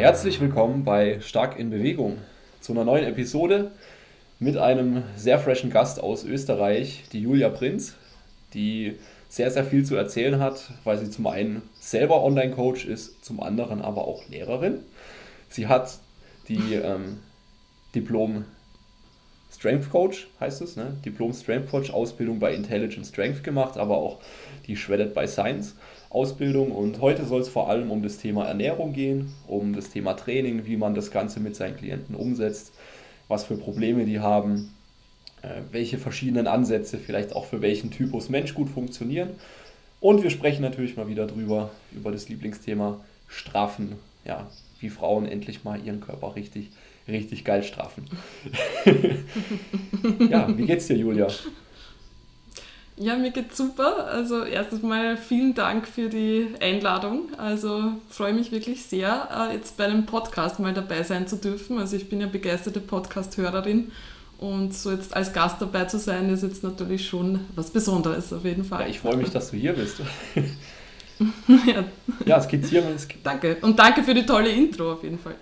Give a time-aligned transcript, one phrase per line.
[0.00, 2.16] Herzlich willkommen bei Stark in Bewegung
[2.62, 3.70] zu einer neuen Episode
[4.38, 7.96] mit einem sehr freshen Gast aus Österreich, die Julia Prinz,
[8.54, 8.96] die
[9.28, 13.82] sehr, sehr viel zu erzählen hat, weil sie zum einen selber Online-Coach ist, zum anderen
[13.82, 14.78] aber auch Lehrerin.
[15.50, 15.98] Sie hat
[16.48, 17.18] die ähm,
[17.94, 18.46] Diplom
[19.52, 20.96] Strength Coach, heißt es, ne?
[21.04, 24.20] Diplom Strength Coach Ausbildung bei Intelligent Strength gemacht, aber auch
[24.66, 25.74] die Shredded by Science
[26.10, 26.72] Ausbildung.
[26.72, 30.66] Und heute soll es vor allem um das Thema Ernährung gehen, um das Thema Training,
[30.66, 32.72] wie man das Ganze mit seinen Klienten umsetzt,
[33.28, 34.74] was für Probleme die haben,
[35.42, 39.30] äh, welche verschiedenen Ansätze vielleicht auch für welchen Typus Mensch gut funktionieren.
[40.00, 43.92] Und wir sprechen natürlich mal wieder drüber, über das Lieblingsthema Strafen.
[44.24, 46.70] Ja, wie Frauen endlich mal ihren Körper richtig,
[47.06, 48.06] richtig geil straffen.
[50.30, 51.28] ja, wie geht's dir, Julia?
[53.02, 54.08] Ja, mir geht's super.
[54.08, 57.30] Also erstes Mal vielen Dank für die Einladung.
[57.38, 61.78] Also freue mich wirklich sehr, äh, jetzt bei einem Podcast mal dabei sein zu dürfen.
[61.78, 63.90] Also ich bin ja begeisterte Podcast-Hörerin
[64.36, 68.44] und so jetzt als Gast dabei zu sein, ist jetzt natürlich schon was Besonderes auf
[68.44, 68.82] jeden Fall.
[68.82, 70.02] Ja, ich freue mich, dass du hier bist.
[71.66, 71.84] ja.
[72.26, 72.84] ja, es geht hier.
[72.94, 73.56] Es danke.
[73.62, 75.36] Und danke für die tolle Intro auf jeden Fall.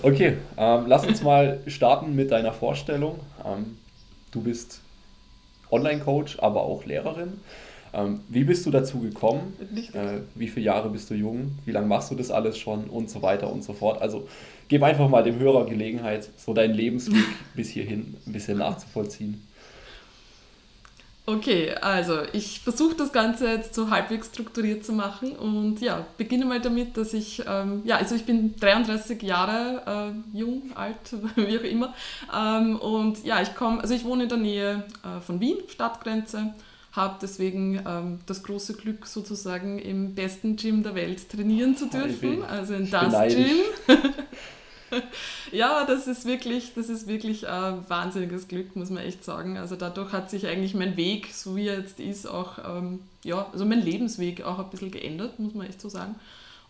[0.00, 3.18] Okay, ähm, lass uns mal starten mit deiner Vorstellung.
[3.44, 3.78] Ähm,
[4.30, 4.81] du bist
[5.72, 7.40] Online-Coach, aber auch Lehrerin.
[7.94, 9.54] Ähm, wie bist du dazu gekommen?
[9.92, 11.58] Äh, wie viele Jahre bist du jung?
[11.64, 12.84] Wie lange machst du das alles schon?
[12.84, 14.00] Und so weiter und so fort.
[14.00, 14.26] Also
[14.68, 19.46] gib einfach mal dem Hörer Gelegenheit, so deinen Lebensweg bis hierhin ein bisschen nachzuvollziehen.
[21.24, 26.44] Okay, also ich versuche das Ganze jetzt so halbwegs strukturiert zu machen und ja, beginne
[26.44, 30.96] mal damit, dass ich, ähm, ja, also ich bin 33 Jahre äh, jung, alt,
[31.36, 31.94] wie auch immer
[32.34, 36.54] ähm, und ja, ich komme, also ich wohne in der Nähe äh, von Wien, Stadtgrenze,
[36.90, 42.42] habe deswegen ähm, das große Glück sozusagen im besten Gym der Welt trainieren zu dürfen,
[42.42, 43.58] also in das Gym.
[45.52, 49.56] ja, das ist wirklich, das ist wirklich ein wahnsinniges Glück, muss man echt sagen.
[49.56, 53.46] Also dadurch hat sich eigentlich mein Weg, so wie er jetzt ist, auch, ähm, ja,
[53.52, 56.16] also mein Lebensweg auch ein bisschen geändert, muss man echt so sagen.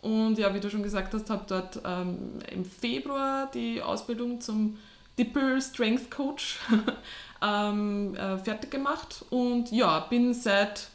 [0.00, 4.78] Und ja, wie du schon gesagt hast, habe dort ähm, im Februar die Ausbildung zum
[5.18, 6.58] Dipper Strength Coach
[7.42, 10.88] ähm, äh, fertig gemacht und ja, bin seit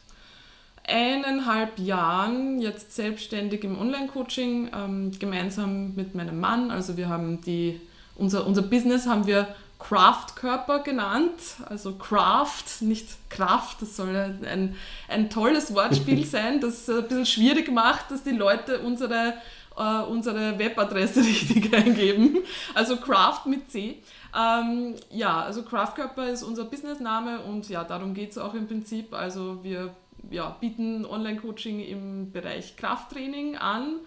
[0.88, 6.70] eineinhalb Jahren jetzt selbstständig im Online-Coaching, ähm, gemeinsam mit meinem Mann.
[6.70, 7.80] Also wir haben die,
[8.16, 9.48] unser, unser Business haben wir
[9.78, 14.74] Craft-Körper genannt, also Craft, nicht Kraft, das soll ein,
[15.08, 19.34] ein tolles Wortspiel sein, das ein bisschen schwierig macht, dass die Leute unsere,
[19.76, 22.38] äh, unsere Webadresse richtig eingeben.
[22.74, 24.02] Also Craft mit C.
[24.36, 29.14] Ähm, ja, also Craft-Körper ist unser Businessname und ja, darum geht es auch im Prinzip.
[29.14, 29.94] Also wir
[30.30, 34.00] ja, bieten Online-Coaching im Bereich Krafttraining an,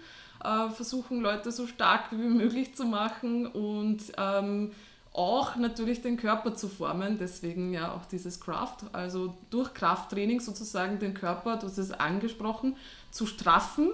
[0.44, 4.72] äh, versuchen Leute so stark wie möglich zu machen und ähm,
[5.14, 11.00] auch natürlich den Körper zu formen, deswegen ja auch dieses Kraft, also durch Krafttraining sozusagen
[11.00, 12.78] den Körper, du hast es angesprochen,
[13.12, 13.90] zu straffen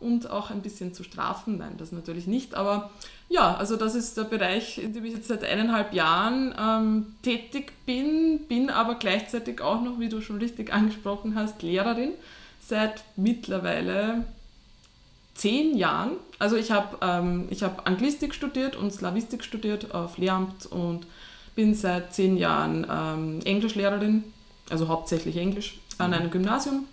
[0.00, 1.58] und auch ein bisschen zu strafen.
[1.58, 2.90] Nein, das natürlich nicht, aber
[3.30, 7.72] ja, also das ist der Bereich, in dem ich jetzt seit eineinhalb Jahren ähm, tätig
[7.86, 12.10] bin, bin aber gleichzeitig auch noch, wie du schon richtig angesprochen hast, Lehrerin
[12.60, 14.24] seit mittlerweile
[15.34, 16.12] zehn Jahren.
[16.40, 21.06] Also ich habe ähm, hab Anglistik studiert und Slavistik studiert auf Lehramt und
[21.54, 24.24] bin seit zehn Jahren ähm, Englischlehrerin,
[24.70, 26.16] also hauptsächlich Englisch, an mhm.
[26.16, 26.86] einem Gymnasium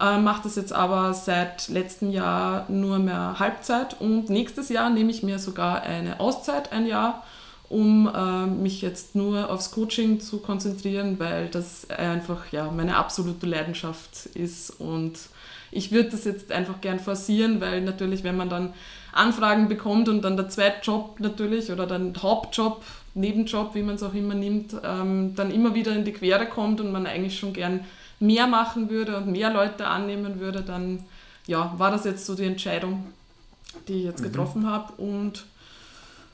[0.00, 5.10] äh, mache das jetzt aber seit letztem Jahr nur mehr Halbzeit und nächstes Jahr nehme
[5.10, 7.24] ich mir sogar eine Auszeit, ein Jahr,
[7.68, 13.46] um äh, mich jetzt nur aufs Coaching zu konzentrieren, weil das einfach ja, meine absolute
[13.46, 15.18] Leidenschaft ist und
[15.72, 18.74] ich würde das jetzt einfach gern forcieren, weil natürlich, wenn man dann
[19.12, 22.82] Anfragen bekommt und dann der Zweitjob natürlich oder dann Hauptjob,
[23.14, 26.80] Nebenjob, wie man es auch immer nimmt, ähm, dann immer wieder in die Quere kommt
[26.80, 27.84] und man eigentlich schon gern
[28.20, 31.04] mehr machen würde und mehr Leute annehmen würde, dann
[31.46, 33.12] ja, war das jetzt so die Entscheidung,
[33.88, 34.24] die ich jetzt mhm.
[34.24, 34.92] getroffen habe.
[34.94, 35.46] Und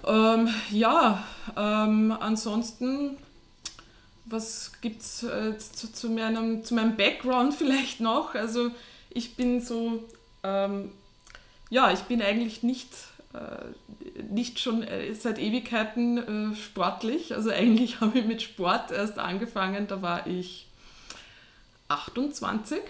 [0.07, 1.25] ähm, ja,
[1.57, 3.17] ähm, ansonsten,
[4.25, 8.35] was gibt es äh, zu, zu, meinem, zu meinem Background vielleicht noch?
[8.35, 8.71] Also
[9.11, 10.05] ich bin so,
[10.43, 10.91] ähm,
[11.71, 12.91] ja, ich bin eigentlich nicht
[13.33, 17.35] äh, nicht schon äh, seit Ewigkeiten äh, sportlich.
[17.35, 20.66] Also eigentlich habe ich mit Sport erst angefangen, da war ich
[21.89, 22.81] 28.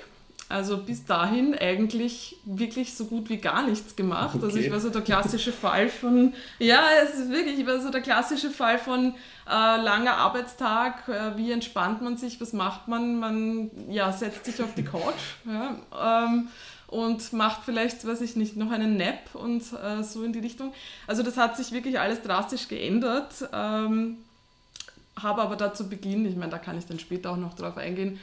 [0.48, 4.36] Also bis dahin eigentlich wirklich so gut wie gar nichts gemacht.
[4.36, 4.44] Okay.
[4.44, 7.90] Also ich war so der klassische Fall von, ja, es ist wirklich, ich war so
[7.90, 9.14] der klassische Fall von
[9.48, 13.18] äh, langer Arbeitstag, äh, wie entspannt man sich, was macht man?
[13.18, 15.14] Man ja, setzt sich auf die Couch.
[15.46, 16.48] Ja, ähm,
[16.88, 20.72] und macht vielleicht, weiß ich nicht, noch einen Nap und äh, so in die Richtung.
[21.08, 23.48] Also das hat sich wirklich alles drastisch geändert.
[23.52, 24.18] Ähm,
[25.20, 27.76] habe aber da zu Beginn, ich meine, da kann ich dann später auch noch drauf
[27.76, 28.20] eingehen,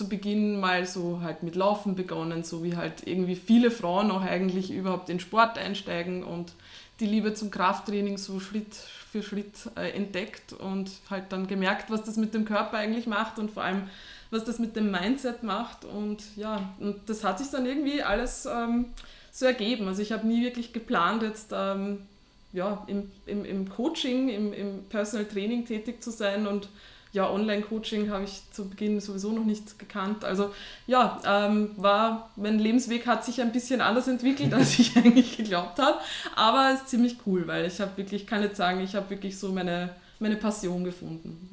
[0.00, 4.22] zu Beginn mal so halt mit Laufen begonnen, so wie halt irgendwie viele Frauen auch
[4.22, 6.54] eigentlich überhaupt in Sport einsteigen und
[7.00, 8.74] die Liebe zum Krafttraining so Schritt
[9.12, 13.38] für Schritt äh, entdeckt und halt dann gemerkt, was das mit dem Körper eigentlich macht
[13.38, 13.90] und vor allem,
[14.30, 15.84] was das mit dem Mindset macht.
[15.84, 18.86] Und ja, und das hat sich dann irgendwie alles ähm,
[19.30, 19.86] so ergeben.
[19.86, 22.06] Also ich habe nie wirklich geplant, jetzt ähm,
[22.54, 26.70] ja, im, im, im Coaching, im, im Personal Training tätig zu sein und
[27.12, 30.24] ja, Online-Coaching habe ich zu Beginn sowieso noch nicht gekannt.
[30.24, 30.50] Also
[30.86, 35.78] ja, ähm, war, mein Lebensweg hat sich ein bisschen anders entwickelt, als ich eigentlich geglaubt
[35.78, 35.98] habe.
[36.36, 39.38] Aber es ist ziemlich cool, weil ich habe wirklich, kann jetzt sagen, ich habe wirklich
[39.38, 39.90] so meine,
[40.20, 41.50] meine Passion gefunden.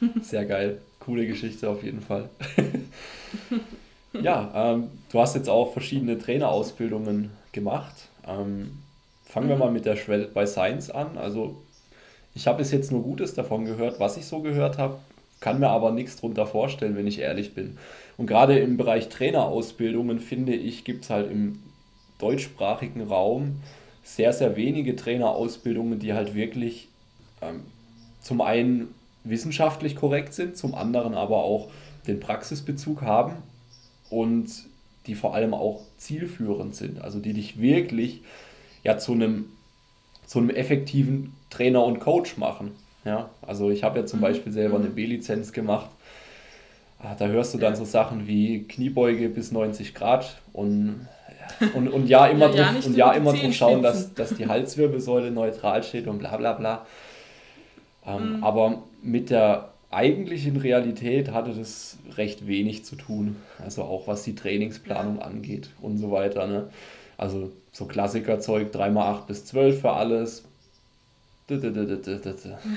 [0.00, 0.08] Ja.
[0.22, 0.80] Sehr geil.
[1.00, 2.28] Coole Geschichte auf jeden Fall.
[4.20, 7.94] ja, ähm, du hast jetzt auch verschiedene Trainerausbildungen gemacht.
[8.26, 8.78] Ähm,
[9.24, 9.50] fangen mhm.
[9.50, 11.16] wir mal mit der Shredded by Science an.
[11.16, 11.56] Also
[12.34, 14.98] ich habe bis jetzt nur Gutes davon gehört, was ich so gehört habe,
[15.40, 17.76] kann mir aber nichts darunter vorstellen, wenn ich ehrlich bin.
[18.16, 21.58] Und gerade im Bereich Trainerausbildungen, finde ich, gibt es halt im
[22.18, 23.56] deutschsprachigen Raum
[24.04, 26.88] sehr, sehr wenige Trainerausbildungen, die halt wirklich
[27.40, 27.62] ähm,
[28.20, 28.94] zum einen
[29.24, 31.68] wissenschaftlich korrekt sind, zum anderen aber auch
[32.06, 33.34] den Praxisbezug haben
[34.10, 34.50] und
[35.06, 38.22] die vor allem auch zielführend sind, also die dich wirklich
[38.84, 39.46] ja zu einem,
[40.32, 42.70] zu einem effektiven Trainer und Coach machen.
[43.04, 44.22] Ja, also ich habe ja zum mhm.
[44.22, 44.94] Beispiel selber eine mhm.
[44.94, 45.90] B-Lizenz gemacht.
[46.98, 51.06] Ah, da hörst du dann so Sachen wie Kniebeuge bis 90 Grad und,
[51.74, 54.46] und, und ja immer ja, drauf, ja, und ja immer drauf schauen, dass, dass die
[54.46, 56.86] Halswirbelsäule neutral steht und bla bla bla.
[58.06, 58.44] Ähm, mhm.
[58.44, 63.36] Aber mit der eigentlichen Realität hatte das recht wenig zu tun.
[63.62, 66.46] Also auch was die Trainingsplanung angeht und so weiter.
[66.46, 66.70] Ne?
[67.18, 70.44] Also so Klassikerzeug 3x8 bis 12 für alles,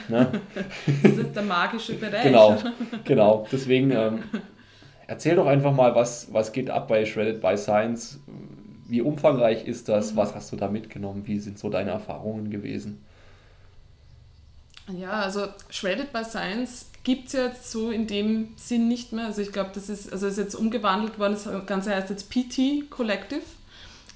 [0.09, 0.42] Ne?
[1.03, 2.24] Das ist der magische Bereich.
[2.24, 2.57] Genau,
[3.03, 3.47] genau.
[3.51, 4.24] Deswegen ähm,
[5.07, 8.19] erzähl doch einfach mal, was, was geht ab bei Shredded by Science?
[8.88, 10.13] Wie umfangreich ist das?
[10.13, 10.18] Mhm.
[10.18, 11.25] Was hast du da mitgenommen?
[11.25, 13.03] Wie sind so deine Erfahrungen gewesen?
[14.88, 19.25] Ja, also Shredded by Science gibt es jetzt so in dem Sinn nicht mehr.
[19.25, 21.33] Also ich glaube, das ist, also ist jetzt umgewandelt worden.
[21.33, 23.42] Das Ganze heißt jetzt PT Collective.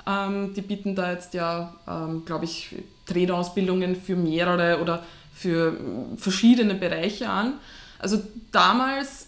[0.10, 2.76] Ähm, die bieten da jetzt ja, ähm, glaube ich,
[3.06, 5.04] Trainerausbildungen für mehrere oder
[5.34, 5.78] für
[6.18, 7.54] verschiedene Bereiche an.
[8.00, 8.22] Also
[8.52, 9.28] damals,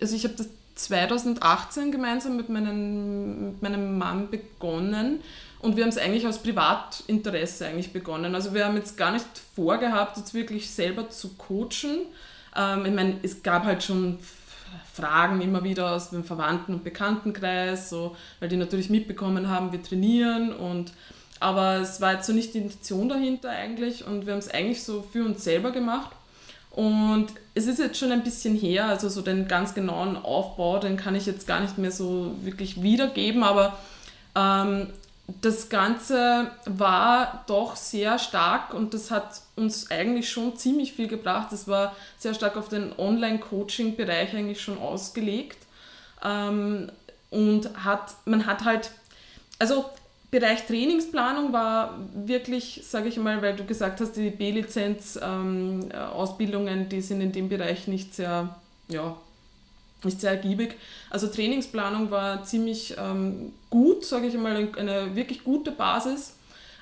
[0.00, 5.20] also ich habe das 2018 gemeinsam mit, meinen, mit meinem Mann begonnen
[5.60, 8.34] und wir haben es eigentlich aus Privatinteresse eigentlich begonnen.
[8.34, 12.06] Also wir haben jetzt gar nicht vorgehabt, jetzt wirklich selber zu coachen.
[12.56, 14.18] Ähm, ich meine, es gab halt schon
[14.92, 19.82] Fragen immer wieder aus dem Verwandten- und Bekanntenkreis, so, weil die natürlich mitbekommen haben, wir
[19.82, 20.92] trainieren und
[21.40, 24.82] aber es war jetzt so nicht die Intention dahinter eigentlich und wir haben es eigentlich
[24.84, 26.10] so für uns selber gemacht.
[26.70, 30.96] Und es ist jetzt schon ein bisschen her, also so den ganz genauen Aufbau, den
[30.96, 33.78] kann ich jetzt gar nicht mehr so wirklich wiedergeben, aber
[34.36, 34.88] ähm,
[35.40, 41.48] das Ganze war doch sehr stark und das hat uns eigentlich schon ziemlich viel gebracht.
[41.50, 45.58] Das war sehr stark auf den Online-Coaching-Bereich eigentlich schon ausgelegt.
[46.24, 46.90] Ähm,
[47.30, 48.90] und hat, man hat halt,
[49.58, 49.86] also
[50.30, 57.00] Bereich Trainingsplanung war wirklich, sage ich mal, weil du gesagt hast, die B-Lizenz-Ausbildungen, ähm, die
[57.00, 58.54] sind in dem Bereich nicht sehr,
[58.88, 59.16] ja,
[60.04, 60.76] nicht sehr ergiebig.
[61.10, 66.34] Also Trainingsplanung war ziemlich ähm, gut, sage ich mal, eine wirklich gute Basis.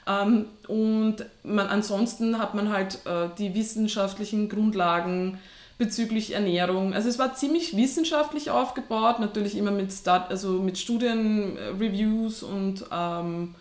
[0.06, 5.38] Ähm, und man, ansonsten hat man halt äh, die wissenschaftlichen Grundlagen
[5.78, 6.92] bezüglich Ernährung.
[6.92, 13.54] Also es war ziemlich wissenschaftlich aufgebaut, natürlich immer mit, Start, also mit Studienreviews und ähm,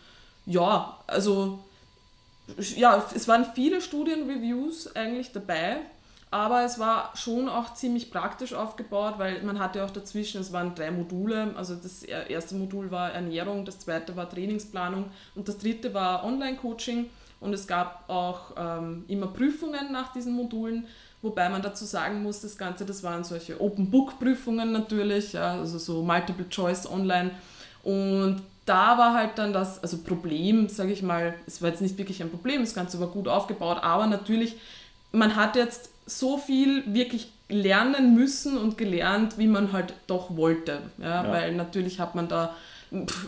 [0.48, 1.60] ja, also
[2.76, 5.78] ja, es waren viele Studienreviews eigentlich dabei,
[6.29, 10.75] aber es war schon auch ziemlich praktisch aufgebaut, weil man hatte auch dazwischen, es waren
[10.75, 15.05] drei Module, also das erste Modul war Ernährung, das zweite war Trainingsplanung
[15.36, 20.86] und das dritte war Online-Coaching und es gab auch ähm, immer Prüfungen nach diesen Modulen
[21.22, 26.03] Wobei man dazu sagen muss, das Ganze, das waren solche Open-Book-Prüfungen natürlich, ja, also so
[26.03, 27.31] Multiple Choice online.
[27.84, 31.98] Und da war halt dann das, also Problem, sage ich mal, es war jetzt nicht
[31.98, 34.57] wirklich ein Problem, das Ganze war gut aufgebaut, aber natürlich,
[35.12, 40.82] man hat jetzt so viel wirklich lernen müssen und gelernt, wie man halt doch wollte.
[40.98, 41.32] Ja, ja.
[41.32, 42.56] Weil natürlich hat man da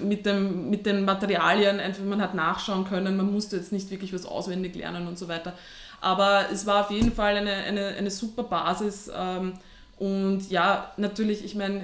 [0.02, 4.14] mit, dem, mit den Materialien einfach, man hat nachschauen können, man musste jetzt nicht wirklich
[4.14, 5.54] was auswendig lernen und so weiter.
[6.02, 9.12] Aber es war auf jeden Fall eine, eine, eine super Basis.
[9.14, 9.54] Ähm,
[9.98, 11.84] und ja, natürlich, ich meine,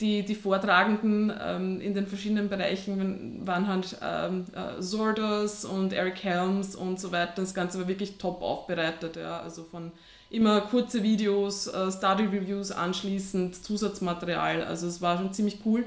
[0.00, 6.22] die, die Vortragenden ähm, in den verschiedenen Bereichen waren halt ähm, äh, Zordos und Eric
[6.22, 7.32] Helms und so weiter.
[7.36, 9.40] Das Ganze war wirklich top aufbereitet, ja.
[9.40, 9.92] Also von
[10.30, 14.64] immer kurze Videos, äh, Study Reviews anschließend, Zusatzmaterial.
[14.64, 15.84] Also es war schon ziemlich cool.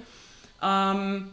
[0.62, 1.29] Ähm,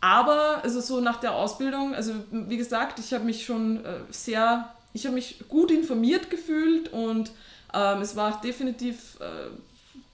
[0.00, 4.68] aber also so nach der Ausbildung, also wie gesagt, ich habe mich schon äh, sehr,
[4.92, 7.32] ich habe mich gut informiert gefühlt und
[7.72, 9.50] ähm, es war definitiv äh,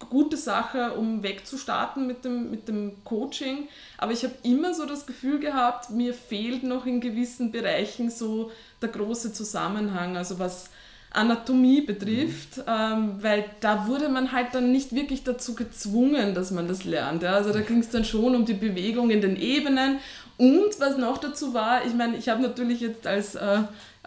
[0.09, 3.69] gute Sache, um wegzustarten mit dem, mit dem Coaching.
[3.99, 8.51] Aber ich habe immer so das Gefühl gehabt, mir fehlt noch in gewissen Bereichen so
[8.81, 10.17] der große Zusammenhang.
[10.17, 10.71] Also was
[11.12, 12.62] Anatomie betrifft, mhm.
[12.69, 17.23] ähm, weil da wurde man halt dann nicht wirklich dazu gezwungen, dass man das lernt.
[17.23, 17.33] Ja?
[17.33, 19.99] Also da ging es dann schon um die Bewegung in den Ebenen.
[20.37, 23.59] Und was noch dazu war, ich meine, ich habe natürlich jetzt als äh,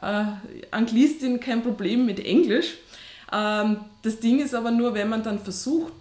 [0.01, 0.23] äh,
[0.71, 2.75] Anglistin kein Problem mit Englisch.
[3.31, 5.93] Ähm, das Ding ist aber nur, wenn man dann versucht,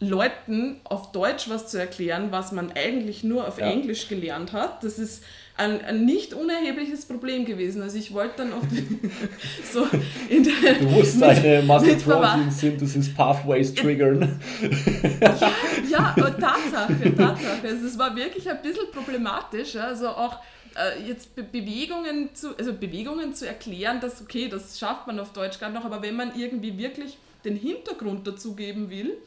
[0.00, 3.66] Leuten auf Deutsch was zu erklären, was man eigentlich nur auf ja.
[3.66, 5.22] Englisch gelernt hat, das ist
[5.58, 7.82] ein, ein, nicht unerhebliches Problem gewesen.
[7.82, 8.70] Also ich wollte dann oft
[9.72, 9.86] so
[10.30, 10.74] in der...
[10.76, 14.40] Du musst deine Muscle Protein Synthesis Pathways triggern.
[15.20, 15.52] ja,
[15.90, 17.68] ja, Tatsache, Tatsache.
[17.68, 19.76] Also es war wirklich ein bisschen problematisch.
[19.76, 20.38] Also auch
[20.76, 25.34] äh, jetzt Be Bewegungen zu, also Bewegungen zu erklären, dass okay, das schafft man auf
[25.34, 29.18] Deutsch gar noch, aber wenn man irgendwie wirklich den Hintergrund dazu geben will,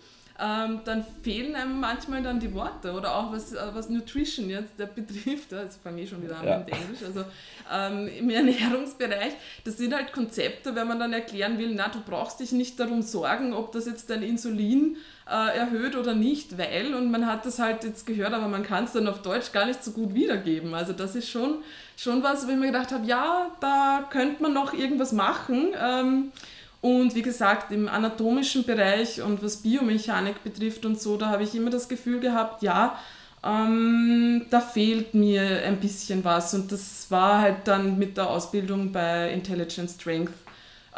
[0.44, 4.78] ähm, dann fehlen einem manchmal dann die Worte oder auch was, äh, was Nutrition jetzt
[4.78, 6.58] der betrifft, jetzt fange ich schon wieder an ja.
[6.58, 7.24] mit Englisch, also
[7.72, 9.34] ähm, im Ernährungsbereich,
[9.64, 13.02] das sind halt Konzepte, wenn man dann erklären will, na, du brauchst dich nicht darum
[13.02, 14.98] sorgen, ob das jetzt dein Insulin
[15.30, 18.84] äh, erhöht oder nicht, weil, und man hat das halt jetzt gehört, aber man kann
[18.84, 20.74] es dann auf Deutsch gar nicht so gut wiedergeben.
[20.74, 21.60] Also das ist schon,
[21.96, 25.70] schon was, wo ich mir gedacht habe, ja, da könnte man noch irgendwas machen.
[25.82, 26.32] Ähm,
[26.84, 31.56] und wie gesagt, im anatomischen Bereich und was Biomechanik betrifft und so, da habe ich
[31.56, 33.00] immer das Gefühl gehabt, ja,
[33.42, 36.54] ähm, da fehlt mir ein bisschen was.
[36.54, 40.34] Und das war halt dann mit der Ausbildung bei Intelligent Strength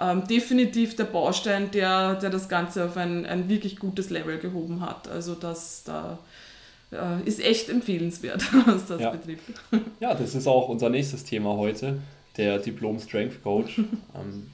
[0.01, 4.81] ähm, definitiv der Baustein, der, der das Ganze auf ein, ein wirklich gutes Level gehoben
[4.81, 5.07] hat.
[5.07, 6.17] Also das da
[6.91, 9.11] äh, ist echt empfehlenswert, was das ja.
[9.11, 9.43] betrifft.
[9.99, 11.99] Ja, das ist auch unser nächstes Thema heute,
[12.37, 13.77] der Diplom Strength Coach.
[14.15, 14.47] ähm,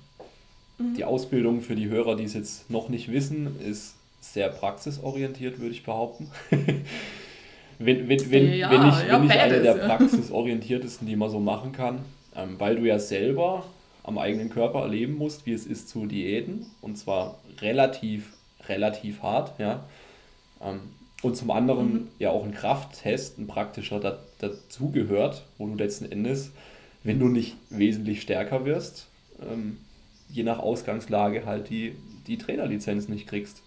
[0.82, 0.96] Mhm.
[0.96, 5.74] Die Ausbildung für die Hörer, die es jetzt noch nicht wissen, ist sehr praxisorientiert, würde
[5.74, 6.30] ich behaupten.
[7.80, 11.40] wenn, wenn, wenn, ja, wenn ich, ja, wenn ich eine der praxisorientiertesten, die man so
[11.40, 12.00] machen kann,
[12.36, 13.66] ähm, weil du ja selber
[14.04, 18.34] am eigenen Körper erleben musst, wie es ist zu Diäten und zwar relativ,
[18.68, 19.84] relativ hart, ja.
[20.62, 20.80] Ähm,
[21.22, 22.08] und zum anderen mhm.
[22.18, 26.52] ja auch ein Krafttest, ein praktischer da, dazugehört, wo du letzten Endes,
[27.04, 29.08] wenn du nicht wesentlich stärker wirst,
[29.42, 29.78] ähm,
[30.32, 31.96] je nach Ausgangslage halt die,
[32.28, 33.62] die Trainerlizenz nicht kriegst.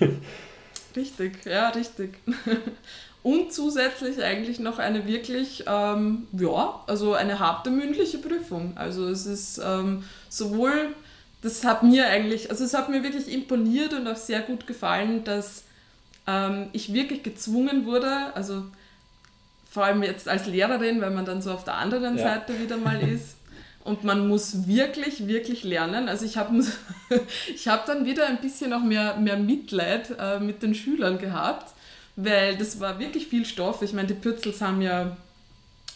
[0.96, 2.14] richtig, ja, richtig.
[3.22, 8.76] Und zusätzlich eigentlich noch eine wirklich, ähm, ja, also eine harte mündliche Prüfung.
[8.76, 10.88] Also es ist ähm, sowohl,
[11.40, 15.22] das hat mir eigentlich, also es hat mir wirklich imponiert und auch sehr gut gefallen,
[15.22, 15.62] dass
[16.26, 18.64] ähm, ich wirklich gezwungen wurde, also
[19.70, 22.24] vor allem jetzt als Lehrerin, weil man dann so auf der anderen ja.
[22.24, 23.36] Seite wieder mal ist,
[23.84, 26.08] und man muss wirklich, wirklich lernen.
[26.08, 26.58] Also ich habe
[27.54, 31.72] ich hab dann wieder ein bisschen noch mehr, mehr Mitleid äh, mit den Schülern gehabt,
[32.16, 33.82] weil das war wirklich viel Stoff.
[33.82, 35.16] Ich meine, die Pürzels haben ja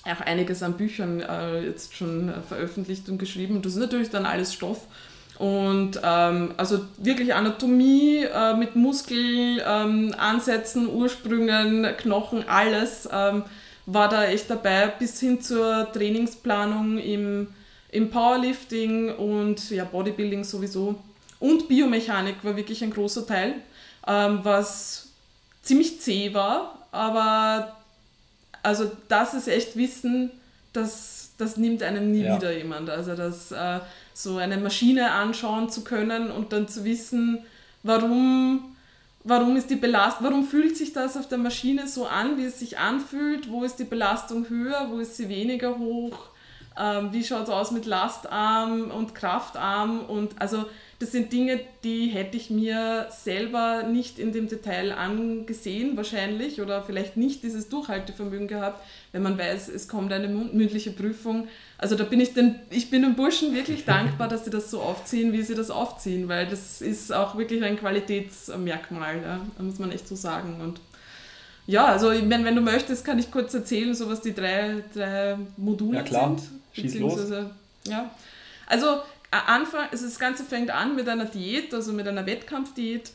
[0.05, 3.63] auch einiges an Büchern äh, jetzt schon äh, veröffentlicht und geschrieben.
[3.63, 4.87] Das ist natürlich dann alles Stoff.
[5.39, 13.45] Und ähm, also wirklich Anatomie äh, mit Muskelansätzen, ähm, Ursprüngen, Knochen, alles ähm,
[13.85, 17.49] war da echt dabei, bis hin zur Trainingsplanung im
[17.91, 20.97] im Powerlifting und ja, Bodybuilding sowieso.
[21.39, 23.55] Und Biomechanik war wirklich ein großer Teil,
[24.07, 25.09] ähm, was
[25.63, 27.77] ziemlich zäh war, aber
[28.63, 30.31] also das ist echt Wissen,
[30.73, 32.37] das, das nimmt einem nie ja.
[32.37, 32.91] wieder jemand.
[32.91, 33.81] Also das äh,
[34.15, 37.39] so eine Maschine anschauen zu können und dann zu wissen,
[37.83, 38.77] warum,
[39.25, 42.59] warum ist die Belastung, warum fühlt sich das auf der Maschine so an, wie es
[42.59, 46.31] sich anfühlt, wo ist die Belastung höher, wo ist sie weniger hoch
[46.79, 50.67] ähm, wie schaut es aus mit Lastarm und Kraftarm und also
[50.99, 56.83] das sind Dinge, die hätte ich mir selber nicht in dem Detail angesehen wahrscheinlich oder
[56.83, 61.49] vielleicht nicht dieses Durchhaltevermögen gehabt, wenn man weiß, es kommt eine mündliche Prüfung.
[61.77, 64.81] Also da bin ich den, ich bin den Burschen wirklich dankbar, dass sie das so
[64.81, 69.79] aufziehen, wie sie das aufziehen, weil das ist auch wirklich ein Qualitätsmerkmal, ja, da muss
[69.79, 70.81] man echt so sagen und
[71.67, 74.85] ja, also ich meine, wenn du möchtest, kann ich kurz erzählen, so was die drei,
[74.95, 76.37] drei Module ja, klar.
[76.39, 76.51] sind.
[76.73, 77.19] Schieß los.
[77.85, 78.11] Ja.
[78.67, 83.13] Also Anfang, also das Ganze fängt an mit einer Diät, also mit einer Wettkampfdiät.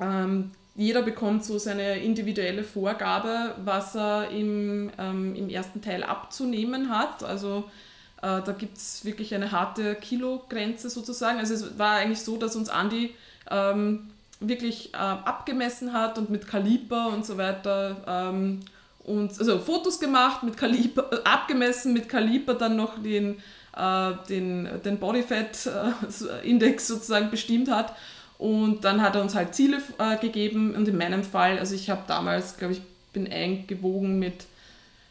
[0.00, 6.90] Ähm, jeder bekommt so seine individuelle Vorgabe, was er im, ähm, im ersten Teil abzunehmen
[6.90, 7.22] hat.
[7.22, 7.70] Also
[8.18, 11.38] äh, da gibt es wirklich eine harte Kilogrenze sozusagen.
[11.38, 13.14] Also es war eigentlich so, dass uns Andi
[13.50, 14.10] ähm,
[14.48, 18.60] wirklich äh, abgemessen hat und mit Kaliber und so weiter ähm,
[19.04, 23.36] und also Fotos gemacht, mit Kaliber, äh, abgemessen mit Kaliber dann noch den,
[23.76, 27.94] äh, den, den Bodyfat-Index sozusagen bestimmt hat.
[28.38, 31.88] Und dann hat er uns halt Ziele äh, gegeben und in meinem Fall, also ich
[31.88, 32.82] habe damals, glaube ich,
[33.12, 34.46] bin eingewogen mit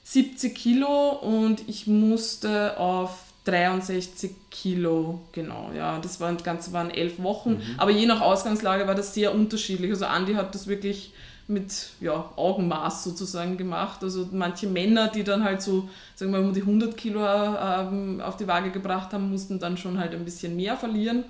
[0.03, 6.89] 70 Kilo und ich musste auf 63 Kilo, genau, ja, das waren, das Ganze waren
[6.89, 7.61] elf Wochen, mhm.
[7.77, 9.91] aber je nach Ausgangslage war das sehr unterschiedlich.
[9.91, 11.13] Also Andi hat das wirklich
[11.47, 14.01] mit ja, Augenmaß sozusagen gemacht.
[14.03, 18.21] Also manche Männer, die dann halt so, sagen wir mal, um die 100 Kilo ähm,
[18.21, 21.25] auf die Waage gebracht haben, mussten dann schon halt ein bisschen mehr verlieren.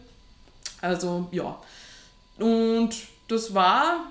[0.81, 1.57] Also ja.
[2.37, 2.91] Und
[3.27, 4.07] das war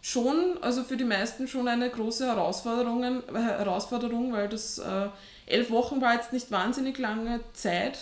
[0.00, 5.08] schon, also für die meisten schon eine große Herausforderung, Herausforderung weil das äh,
[5.46, 7.98] elf Wochen war jetzt nicht wahnsinnig lange Zeit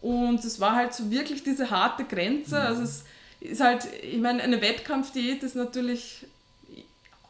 [0.00, 2.60] und es war halt so wirklich diese harte Grenze.
[2.60, 3.04] Also es
[3.40, 6.26] ist halt, ich meine, eine Wettkampfdiät ist natürlich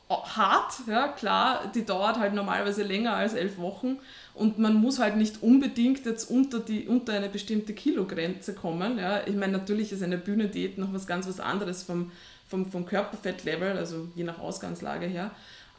[0.09, 3.99] hart, ja klar, die dauert halt normalerweise länger als elf Wochen
[4.35, 8.99] und man muss halt nicht unbedingt jetzt unter, die, unter eine bestimmte Kilogrenze kommen.
[8.99, 9.27] Ja.
[9.27, 12.13] Ich meine, natürlich ist eine Bühnendiät noch was ganz was anderes vom
[12.49, 15.31] vom, vom Körperfettlevel, also je nach Ausgangslage her.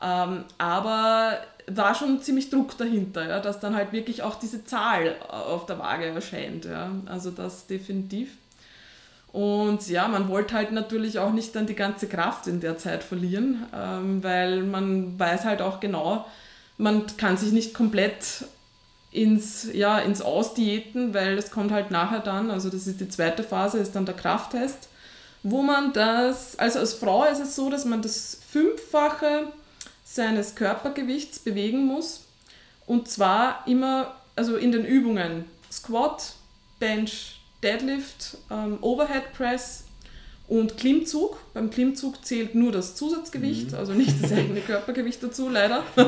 [0.01, 5.15] Ähm, aber war schon ziemlich Druck dahinter, ja, dass dann halt wirklich auch diese Zahl
[5.27, 6.65] auf der Waage erscheint.
[6.65, 6.91] Ja.
[7.07, 8.37] Also das definitiv.
[9.33, 13.03] Und ja, man wollte halt natürlich auch nicht dann die ganze Kraft in der Zeit
[13.03, 16.25] verlieren, ähm, weil man weiß halt auch genau,
[16.77, 18.45] man kann sich nicht komplett
[19.11, 23.43] ins, ja, ins Ausdiäten, weil das kommt halt nachher dann, also das ist die zweite
[23.43, 24.87] Phase, ist dann der Krafttest
[25.43, 29.47] wo man das, also als Frau ist es so, dass man das Fünffache
[30.09, 32.23] seines Körpergewichts bewegen muss.
[32.85, 36.33] Und zwar immer, also in den Übungen Squat,
[36.79, 39.83] Bench, Deadlift, ähm, Overhead Press
[40.47, 41.37] und Klimmzug.
[41.53, 43.77] Beim Klimmzug zählt nur das Zusatzgewicht, mhm.
[43.77, 45.83] also nicht das eigene Körpergewicht dazu, leider.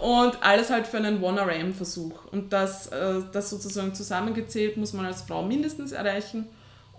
[0.00, 2.32] und alles halt für einen One-RM-Versuch.
[2.32, 6.48] Und das, äh, das sozusagen zusammengezählt muss man als Frau mindestens erreichen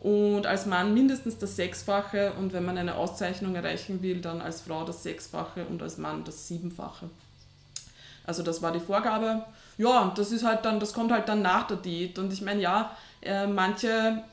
[0.02, 4.62] und als Mann mindestens das Sechsfache und wenn man eine Auszeichnung erreichen will, dann als
[4.62, 7.10] Frau das Sechsfache und als Mann das Siebenfache.
[8.26, 9.44] Also das war die Vorgabe.
[9.78, 12.18] Ja, das ist halt dann, das kommt halt dann nach der Diät.
[12.18, 14.24] Und ich meine, ja, äh, manche,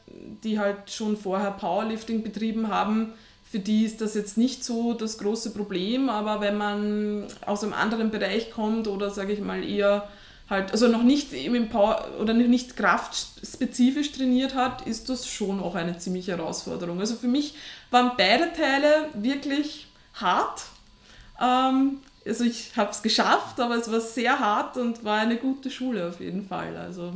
[0.42, 3.12] die halt schon vorher Powerlifting betrieben haben,
[3.50, 7.72] für die ist das jetzt nicht so das große Problem, aber wenn man aus einem
[7.72, 10.08] anderen Bereich kommt oder sage ich mal eher
[10.50, 15.74] halt, also noch nicht im Power oder nicht kraftspezifisch trainiert hat, ist das schon auch
[15.74, 17.00] eine ziemliche Herausforderung.
[17.00, 17.54] Also für mich
[17.90, 20.62] waren beide Teile wirklich hart.
[21.40, 25.70] Ähm, also ich habe es geschafft, aber es war sehr hart und war eine gute
[25.70, 26.76] Schule auf jeden Fall.
[26.76, 27.12] Also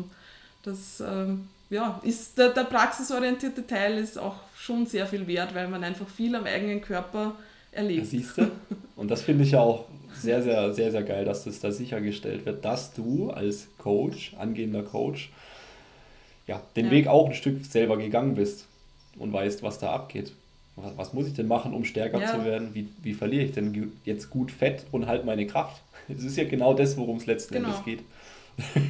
[0.63, 5.69] das ähm, ja, ist der, der praxisorientierte Teil ist auch schon sehr viel wert, weil
[5.69, 7.35] man einfach viel am eigenen Körper
[7.73, 8.07] erlebt.
[8.07, 8.51] Siehst du?
[8.97, 9.87] Und das finde ich ja auch
[10.23, 14.83] sehr, sehr, sehr, sehr geil, dass das da sichergestellt wird, dass du als Coach, angehender
[14.83, 15.31] Coach,
[16.47, 16.91] ja, den ja.
[16.93, 18.67] Weg auch ein Stück selber gegangen bist
[19.19, 20.33] und weißt, was da abgeht.
[20.77, 22.33] Was, was muss ich denn machen, um stärker ja.
[22.33, 22.75] zu werden?
[22.75, 25.83] Wie, wie verliere ich denn jetzt gut Fett und halt meine Kraft?
[26.09, 27.69] Es ist ja genau das, worum es letzten genau.
[27.69, 28.01] Endes geht.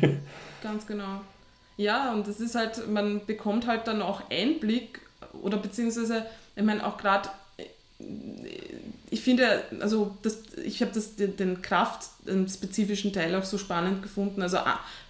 [0.63, 1.21] Ganz genau.
[1.77, 5.01] Ja, und es ist halt, man bekommt halt dann auch Einblick
[5.43, 7.29] oder beziehungsweise, ich meine, auch gerade
[9.13, 14.57] ich finde, also das, ich habe den, den kraftspezifischen Teil auch so spannend gefunden, also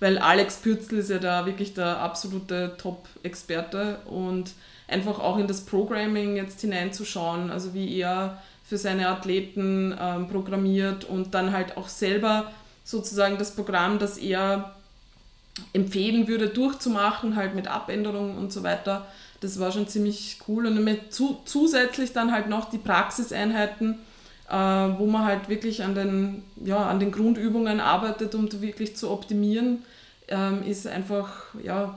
[0.00, 4.54] weil Alex Pürzel ist ja da wirklich der absolute Top-Experte und
[4.88, 11.04] einfach auch in das Programming jetzt hineinzuschauen, also wie er für seine Athleten ähm, programmiert
[11.04, 12.50] und dann halt auch selber
[12.82, 14.74] sozusagen das Programm, das er
[15.72, 19.06] empfehlen würde, durchzumachen, halt mit Abänderungen und so weiter
[19.42, 20.66] das war schon ziemlich cool.
[20.66, 23.98] Und mit zu, zusätzlich dann halt noch die Praxiseinheiten,
[24.48, 29.10] äh, wo man halt wirklich an den, ja, an den Grundübungen arbeitet, um wirklich zu
[29.10, 29.84] optimieren,
[30.28, 31.94] ähm, ist einfach, ja,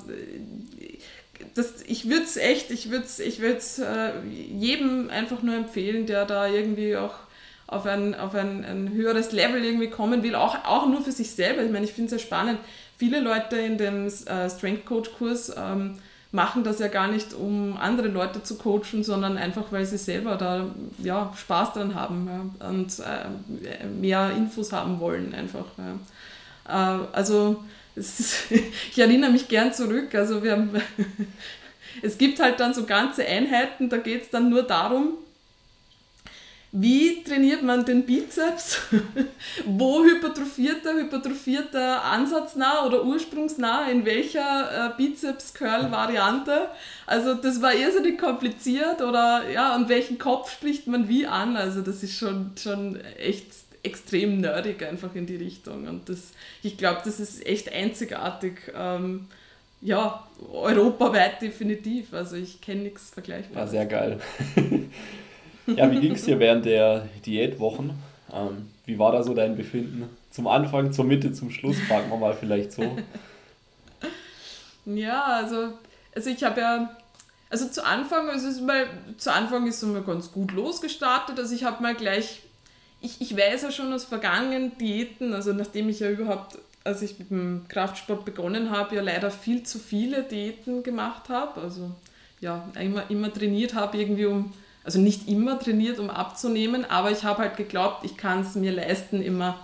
[1.54, 6.26] das, ich würde es echt, ich würde es ich äh, jedem einfach nur empfehlen, der
[6.26, 7.14] da irgendwie auch
[7.68, 11.32] auf ein, auf ein, ein höheres Level irgendwie kommen will, auch, auch nur für sich
[11.32, 11.64] selber.
[11.64, 12.60] Ich meine, ich finde es sehr spannend.
[12.98, 15.98] Viele Leute in dem äh, Strength Coach Kurs ähm,
[16.36, 20.36] machen das ja gar nicht, um andere Leute zu coachen, sondern einfach, weil sie selber
[20.36, 20.68] da
[21.00, 25.66] ja, Spaß dran haben ja, und äh, mehr Infos haben wollen einfach.
[26.68, 27.00] Ja.
[27.00, 27.64] Äh, also
[27.96, 28.52] ist,
[28.92, 30.70] ich erinnere mich gern zurück, also wir haben,
[32.02, 35.14] es gibt halt dann so ganze Einheiten, da geht es dann nur darum,
[36.78, 38.82] wie trainiert man den Bizeps?
[39.66, 40.96] Wo hypertrophiert er?
[40.96, 43.90] Hypertrophiert er ansatznah oder ursprungsnah?
[43.90, 46.68] In welcher äh, Bizeps-Curl-Variante?
[47.06, 51.56] Also das war irrsinnig kompliziert oder ja, und welchen Kopf spricht man wie an?
[51.56, 53.48] Also das ist schon, schon echt
[53.82, 55.88] extrem nerdig einfach in die Richtung.
[55.88, 58.74] Und das, ich glaube, das ist echt einzigartig.
[58.76, 59.28] Ähm,
[59.80, 62.14] ja, europaweit definitiv.
[62.14, 63.72] Also ich kenne nichts Vergleichbares.
[63.72, 64.20] Ja, sehr geil.
[65.68, 67.92] Ja, wie ging es dir während der Diätwochen?
[68.32, 70.10] Ähm, wie war da so dein Befinden?
[70.30, 72.84] Zum Anfang, zur Mitte, zum Schluss, fragen wir mal vielleicht so.
[74.86, 75.74] Ja, also,
[76.14, 76.96] also ich habe ja,
[77.50, 78.86] also zu Anfang, also ist mal,
[79.18, 81.40] zu Anfang ist es mal ganz gut losgestartet.
[81.40, 82.42] Also ich habe mal gleich,
[83.02, 87.18] ich, ich weiß ja schon aus vergangenen Diäten, also nachdem ich ja überhaupt, als ich
[87.18, 91.62] mit dem Kraftsport begonnen habe, ja leider viel zu viele Diäten gemacht habe.
[91.62, 91.92] Also
[92.40, 94.54] ja, immer, immer trainiert habe, irgendwie um
[94.86, 98.72] also nicht immer trainiert, um abzunehmen, aber ich habe halt geglaubt, ich kann es mir
[98.72, 99.60] leisten, immer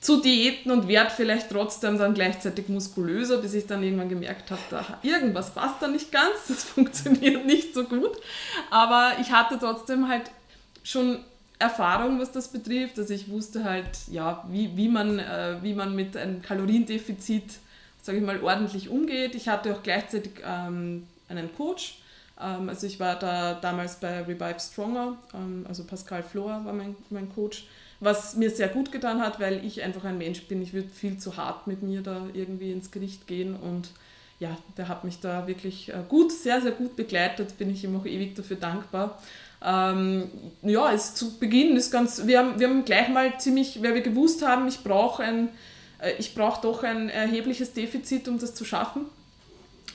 [0.00, 4.62] zu Diäten und werde vielleicht trotzdem dann gleichzeitig muskulöser, bis ich dann irgendwann gemerkt habe,
[4.70, 8.12] da irgendwas passt da nicht ganz, das funktioniert nicht so gut.
[8.70, 10.30] Aber ich hatte trotzdem halt
[10.82, 11.18] schon
[11.58, 12.98] Erfahrung, was das betrifft.
[12.98, 17.58] Also ich wusste halt, ja, wie, wie, man, äh, wie man mit einem Kaloriendefizit,
[18.00, 19.34] sage ich mal, ordentlich umgeht.
[19.34, 21.99] Ich hatte auch gleichzeitig ähm, einen Coach,
[22.40, 27.32] also ich war da damals bei Revive Stronger, ähm, also Pascal Flor war mein, mein
[27.32, 27.66] Coach,
[28.00, 30.62] was mir sehr gut getan hat, weil ich einfach ein Mensch bin.
[30.62, 33.90] Ich würde viel zu hart mit mir da irgendwie ins Gericht gehen und
[34.38, 37.94] ja, der hat mich da wirklich äh, gut, sehr, sehr gut begleitet, bin ich ihm
[37.94, 39.20] auch ewig dafür dankbar.
[39.62, 40.30] Ähm,
[40.62, 44.00] ja, es zu Beginn ist ganz, wir haben, wir haben gleich mal ziemlich, weil wir
[44.00, 45.50] gewusst haben, ich brauche ein,
[45.98, 49.04] äh, ich brauche doch ein erhebliches Defizit, um das zu schaffen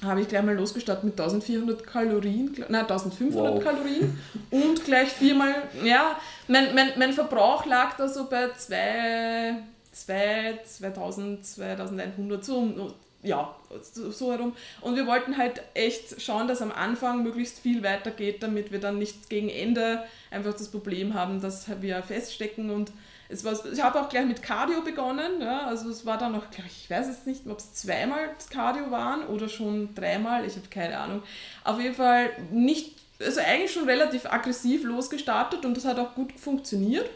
[0.03, 3.63] habe ich gleich mal losgestartet mit 1400 Kalorien, nein, 1500 wow.
[3.63, 4.17] Kalorien
[4.51, 5.53] und gleich viermal,
[5.83, 9.57] ja, mein, mein, mein Verbrauch lag da so bei 2,
[9.91, 13.55] 2 2000, 2100, so, ja,
[13.91, 14.55] so herum.
[14.81, 18.99] Und wir wollten halt echt schauen, dass am Anfang möglichst viel weitergeht, damit wir dann
[18.99, 22.91] nicht gegen Ende einfach das Problem haben, dass wir feststecken und
[23.27, 25.41] es war, ich habe auch gleich mit Cardio begonnen.
[25.41, 29.25] Ja, also es war dann noch, ich weiß jetzt nicht, ob es zweimal Cardio waren
[29.27, 31.23] oder schon dreimal, ich habe keine Ahnung.
[31.63, 36.33] Auf jeden Fall nicht, also eigentlich schon relativ aggressiv losgestartet und das hat auch gut
[36.39, 37.09] funktioniert.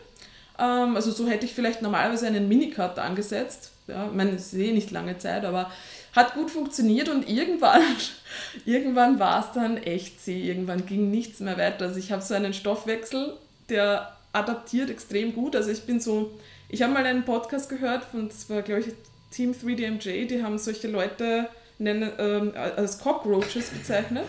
[0.58, 3.72] Ähm, also so hätte ich vielleicht normalerweise einen Minicut angesetzt.
[3.88, 5.72] Ja, ich meine, es ist eh nicht lange Zeit, aber
[6.16, 7.82] hat gut funktioniert und irgendwann,
[8.66, 10.42] irgendwann war es dann echt zäh.
[10.42, 11.86] Irgendwann ging nichts mehr weiter.
[11.86, 13.38] Also ich habe so einen Stoffwechsel,
[13.70, 15.56] der adaptiert extrem gut.
[15.56, 16.32] Also ich bin so,
[16.68, 18.88] ich habe mal einen Podcast gehört von, das war glaube ich
[19.32, 24.26] Team 3DMJ, die haben solche Leute nennen, ähm, als Cockroaches bezeichnet.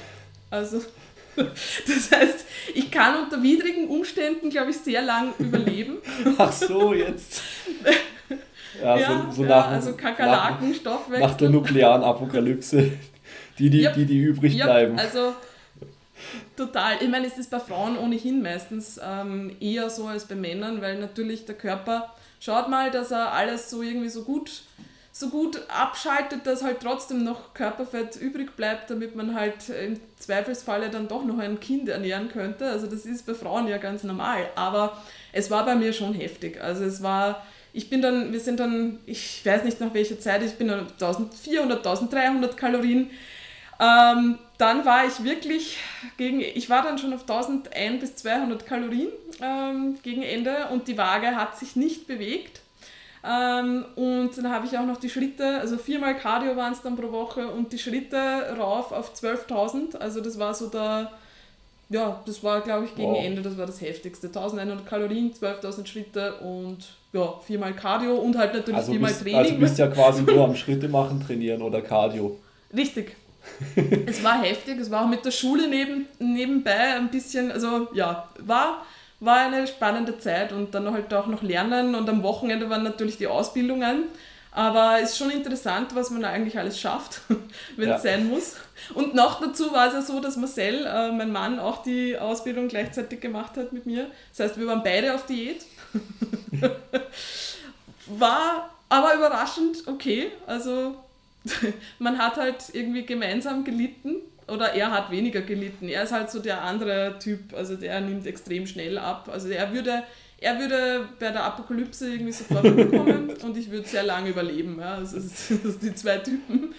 [0.50, 0.82] Also
[1.36, 5.98] das heißt, ich kann unter widrigen Umständen, glaube ich, sehr lang überleben.
[6.38, 7.42] Ach so, jetzt.
[8.82, 10.74] Ja, ja so, so nach, ja, also Kakerlaken.
[11.18, 12.92] Nach der nuklearen Apokalypse,
[13.58, 13.94] die, die, yep.
[13.94, 14.98] die, die übrig bleiben.
[14.98, 15.34] Also
[16.60, 16.98] Total.
[17.00, 20.98] Ich meine, es ist bei Frauen ohnehin meistens ähm, eher so als bei Männern, weil
[20.98, 24.64] natürlich der Körper schaut mal, dass er alles so irgendwie so gut,
[25.10, 30.90] so gut abschaltet, dass halt trotzdem noch Körperfett übrig bleibt, damit man halt im Zweifelsfalle
[30.90, 32.68] dann doch noch ein Kind ernähren könnte.
[32.68, 34.50] Also das ist bei Frauen ja ganz normal.
[34.54, 36.60] Aber es war bei mir schon heftig.
[36.60, 37.42] Also es war,
[37.72, 40.80] ich bin dann, wir sind dann, ich weiß nicht nach welcher Zeit, ich bin dann
[40.80, 43.08] 1400, 1300 Kalorien
[43.80, 45.78] ähm, dann war ich wirklich
[46.18, 49.08] gegen, ich war dann schon auf 1100 bis 200 Kalorien
[49.40, 52.60] ähm, gegen Ende und die Waage hat sich nicht bewegt.
[53.24, 56.96] Ähm, und dann habe ich auch noch die Schritte, also viermal Cardio waren es dann
[56.96, 58.16] pro Woche und die Schritte
[58.58, 59.96] rauf auf 12.000.
[59.96, 61.10] Also das war so der,
[61.88, 63.24] ja, das war glaube ich gegen wow.
[63.24, 64.26] Ende, das war das heftigste.
[64.26, 66.78] 1100 Kalorien, 12.000 Schritte und
[67.12, 69.38] ja, viermal Cardio und halt natürlich also viermal bist, Training.
[69.38, 72.38] Also bist ja quasi nur am Schritte machen trainieren oder Cardio.
[72.74, 73.16] Richtig,
[74.06, 78.28] es war heftig, es war auch mit der Schule neben, nebenbei ein bisschen, also ja,
[78.38, 78.84] war,
[79.20, 83.18] war eine spannende Zeit und dann halt auch noch lernen und am Wochenende waren natürlich
[83.18, 84.04] die Ausbildungen.
[84.52, 87.20] Aber es ist schon interessant, was man eigentlich alles schafft,
[87.76, 87.96] wenn ja.
[87.96, 88.56] es sein muss.
[88.94, 92.66] Und noch dazu war es ja so, dass Marcel, äh, mein Mann, auch die Ausbildung
[92.66, 94.10] gleichzeitig gemacht hat mit mir.
[94.36, 95.64] Das heißt, wir waren beide auf Diät.
[98.06, 100.32] war aber überraschend okay.
[100.48, 100.96] Also
[101.98, 104.16] man hat halt irgendwie gemeinsam gelitten
[104.48, 105.88] oder er hat weniger gelitten.
[105.88, 109.28] Er ist halt so der andere Typ, also der nimmt extrem schnell ab.
[109.32, 110.02] Also er würde,
[110.38, 114.78] er würde bei der Apokalypse irgendwie sofort umkommen und ich würde sehr lange überleben.
[114.80, 114.94] Ja.
[114.94, 116.74] Also das sind die zwei Typen.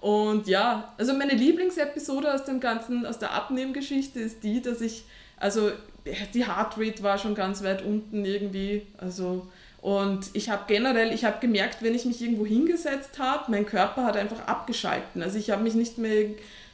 [0.00, 5.04] Und ja, also meine Lieblingsepisode aus dem ganzen, aus der Abnehmgeschichte ist die, dass ich,
[5.36, 5.70] also
[6.34, 8.86] die Heartrate war schon ganz weit unten irgendwie.
[8.98, 9.46] Also,
[9.82, 14.04] und ich habe generell, ich habe gemerkt, wenn ich mich irgendwo hingesetzt habe, mein Körper
[14.04, 15.24] hat einfach abgeschalten.
[15.24, 16.26] Also ich habe mich nicht mehr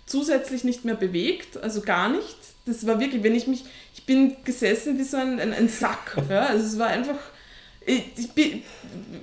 [0.05, 2.37] zusätzlich nicht mehr bewegt, also gar nicht.
[2.67, 6.19] Das war wirklich, wenn ich mich, ich bin gesessen wie so ein, ein, ein Sack.
[6.29, 6.47] Ja?
[6.47, 7.17] Also es war einfach,
[7.81, 8.63] ich, ich bin,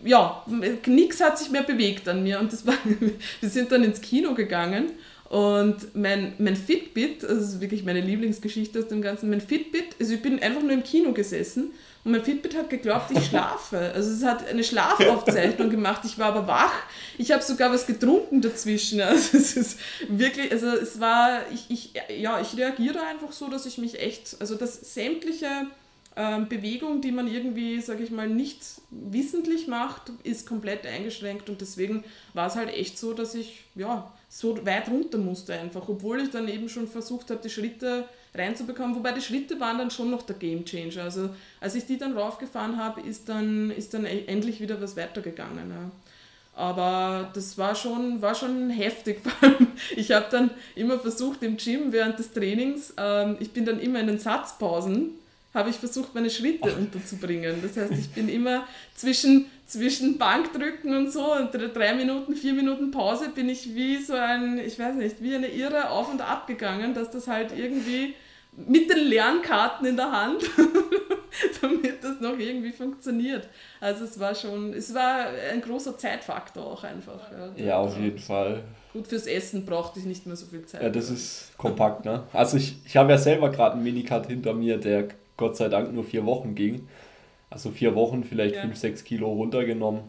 [0.04, 0.44] ja,
[0.88, 2.40] nichts hat sich mehr bewegt an mir.
[2.40, 2.74] Und das war,
[3.40, 4.94] wir sind dann ins Kino gegangen
[5.30, 9.96] und mein, mein Fitbit, also das ist wirklich meine Lieblingsgeschichte aus dem Ganzen, mein Fitbit,
[10.00, 11.72] also ich bin einfach nur im Kino gesessen
[12.06, 13.92] und mein Fitbit hat geglaubt, ich schlafe.
[13.96, 16.02] Also es hat eine Schlafaufzeichnung gemacht.
[16.06, 16.84] Ich war aber wach.
[17.18, 19.02] Ich habe sogar was getrunken dazwischen.
[19.02, 23.66] Also es ist wirklich, also es war, ich, ich, ja, ich reagiere einfach so, dass
[23.66, 25.48] ich mich echt, also dass sämtliche
[26.16, 31.60] ähm, Bewegung, die man irgendwie, sage ich mal, nicht wissentlich macht, ist komplett eingeschränkt und
[31.60, 36.22] deswegen war es halt echt so, dass ich ja so weit runter musste einfach, obwohl
[36.22, 38.06] ich dann eben schon versucht habe, die Schritte
[38.38, 41.04] reinzubekommen, wobei die Schritte waren dann schon noch der Game Changer.
[41.04, 44.96] Also als ich die dann raufgefahren habe, ist dann, ist dann e-, endlich wieder was
[44.96, 45.70] weitergegangen.
[45.70, 45.92] Ja.
[46.56, 49.20] Aber das war schon, war schon heftig.
[49.96, 54.00] Ich habe dann immer versucht im Gym während des Trainings, ähm, ich bin dann immer
[54.00, 55.12] in den Satzpausen,
[55.54, 56.78] habe ich versucht, meine Schritte Ach.
[56.78, 57.62] unterzubringen.
[57.62, 62.92] Das heißt, ich bin immer zwischen, zwischen Bankdrücken und so und drei Minuten, vier Minuten
[62.92, 66.48] Pause bin ich wie so ein, ich weiß nicht, wie eine Irre auf und ab
[66.48, 68.14] gegangen, dass das halt irgendwie
[68.58, 70.44] mit den Lernkarten in der Hand,
[71.62, 73.48] damit das noch irgendwie funktioniert.
[73.82, 77.20] Also es war schon, es war ein großer Zeitfaktor auch einfach.
[77.32, 78.64] Ja, ja auf jeden Fall.
[78.94, 80.82] Gut, fürs Essen brauchte ich nicht mehr so viel Zeit.
[80.82, 82.24] Ja, das ist kompakt, ne?
[82.32, 85.94] Also ich, ich habe ja selber gerade einen Minicut hinter mir, der Gott sei Dank
[85.94, 86.88] nur vier Wochen ging.
[87.50, 88.62] Also vier Wochen, vielleicht ja.
[88.62, 90.02] fünf, sechs Kilo runtergenommen.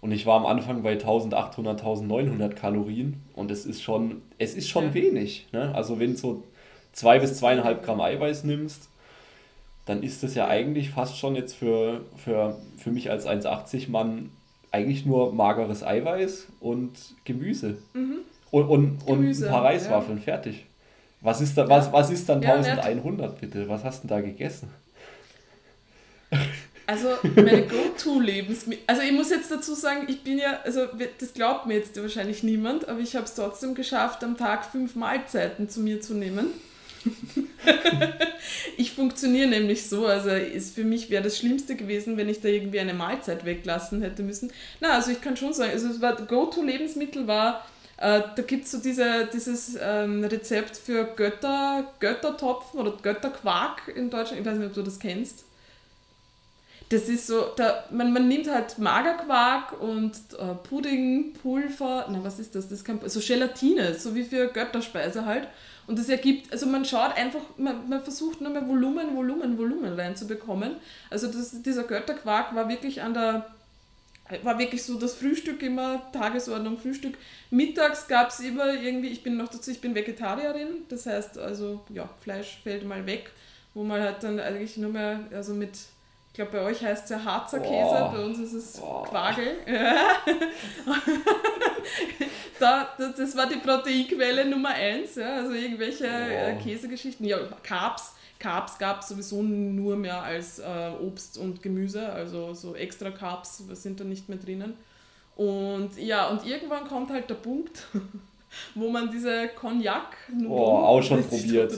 [0.00, 4.68] Und ich war am Anfang bei 1800, 1900 Kalorien und es ist schon, es ist
[4.68, 4.94] schon ja.
[4.94, 5.48] wenig.
[5.52, 5.74] Ne?
[5.74, 6.44] Also wenn so
[6.96, 8.88] zwei bis zweieinhalb Gramm Eiweiß nimmst,
[9.84, 14.30] dann ist das ja eigentlich fast schon jetzt für, für, für mich als 1,80 Mann
[14.72, 16.92] eigentlich nur mageres Eiweiß und
[17.24, 17.78] Gemüse.
[17.92, 18.18] Mhm.
[18.50, 20.24] Und, und, Gemüse, und ein paar Reiswaffeln, ja.
[20.24, 20.66] fertig.
[21.20, 21.68] Was ist, da, ja.
[21.68, 23.68] was, was ist dann ja, 1100 bitte?
[23.68, 24.70] Was hast du da gegessen?
[26.88, 28.84] Also meine Go-To-Lebensmittel.
[28.86, 30.82] Also ich muss jetzt dazu sagen, ich bin ja, also
[31.18, 34.94] das glaubt mir jetzt wahrscheinlich niemand, aber ich habe es trotzdem geschafft, am Tag fünf
[34.94, 36.46] Mahlzeiten zu mir zu nehmen.
[38.76, 42.48] ich funktioniere nämlich so, also ist, für mich wäre das Schlimmste gewesen, wenn ich da
[42.48, 44.52] irgendwie eine Mahlzeit weglassen hätte müssen.
[44.80, 47.66] Na, also ich kann schon sagen, also es Go-To-Lebensmittel war,
[47.98, 54.10] äh, da gibt es so diese, dieses ähm, Rezept für Götter, Göttertopfen oder Götterquark in
[54.10, 55.44] Deutschland, ich weiß nicht, ob du das kennst.
[56.88, 62.38] Das ist so, da, man, man nimmt halt Magerquark und äh, Pudding, Pulver, na was
[62.38, 62.68] ist das?
[62.68, 65.48] das kann, so Gelatine, so wie für Götterspeise halt.
[65.86, 69.92] Und das ergibt, also man schaut einfach, man, man versucht nur mehr Volumen, Volumen, Volumen
[69.92, 70.76] reinzubekommen.
[71.10, 73.46] Also das, dieser Götterquark war wirklich an der,
[74.42, 77.16] war wirklich so das Frühstück immer, Tagesordnung, Frühstück.
[77.50, 81.84] Mittags gab es immer irgendwie, ich bin noch dazu, ich bin Vegetarierin, das heißt also,
[81.90, 83.30] ja, Fleisch fällt mal weg,
[83.72, 85.78] wo man halt dann eigentlich nur mehr, also mit
[86.36, 89.02] ich glaube, bei euch heißt es ja Harzer Käse, bei uns ist es oh.
[89.08, 89.56] Quagel.
[92.60, 96.62] da, das war die Proteinquelle Nummer eins, ja, also irgendwelche oh.
[96.62, 97.24] Käsegeschichten.
[97.24, 102.76] Ja, Carbs, Carbs gab es sowieso nur mehr als äh, Obst und Gemüse, also so
[102.76, 104.74] extra Carbs sind da nicht mehr drinnen.
[105.36, 107.84] Und ja, und irgendwann kommt halt der Punkt,
[108.74, 111.72] wo man diese cognac Oh, auch schon probiert.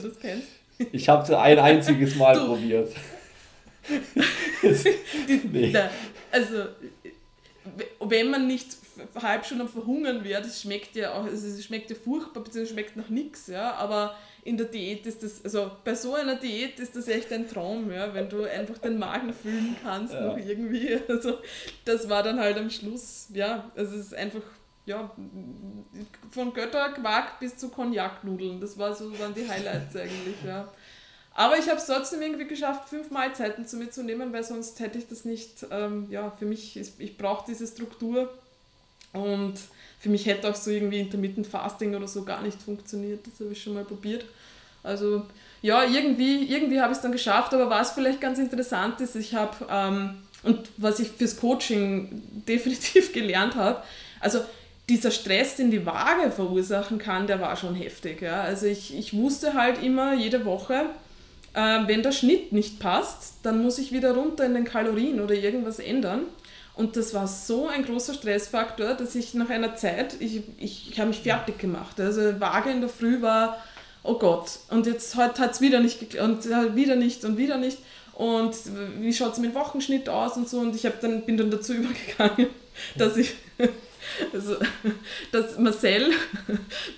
[0.91, 2.93] Ich habe es ein einziges Mal du, probiert.
[5.51, 5.75] nee.
[6.31, 6.65] Also,
[7.99, 8.77] wenn man nicht
[9.21, 12.73] halb schon am Verhungern wäre, das schmeckt ja auch, also es schmeckt ja furchtbar, beziehungsweise
[12.73, 16.79] schmeckt nach nichts, ja, aber in der Diät ist das, also bei so einer Diät
[16.79, 20.21] ist das echt ein Traum, ja, wenn du einfach den Magen füllen kannst ja.
[20.21, 21.39] noch irgendwie, also
[21.85, 24.43] das war dann halt am Schluss, ja, also es ist einfach,
[24.85, 25.11] ja,
[26.31, 30.71] von Götterquark bis zu Cognac-Nudeln, das war so, waren die Highlights eigentlich, ja.
[31.35, 34.79] Aber ich habe es trotzdem irgendwie geschafft, fünf Mahlzeiten zu mir zu nehmen, weil sonst
[34.79, 38.29] hätte ich das nicht, ähm, ja, für mich, ist, ich brauche diese Struktur
[39.13, 39.55] und
[39.99, 43.25] für mich hätte auch so irgendwie Intermittent Fasting oder so gar nicht funktioniert.
[43.25, 44.25] Das habe ich schon mal probiert.
[44.83, 45.25] Also
[45.61, 49.35] ja, irgendwie, irgendwie habe ich es dann geschafft, aber was vielleicht ganz interessant ist, ich
[49.35, 53.83] habe, ähm, und was ich fürs Coaching definitiv gelernt habe,
[54.19, 54.39] also
[54.87, 58.21] dieser Stress, den die Waage verursachen kann, der war schon heftig.
[58.21, 58.41] Ja?
[58.41, 60.85] Also ich, ich wusste halt immer jede Woche,
[61.59, 65.35] äh, wenn der Schnitt nicht passt, dann muss ich wieder runter in den Kalorien oder
[65.35, 66.21] irgendwas ändern.
[66.73, 70.99] Und das war so ein großer Stressfaktor, dass ich nach einer Zeit, ich, ich, ich
[70.99, 71.99] habe mich fertig gemacht.
[71.99, 73.57] Also Waage in der Früh war,
[74.03, 77.57] oh Gott, und jetzt heute hat es wieder nicht und äh, wieder nicht und wieder
[77.57, 77.79] nicht.
[78.13, 78.55] Und
[78.99, 80.59] wie schaut es mit dem Wochenschnitt aus und so.
[80.59, 82.47] Und ich dann, bin dann dazu übergegangen,
[82.95, 83.35] dass ich
[84.33, 84.55] also,
[85.31, 86.11] dass Marcel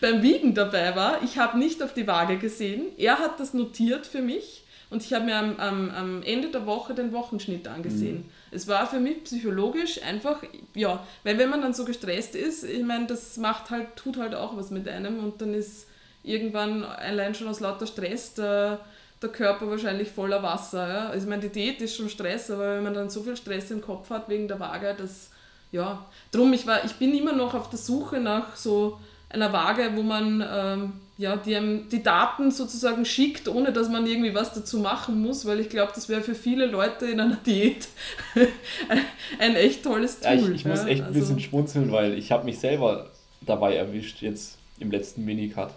[0.01, 1.23] beim Wiegen dabei war.
[1.23, 2.87] Ich habe nicht auf die Waage gesehen.
[2.97, 6.65] Er hat das notiert für mich und ich habe mir am, am, am, Ende der
[6.65, 8.17] Woche den Wochenschnitt angesehen.
[8.17, 8.29] Mhm.
[8.51, 10.43] Es war für mich psychologisch einfach,
[10.75, 14.35] ja, weil wenn man dann so gestresst ist, ich meine, das macht halt, tut halt
[14.35, 15.87] auch was mit einem und dann ist
[16.23, 18.81] irgendwann allein schon aus lauter Stress der,
[19.21, 20.87] der Körper wahrscheinlich voller Wasser.
[20.87, 21.09] Ja?
[21.09, 23.71] Also ich meine, die Diät ist schon Stress, aber wenn man dann so viel Stress
[23.71, 25.30] im Kopf hat wegen der Waage, das
[25.71, 29.91] ja, drum, ich, war, ich bin immer noch auf der Suche nach so einer Waage,
[29.95, 34.79] wo man ähm, ja, die, die Daten sozusagen schickt, ohne dass man irgendwie was dazu
[34.79, 37.87] machen muss, weil ich glaube, das wäre für viele Leute in einer Diät
[39.39, 40.31] ein, echt tolles Tool.
[40.31, 43.75] Ja, ich, ich muss echt ein bisschen also, schmunzeln, weil ich habe mich selber dabei
[43.75, 45.69] erwischt, jetzt im letzten Minicut.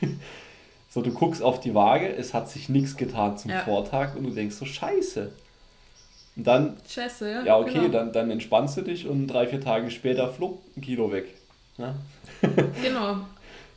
[0.88, 3.60] so, du guckst auf die Waage, es hat sich nichts getan zum ja.
[3.60, 5.32] Vortag und du denkst so, scheiße.
[6.38, 6.76] Und dann.
[6.88, 7.42] Scheiße, ja.
[7.42, 7.88] Ja, okay, genau.
[7.88, 11.26] dann, dann entspannst du dich und drei, vier Tage später flog ein Kilo weg.
[11.76, 11.94] Ja?
[12.82, 13.18] genau.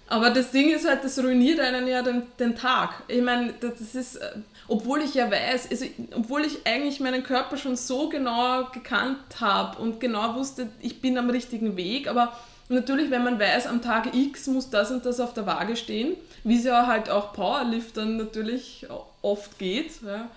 [0.07, 3.01] Aber das Ding ist halt, das ruiniert einen ja den, den Tag.
[3.07, 4.29] Ich meine, das ist, äh,
[4.67, 9.81] obwohl ich ja weiß, also, obwohl ich eigentlich meinen Körper schon so genau gekannt habe
[9.81, 12.37] und genau wusste, ich bin am richtigen Weg, aber
[12.69, 16.15] natürlich, wenn man weiß, am Tag X muss das und das auf der Waage stehen,
[16.43, 18.85] wie es ja halt auch Powerliftern natürlich
[19.23, 20.29] oft geht, ja,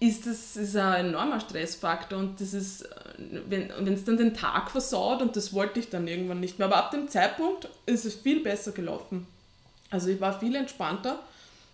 [0.00, 4.70] ist das ist ein enormer Stressfaktor und das ist, äh, wenn es dann den Tag
[4.70, 6.68] versaut und das wollte ich dann irgendwann nicht mehr.
[6.68, 9.26] Aber ab dem Zeitpunkt ist es viel besser gelaufen.
[9.90, 11.18] Also ich war viel entspannter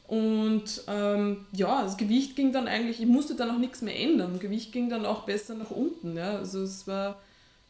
[0.07, 4.33] und ähm, ja, das Gewicht ging dann eigentlich, ich musste dann auch nichts mehr ändern.
[4.33, 6.17] Das Gewicht ging dann auch besser nach unten.
[6.17, 6.37] Ja.
[6.37, 7.17] Also es war,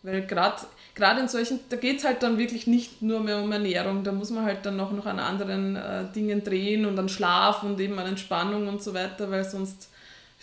[0.03, 4.05] weil gerade in solchen, da geht es halt dann wirklich nicht nur mehr um Ernährung,
[4.05, 7.62] da muss man halt dann auch noch an anderen äh, Dingen drehen und an Schlaf
[7.62, 9.88] und eben an Entspannung und so weiter, weil sonst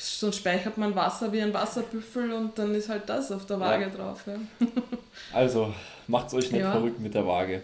[0.02, 3.84] sonst speichert man Wasser wie ein Wasserbüffel und dann ist halt das auf der Waage
[3.84, 3.90] ja.
[3.90, 4.24] drauf.
[4.26, 4.36] Ja.
[5.34, 5.74] also,
[6.08, 6.72] macht's euch nicht ja.
[6.72, 7.62] verrückt mit der Waage.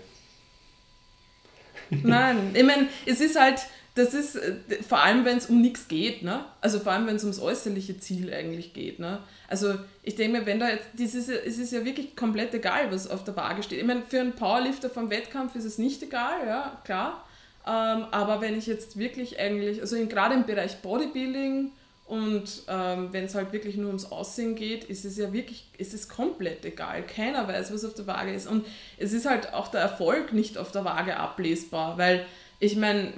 [1.90, 3.62] Nein, ich meine, es ist halt,
[3.96, 4.40] das ist
[4.88, 6.46] vor allem, wenn es um nichts geht, ne?
[6.62, 9.20] Also vor allem, wenn es ums äußerliche Ziel eigentlich geht, ne?
[9.48, 13.10] Also ich denke mir, wenn da jetzt, ist, es ist ja wirklich komplett egal, was
[13.10, 13.80] auf der Waage steht.
[13.80, 17.26] Ich meine, für einen Powerlifter vom Wettkampf ist es nicht egal, ja, klar.
[17.66, 21.72] Ähm, aber wenn ich jetzt wirklich eigentlich, also gerade im Bereich Bodybuilding,
[22.08, 25.94] und ähm, wenn es halt wirklich nur ums Aussehen geht, ist es ja wirklich, ist
[25.94, 27.06] es komplett egal.
[27.06, 28.48] Keiner weiß, was auf der Waage ist.
[28.48, 28.66] Und
[28.98, 32.26] es ist halt auch der Erfolg nicht auf der Waage ablesbar, weil
[32.60, 33.12] ich meine,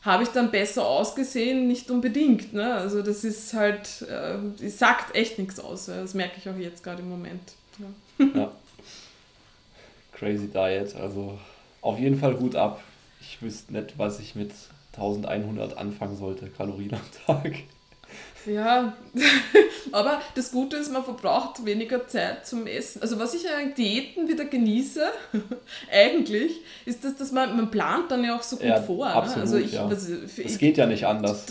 [0.00, 1.68] habe ich dann besser ausgesehen?
[1.68, 2.54] Nicht unbedingt.
[2.54, 2.74] Ne?
[2.74, 5.86] Also das ist halt, äh, sagt echt nichts aus.
[5.86, 7.52] Das merke ich auch jetzt gerade im Moment.
[7.78, 8.26] Ja.
[8.34, 8.52] ja.
[10.12, 10.96] Crazy Diet.
[10.96, 11.38] Also
[11.82, 12.82] auf jeden Fall Hut ab.
[13.20, 14.52] Ich wüsste nicht, was ich mit
[14.94, 17.54] 1100 anfangen sollte, Kalorien am Tag.
[18.46, 18.92] Ja,
[19.92, 23.02] aber das Gute ist, man verbraucht weniger Zeit zum Essen.
[23.02, 25.04] Also was ich an Diäten wieder genieße,
[25.92, 29.06] eigentlich, ist, dass, dass man, man plant dann ja auch so gut ja, vor.
[29.06, 29.14] Ne?
[29.14, 29.42] Absolut, ne?
[29.42, 29.86] also ich, ja.
[29.86, 31.44] also es geht ja nicht anders.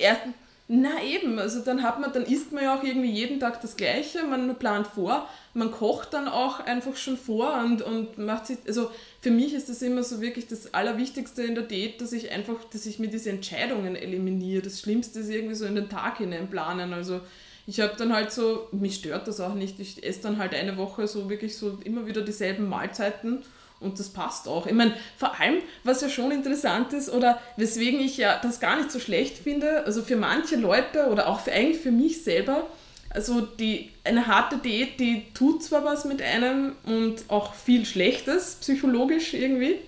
[0.00, 0.22] Erst,
[0.68, 3.76] na eben, also dann hat man, dann isst man ja auch irgendwie jeden Tag das
[3.76, 8.58] Gleiche, man plant vor, man kocht dann auch einfach schon vor und, und macht sich,
[8.66, 12.32] also für mich ist das immer so wirklich das Allerwichtigste in der Diät, dass ich
[12.32, 14.62] einfach, dass ich mir diese Entscheidungen eliminiere.
[14.62, 16.92] Das Schlimmste ist irgendwie so in den Tag hinein planen.
[16.92, 17.20] Also
[17.68, 20.76] ich habe dann halt so, mich stört das auch nicht, ich esse dann halt eine
[20.76, 23.44] Woche so wirklich so immer wieder dieselben Mahlzeiten
[23.80, 24.66] und das passt auch.
[24.66, 28.76] Ich meine, vor allem, was ja schon interessant ist oder weswegen ich ja das gar
[28.76, 32.66] nicht so schlecht finde, also für manche Leute oder auch für, eigentlich für mich selber,
[33.10, 38.56] also die, eine harte Diät, die tut zwar was mit einem und auch viel Schlechtes
[38.60, 39.78] psychologisch irgendwie,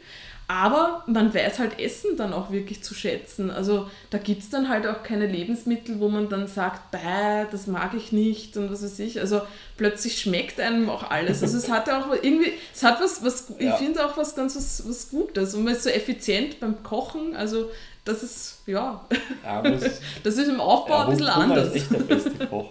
[0.51, 3.51] aber man weiß halt Essen dann auch wirklich zu schätzen.
[3.51, 7.67] Also da gibt es dann halt auch keine Lebensmittel, wo man dann sagt, bäh, das
[7.67, 9.21] mag ich nicht und was weiß ich.
[9.21, 9.43] Also
[9.77, 11.43] plötzlich schmeckt einem auch alles.
[11.43, 13.75] Also es hat ja auch irgendwie, es hat was, was ja.
[13.75, 15.55] ich finde auch was ganz was, was Gutes.
[15.55, 17.37] Und man ist so effizient beim Kochen.
[17.37, 17.71] Also
[18.07, 19.05] das ist, ja,
[19.45, 19.63] ja
[20.23, 21.69] das, ist im Aufbau ja, ein bisschen Hunger anders.
[21.69, 22.71] ist echt der beste Koch.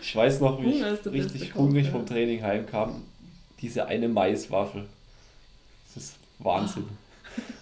[0.00, 3.02] Ich weiß noch, wie ich richtig hungrig Koch, vom Training heimkam.
[3.60, 4.86] Diese eine Maiswaffel.
[6.38, 6.84] Wahnsinn.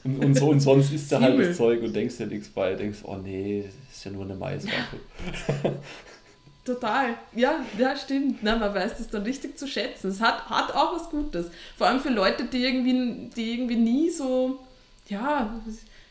[0.04, 2.74] Und, und, so, und sonst isst du halt das Zeug und denkst dir nichts bei,
[2.74, 4.96] denkst, oh nee, das ist ja nur eine Maiswaffe.
[5.62, 5.72] Ja.
[6.64, 7.16] Total.
[7.34, 8.38] Ja, ja, stimmt.
[8.42, 10.10] Na, man weiß das dann richtig zu schätzen.
[10.10, 11.46] Es hat, hat auch was Gutes.
[11.76, 14.60] Vor allem für Leute, die irgendwie, die irgendwie nie so,
[15.08, 15.60] ja,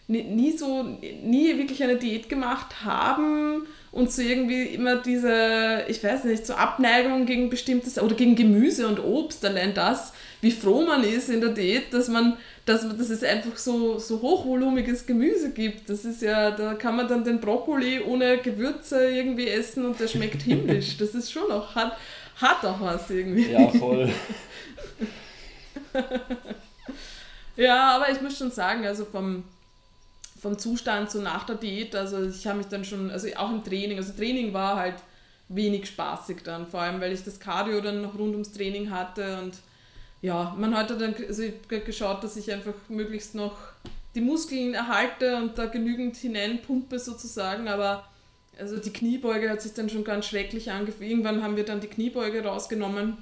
[0.07, 6.03] nie, nie so, nie wirklich eine Diät gemacht haben und so irgendwie immer diese, ich
[6.03, 10.11] weiß nicht, so Abneigung gegen bestimmtes oder gegen Gemüse und Obst, allein das,
[10.41, 12.35] wie froh man ist in der Diät, dass man,
[12.65, 15.87] dass, dass es einfach so, so hochvolumiges Gemüse gibt.
[15.89, 20.07] Das ist ja, da kann man dann den Brokkoli ohne Gewürze irgendwie essen und der
[20.07, 20.97] schmeckt himmlisch.
[20.97, 21.95] Das ist schon auch, hat,
[22.37, 23.51] hat auch was irgendwie.
[23.51, 24.11] Ja, voll.
[27.55, 29.43] ja, aber ich muss schon sagen, also vom,
[30.41, 33.63] vom Zustand so nach der Diät, also ich habe mich dann schon, also auch im
[33.63, 34.95] Training, also Training war halt
[35.49, 39.37] wenig spaßig dann, vor allem weil ich das Cardio dann noch rund ums Training hatte
[39.39, 39.53] und
[40.21, 43.57] ja, man hat dann also geschaut, dass ich einfach möglichst noch
[44.13, 48.07] die Muskeln erhalte und da genügend hineinpumpe sozusagen, aber
[48.59, 51.09] also die Kniebeuge hat sich dann schon ganz schrecklich angefühlt.
[51.09, 53.17] Irgendwann haben wir dann die Kniebeuge rausgenommen,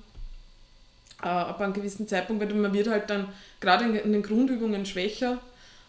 [1.21, 3.29] äh, ab einem gewissen Zeitpunkt, weil man wird halt dann
[3.59, 5.37] gerade in, in den Grundübungen schwächer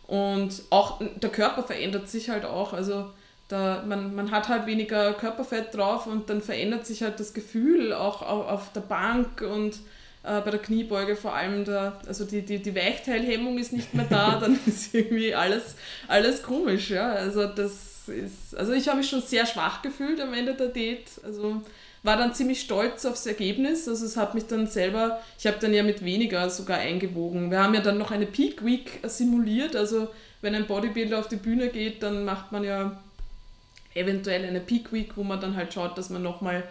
[0.06, 2.72] und auch der Körper verändert sich halt auch.
[2.72, 3.10] Also
[3.48, 7.92] da, man, man hat halt weniger Körperfett drauf und dann verändert sich halt das Gefühl
[7.92, 9.78] auch auf, auf der Bank und
[10.22, 14.06] äh, bei der Kniebeuge vor allem, da, also die, die, die Weichteilhemmung ist nicht mehr
[14.08, 15.76] da, dann ist irgendwie alles,
[16.08, 16.90] alles komisch.
[16.90, 17.12] Ja?
[17.12, 21.08] Also das ist, also ich habe mich schon sehr schwach gefühlt am Ende der Date.
[21.24, 21.62] Also
[22.02, 23.88] war dann ziemlich stolz aufs Ergebnis.
[23.88, 27.50] Also es hat mich dann selber, ich habe dann ja mit weniger sogar eingewogen.
[27.50, 29.76] Wir haben ja dann noch eine Peak Week simuliert.
[29.76, 30.08] Also
[30.40, 32.98] wenn ein Bodybuilder auf die Bühne geht, dann macht man ja
[33.94, 36.64] eventuell eine Peak Week, wo man dann halt schaut, dass man nochmal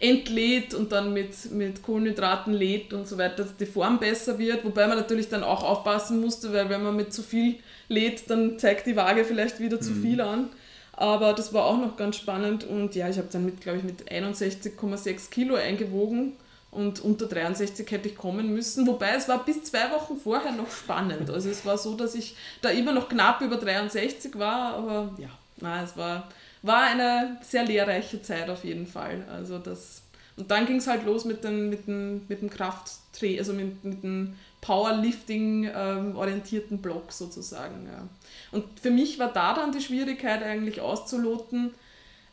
[0.00, 4.64] entlädt und dann mit, mit Kohlenhydraten lädt und so weiter, dass die Form besser wird.
[4.64, 7.56] Wobei man natürlich dann auch aufpassen musste, weil wenn man mit zu viel
[7.88, 9.82] lädt, dann zeigt die Waage vielleicht wieder mhm.
[9.82, 10.48] zu viel an.
[10.94, 13.84] Aber das war auch noch ganz spannend und ja, ich habe dann mit, glaube ich,
[13.84, 16.34] mit 61,6 Kilo eingewogen
[16.70, 18.86] und unter 63 hätte ich kommen müssen.
[18.86, 21.30] Wobei es war bis zwei Wochen vorher noch spannend.
[21.30, 25.30] Also es war so, dass ich da immer noch knapp über 63 war, aber ja,
[25.60, 26.28] na, es war,
[26.62, 29.24] war eine sehr lehrreiche Zeit auf jeden Fall.
[29.32, 30.02] Also das,
[30.36, 33.84] und dann ging es halt los mit, den, mit, dem, mit dem Krafttraining, also mit,
[33.84, 37.86] mit dem Powerlifting-orientierten ähm, Block sozusagen.
[37.86, 38.08] Ja.
[38.52, 41.72] Und für mich war da dann die Schwierigkeit eigentlich auszuloten,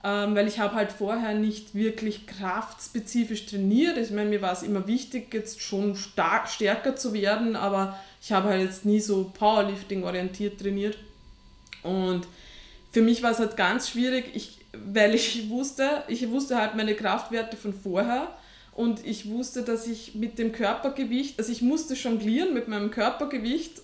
[0.03, 3.97] ähm, weil ich habe halt vorher nicht wirklich kraftspezifisch trainiert.
[3.97, 8.33] Ich meine, mir war es immer wichtig, jetzt schon stark stärker zu werden, aber ich
[8.33, 10.97] habe halt jetzt nie so Powerlifting-orientiert trainiert.
[11.83, 12.27] Und
[12.97, 16.95] für mich war es halt ganz schwierig, ich, weil ich wusste, ich wusste halt meine
[16.95, 18.27] Kraftwerte von vorher
[18.73, 23.83] und ich wusste, dass ich mit dem Körpergewicht, also ich musste jonglieren mit meinem Körpergewicht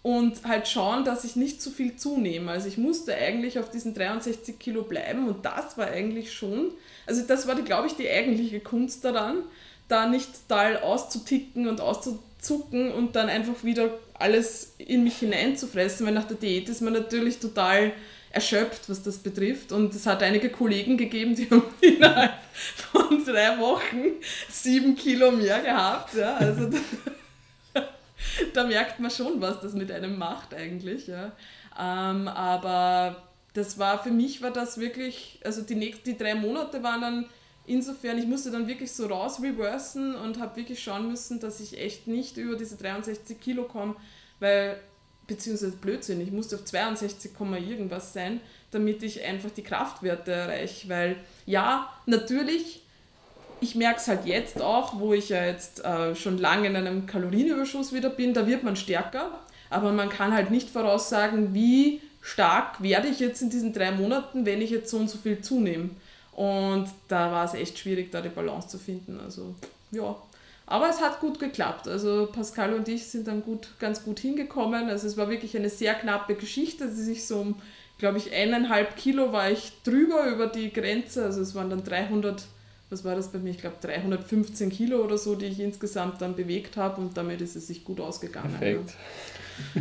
[0.00, 2.50] und halt schauen, dass ich nicht zu viel zunehme.
[2.50, 6.70] Also ich musste eigentlich auf diesen 63 Kilo bleiben und das war eigentlich schon,
[7.04, 9.42] also das war, glaube ich, die eigentliche Kunst daran,
[9.88, 16.14] da nicht total auszuticken und auszuzucken und dann einfach wieder alles in mich hineinzufressen, weil
[16.14, 17.92] nach der Diät ist man natürlich total
[18.30, 19.72] erschöpft, was das betrifft.
[19.72, 24.12] Und es hat einige Kollegen gegeben, die haben innerhalb von drei Wochen
[24.48, 26.14] sieben Kilo mehr gehabt.
[26.14, 26.70] Ja, also
[28.54, 31.06] da merkt man schon, was das mit einem macht eigentlich.
[31.06, 31.32] Ja.
[31.78, 33.22] Ähm, aber
[33.54, 37.26] das war für mich war das wirklich, also die nächsten die drei Monate waren dann
[37.68, 41.78] insofern, ich musste dann wirklich so raus reversen und habe wirklich schauen müssen, dass ich
[41.78, 43.94] echt nicht über diese 63 Kilo komme,
[44.40, 44.80] weil,
[45.28, 48.40] beziehungsweise Blödsinn, ich musste auf 62, irgendwas sein,
[48.72, 51.16] damit ich einfach die Kraftwerte erreiche, weil
[51.46, 52.82] ja, natürlich
[53.60, 57.06] ich merke es halt jetzt auch, wo ich ja jetzt äh, schon lange in einem
[57.06, 59.30] Kalorienüberschuss wieder bin, da wird man stärker,
[59.70, 64.46] aber man kann halt nicht voraussagen, wie stark werde ich jetzt in diesen drei Monaten,
[64.46, 65.90] wenn ich jetzt so und so viel zunehme.
[66.32, 69.18] Und da war es echt schwierig, da die Balance zu finden.
[69.18, 69.54] Also
[69.90, 70.14] ja,
[70.68, 71.88] aber es hat gut geklappt.
[71.88, 74.88] Also Pascal und ich sind dann gut, ganz gut hingekommen.
[74.88, 77.56] Also es war wirklich eine sehr knappe Geschichte, die sich so um,
[77.98, 81.24] glaube ich, eineinhalb Kilo war ich drüber über die Grenze.
[81.24, 82.44] Also es waren dann 300
[82.90, 83.50] was war das bei mir?
[83.50, 87.56] Ich glaube 315 Kilo oder so, die ich insgesamt dann bewegt habe und damit ist
[87.56, 88.50] es sich gut ausgegangen.
[88.58, 88.94] Perfekt.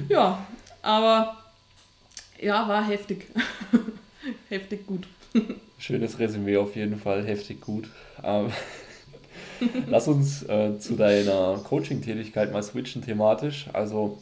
[0.10, 0.46] Ja,
[0.82, 1.38] aber
[2.42, 3.28] ja, war heftig.
[4.50, 5.08] heftig gut.
[5.78, 7.88] Schönes Resümee auf jeden Fall, heftig gut.
[8.24, 8.52] Ähm,
[9.88, 13.68] lass uns äh, zu deiner Coaching-Tätigkeit mal switchen thematisch.
[13.74, 14.18] Also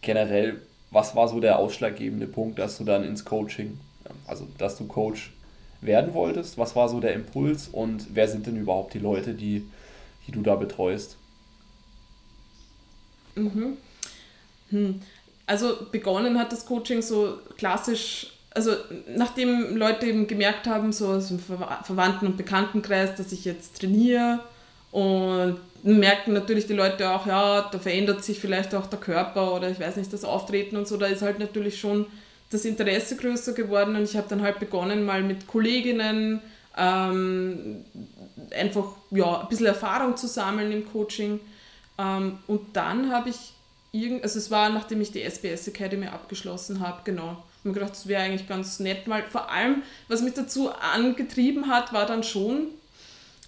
[0.00, 3.78] generell, was war so der ausschlaggebende Punkt, dass du dann ins Coaching,
[4.26, 5.32] also dass du Coach
[5.80, 6.58] werden wolltest?
[6.58, 9.68] Was war so der Impuls und wer sind denn überhaupt die Leute, die,
[10.26, 11.16] die du da betreust?
[13.34, 13.76] Mhm.
[14.70, 15.00] Hm.
[15.46, 18.72] Also begonnen hat das Coaching so klassisch, also
[19.14, 24.40] nachdem Leute eben gemerkt haben, so aus dem Verwandten- und Bekanntenkreis, dass ich jetzt trainiere
[24.92, 29.70] und merken natürlich die Leute auch, ja, da verändert sich vielleicht auch der Körper oder
[29.70, 32.06] ich weiß nicht, das Auftreten und so, da ist halt natürlich schon
[32.50, 36.40] das Interesse größer geworden und ich habe dann halt begonnen, mal mit Kolleginnen
[36.76, 37.84] ähm,
[38.56, 41.40] einfach ja, ein bisschen Erfahrung zu sammeln im Coaching.
[41.98, 43.52] Ähm, und dann habe ich,
[43.92, 48.08] irgend, also es war, nachdem ich die SBS Academy abgeschlossen habe, genau, mir gedacht, das
[48.08, 49.22] wäre eigentlich ganz nett mal.
[49.22, 52.68] Vor allem, was mich dazu angetrieben hat, war dann schon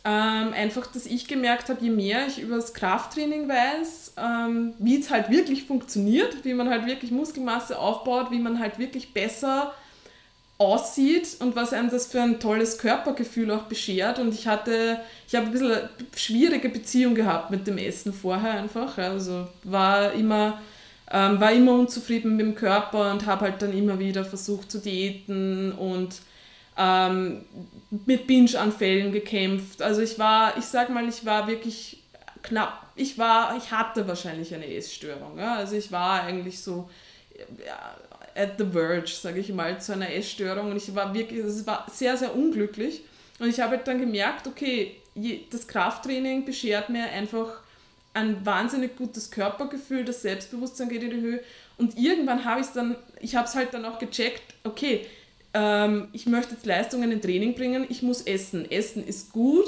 [0.05, 5.01] ähm, einfach, dass ich gemerkt habe, je mehr ich über das Krafttraining weiß, ähm, wie
[5.01, 9.75] es halt wirklich funktioniert, wie man halt wirklich Muskelmasse aufbaut, wie man halt wirklich besser
[10.59, 14.19] aussieht und was einem das für ein tolles Körpergefühl auch beschert.
[14.19, 18.55] Und ich hatte, ich habe ein bisschen eine schwierige Beziehung gehabt mit dem Essen vorher
[18.55, 18.99] einfach.
[18.99, 20.61] Also war immer
[21.11, 24.79] ähm, war immer unzufrieden mit dem Körper und habe halt dann immer wieder versucht zu
[24.79, 26.21] diäten und
[26.77, 27.45] ähm,
[28.07, 29.83] mit Binge-Anfällen gekämpft.
[29.83, 32.03] Also ich war, ich sag mal, ich war wirklich
[32.43, 35.39] knapp, ich war, ich hatte wahrscheinlich eine Essstörung.
[35.39, 35.55] Ja?
[35.57, 36.89] Also ich war eigentlich so
[37.67, 37.97] ja,
[38.35, 41.87] at the verge, sage ich mal, zu einer Essstörung und ich war wirklich, es war
[41.91, 43.03] sehr, sehr unglücklich.
[43.39, 44.97] Und ich habe halt dann gemerkt, okay,
[45.51, 47.61] das Krafttraining beschert mir einfach
[48.19, 51.41] ein wahnsinnig gutes Körpergefühl, das Selbstbewusstsein geht in die Höhe.
[51.77, 55.07] Und irgendwann habe ich es dann, ich habe es halt dann auch gecheckt, okay,
[55.55, 58.71] ähm, ich möchte jetzt Leistungen in Training bringen, ich muss essen.
[58.71, 59.67] Essen ist gut,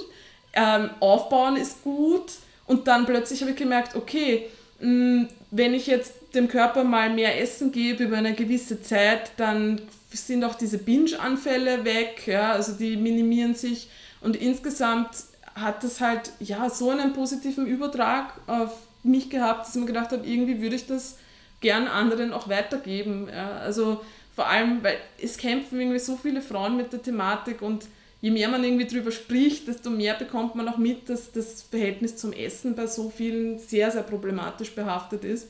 [0.52, 2.32] ähm, aufbauen ist gut.
[2.66, 4.46] Und dann plötzlich habe ich gemerkt, okay,
[4.80, 9.32] mh, mm, wenn ich jetzt dem Körper mal mehr Essen gebe über eine gewisse Zeit,
[9.36, 9.80] dann
[10.12, 13.88] sind auch diese Binge-Anfälle weg, ja, also die minimieren sich.
[14.20, 15.08] Und insgesamt
[15.54, 18.72] hat das halt ja so einen positiven Übertrag auf
[19.02, 21.16] mich gehabt, dass ich mir gedacht habe, irgendwie würde ich das
[21.60, 23.28] gern anderen auch weitergeben.
[23.28, 23.58] Ja.
[23.58, 24.00] Also
[24.34, 27.86] vor allem, weil es kämpfen irgendwie so viele Frauen mit der Thematik und
[28.20, 32.16] je mehr man irgendwie drüber spricht, desto mehr bekommt man auch mit, dass das Verhältnis
[32.16, 35.48] zum Essen bei so vielen sehr, sehr problematisch behaftet ist.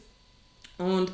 [0.78, 1.12] Und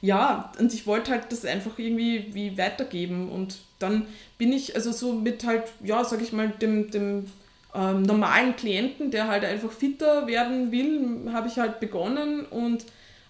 [0.00, 4.92] ja, und ich wollte halt das einfach irgendwie wie weitergeben und dann bin ich also
[4.92, 7.26] so mit halt, ja, sag ich mal, dem, dem
[7.74, 12.84] ähm, normalen Klienten, der halt einfach fitter werden will, habe ich halt begonnen und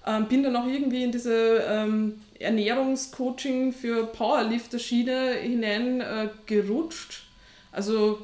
[0.07, 7.13] ähm, bin dann auch irgendwie in diese ähm, Ernährungscoaching für Powerlifter-Schiene hineingerutscht.
[7.13, 8.19] Äh, also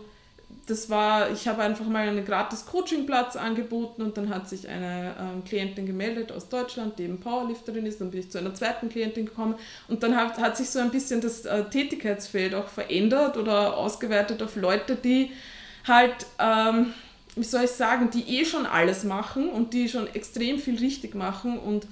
[0.67, 5.15] das war, ich habe einfach mal einen gratis Coachingplatz angeboten und dann hat sich eine
[5.21, 8.01] ähm, Klientin gemeldet aus Deutschland, die eben Powerlifterin ist.
[8.01, 9.57] Dann bin ich zu einer zweiten Klientin gekommen
[9.89, 14.43] und dann hat, hat sich so ein bisschen das äh, Tätigkeitsfeld auch verändert oder ausgeweitet
[14.43, 15.33] auf Leute, die
[15.87, 16.95] halt, ähm,
[17.37, 21.15] wie soll ich sagen, die eh schon alles machen und die schon extrem viel richtig
[21.15, 21.87] machen und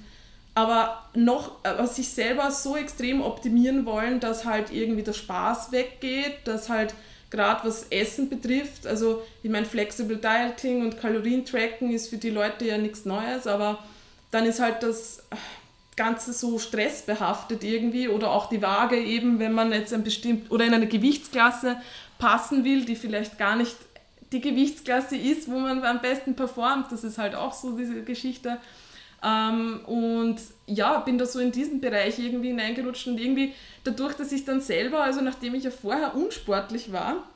[0.55, 6.35] aber noch aber sich selber so extrem optimieren wollen, dass halt irgendwie der Spaß weggeht,
[6.45, 6.93] dass halt
[7.31, 12.65] gerade was Essen betrifft, also ich meine Flexible Dieting und Kalorientracken ist für die Leute
[12.65, 13.83] ja nichts Neues, aber
[14.29, 15.23] dann ist halt das
[15.95, 20.65] Ganze so stressbehaftet irgendwie oder auch die Waage eben, wenn man jetzt ein bestimmt oder
[20.65, 21.77] in einer Gewichtsklasse
[22.23, 23.75] passen will, die vielleicht gar nicht
[24.31, 26.89] die Gewichtsklasse ist, wo man am besten performt.
[26.89, 28.59] Das ist halt auch so diese Geschichte.
[29.21, 33.53] Ähm, und ja, bin da so in diesen Bereich irgendwie hineingerutscht und irgendwie
[33.83, 37.27] dadurch, dass ich dann selber, also nachdem ich ja vorher unsportlich war,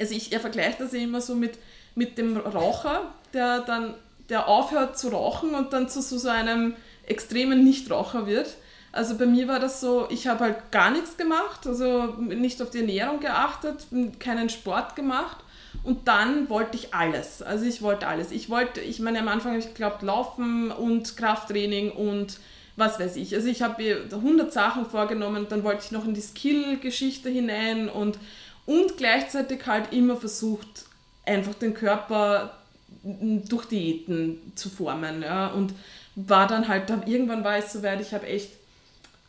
[0.00, 1.58] also ich er vergleicht das ja immer so mit,
[1.94, 3.94] mit dem Raucher, der dann
[4.30, 6.74] der aufhört zu rauchen und dann zu so einem
[7.06, 8.56] extremen Nichtraucher wird.
[8.96, 12.70] Also bei mir war das so, ich habe halt gar nichts gemacht, also nicht auf
[12.70, 13.86] die Ernährung geachtet,
[14.18, 15.36] keinen Sport gemacht
[15.84, 17.42] und dann wollte ich alles.
[17.42, 18.30] Also ich wollte alles.
[18.30, 22.38] Ich wollte, ich meine, am Anfang habe ich geglaubt, Laufen und Krafttraining und
[22.76, 23.34] was weiß ich.
[23.34, 27.88] Also ich habe mir 100 Sachen vorgenommen, dann wollte ich noch in die Skill-Geschichte hinein
[27.88, 28.18] und,
[28.64, 30.86] und gleichzeitig halt immer versucht,
[31.24, 32.54] einfach den Körper
[33.02, 35.22] durch Diäten zu formen.
[35.22, 35.48] Ja?
[35.48, 35.74] Und
[36.14, 38.50] war dann halt, irgendwann war es soweit, ich habe echt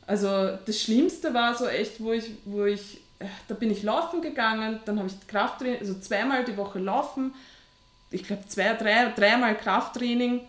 [0.08, 4.22] also das Schlimmste war so echt, wo ich, wo ich, äh, da bin ich laufen
[4.22, 7.34] gegangen, dann habe ich Krafttraining, also zweimal die Woche laufen,
[8.10, 10.42] ich glaube zwei, drei, dreimal Krafttraining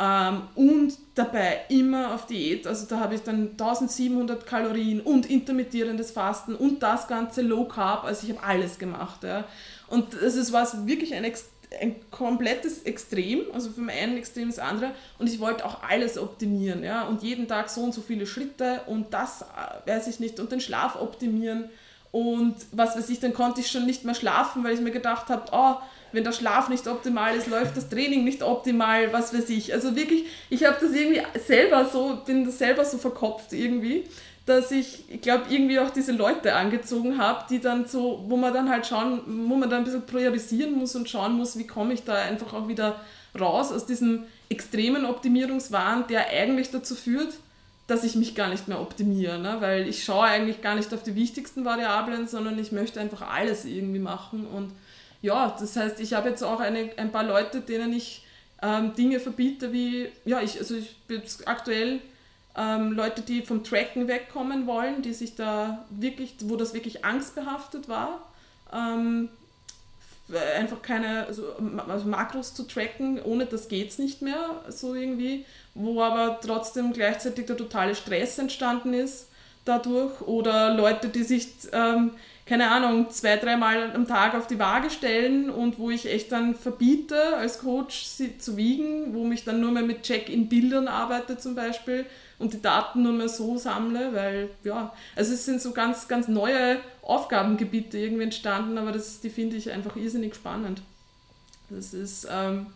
[0.00, 2.66] ähm, und dabei immer auf Diät.
[2.66, 8.04] Also da habe ich dann 1700 Kalorien und intermittierendes Fasten und das ganze Low Carb,
[8.04, 9.24] also ich habe alles gemacht.
[9.24, 9.44] Ja.
[9.88, 14.92] Und es war wirklich ein extrem ein komplettes Extrem, also vom einen Extrem ins andere
[15.18, 18.80] und ich wollte auch alles optimieren, ja, und jeden Tag so und so viele Schritte
[18.86, 21.70] und das, äh, weiß ich nicht, und den Schlaf optimieren
[22.12, 25.28] und was weiß ich, dann konnte ich schon nicht mehr schlafen, weil ich mir gedacht
[25.28, 25.76] habe, oh,
[26.12, 29.72] wenn der Schlaf nicht optimal ist, läuft das Training nicht optimal, was weiß ich.
[29.72, 34.04] Also wirklich, ich habe das irgendwie selber so, bin das selber so verkopft irgendwie
[34.46, 38.52] dass ich, ich glaube, irgendwie auch diese Leute angezogen habe, die dann so, wo man
[38.52, 41.94] dann halt schauen, wo man dann ein bisschen priorisieren muss und schauen muss, wie komme
[41.94, 43.00] ich da einfach auch wieder
[43.38, 47.34] raus aus diesem extremen Optimierungswahn, der eigentlich dazu führt,
[47.86, 49.56] dass ich mich gar nicht mehr optimiere, ne?
[49.60, 53.64] weil ich schaue eigentlich gar nicht auf die wichtigsten Variablen, sondern ich möchte einfach alles
[53.64, 54.46] irgendwie machen.
[54.46, 54.72] Und
[55.20, 58.24] ja, das heißt, ich habe jetzt auch eine, ein paar Leute, denen ich
[58.60, 62.00] ähm, Dinge verbiete, wie, ja, ich, also ich bin aktuell
[62.56, 67.88] ähm, Leute, die vom Tracken wegkommen wollen, die sich da wirklich, wo das wirklich angstbehaftet
[67.88, 68.30] war.
[68.72, 69.28] Ähm,
[70.58, 71.54] einfach keine, also,
[71.88, 75.44] also Makros zu tracken, ohne das geht es nicht mehr, so irgendwie,
[75.74, 79.28] wo aber trotzdem gleichzeitig der totale Stress entstanden ist
[79.64, 82.12] dadurch oder Leute, die sich, ähm,
[82.46, 86.54] keine Ahnung, zwei, dreimal am Tag auf die Waage stellen und wo ich echt dann
[86.54, 91.54] verbiete, als Coach sie zu wiegen, wo mich dann nur mehr mit Check-in-Bildern arbeite zum
[91.54, 92.04] Beispiel
[92.42, 96.28] und die Daten nur mehr so sammle, weil ja, also es sind so ganz, ganz
[96.28, 100.82] neue Aufgabengebiete irgendwie entstanden, aber das, die finde ich einfach irrsinnig spannend.
[101.70, 102.66] Das ist ähm,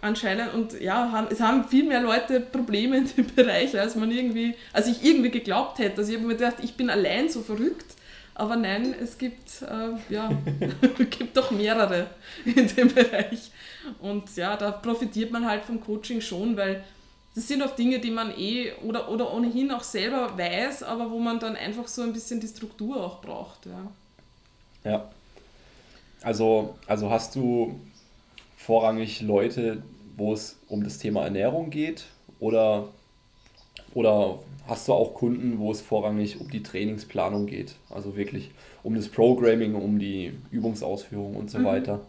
[0.00, 4.10] anscheinend und ja, haben, es haben viel mehr Leute Probleme in dem Bereich, als man
[4.10, 5.98] irgendwie, als ich irgendwie geglaubt hätte.
[5.98, 7.94] Also ich habe mir gedacht, ich bin allein so verrückt.
[8.36, 10.28] Aber nein, es gibt, äh, ja,
[11.10, 12.08] gibt doch mehrere
[12.44, 13.52] in dem Bereich.
[14.00, 16.82] Und ja, da profitiert man halt vom Coaching schon, weil
[17.34, 21.18] das sind oft Dinge, die man eh oder, oder ohnehin auch selber weiß, aber wo
[21.18, 23.66] man dann einfach so ein bisschen die Struktur auch braucht.
[23.66, 24.90] Ja.
[24.90, 25.10] ja.
[26.22, 27.80] Also, also hast du
[28.56, 29.82] vorrangig Leute,
[30.16, 32.04] wo es um das Thema Ernährung geht
[32.38, 32.88] oder,
[33.94, 37.74] oder hast du auch Kunden, wo es vorrangig um die Trainingsplanung geht?
[37.90, 38.52] Also wirklich
[38.84, 41.64] um das Programming, um die Übungsausführung und so mhm.
[41.64, 42.00] weiter.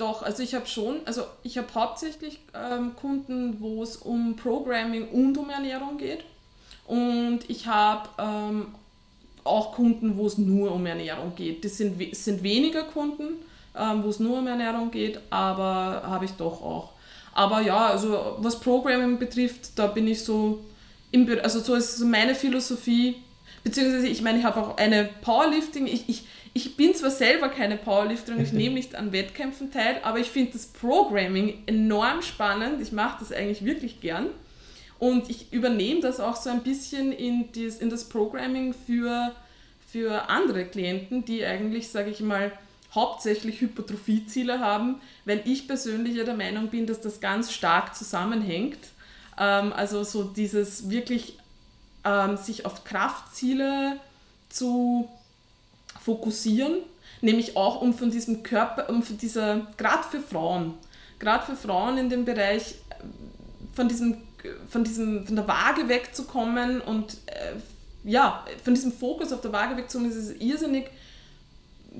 [0.00, 5.08] Doch, also ich habe schon, also ich habe hauptsächlich ähm, Kunden, wo es um Programming
[5.08, 6.24] und um Ernährung geht.
[6.86, 8.68] Und ich habe ähm,
[9.44, 11.66] auch Kunden, wo es nur um Ernährung geht.
[11.66, 13.42] Das sind, sind weniger Kunden,
[13.78, 16.92] ähm, wo es nur um Ernährung geht, aber habe ich doch auch.
[17.34, 20.60] Aber ja, also was Programming betrifft, da bin ich so,
[21.10, 23.16] im, also so ist meine Philosophie,
[23.62, 27.76] beziehungsweise ich meine, ich habe auch eine Powerlifting, ich, ich, ich bin zwar selber keine
[27.76, 32.80] Powerlifterin, ich nehme nicht an Wettkämpfen teil, aber ich finde das Programming enorm spannend.
[32.80, 34.26] Ich mache das eigentlich wirklich gern.
[34.98, 39.32] Und ich übernehme das auch so ein bisschen in, dies, in das Programming für,
[39.90, 42.52] für andere Klienten, die eigentlich, sage ich mal,
[42.94, 48.78] hauptsächlich Hypertrophieziele haben, weil ich persönlich ja der Meinung bin, dass das ganz stark zusammenhängt.
[49.38, 51.38] Ähm, also so dieses wirklich
[52.04, 53.98] ähm, sich auf Kraftziele
[54.48, 55.08] zu
[56.04, 56.78] fokussieren,
[57.20, 60.74] nämlich auch um von diesem Körper, um von dieser, gerade für Frauen,
[61.18, 62.76] gerade für Frauen in dem Bereich
[63.74, 64.18] von diesem,
[64.68, 67.54] von diesem, von der Waage wegzukommen und äh,
[68.04, 70.86] ja, von diesem Fokus auf der Waage wegzukommen, ist es irrsinnig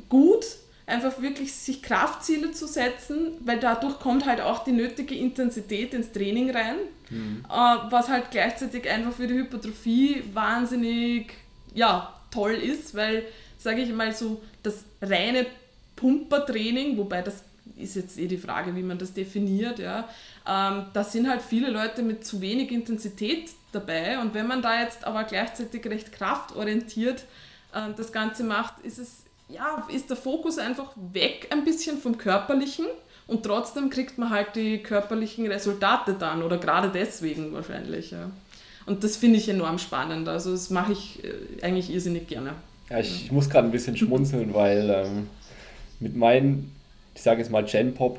[0.09, 0.44] gut,
[0.86, 6.11] einfach wirklich sich Kraftziele zu setzen, weil dadurch kommt halt auch die nötige Intensität ins
[6.12, 6.76] Training rein,
[7.11, 7.44] mhm.
[7.48, 11.32] äh, was halt gleichzeitig einfach für die Hypertrophie wahnsinnig
[11.74, 13.24] ja, toll ist, weil
[13.61, 15.47] sage ich mal so, das reine
[15.97, 17.45] Pumpertraining, wobei das
[17.77, 20.09] ist jetzt eh die Frage, wie man das definiert, ja.
[20.47, 24.83] Ähm, da sind halt viele Leute mit zu wenig Intensität dabei und wenn man da
[24.83, 27.25] jetzt aber gleichzeitig recht kraftorientiert
[27.73, 32.19] äh, das Ganze macht, ist es, ja, ist der Fokus einfach weg ein bisschen vom
[32.19, 32.87] Körperlichen
[33.27, 38.31] und trotzdem kriegt man halt die körperlichen Resultate dann oder gerade deswegen wahrscheinlich, ja.
[38.87, 42.55] Und das finde ich enorm spannend, also das mache ich äh, eigentlich irrsinnig gerne.
[42.91, 45.28] Ja, ich, ich muss gerade ein bisschen schmunzeln, weil ähm,
[46.01, 46.74] mit meinen,
[47.14, 48.18] ich sage jetzt mal Gen-Pop,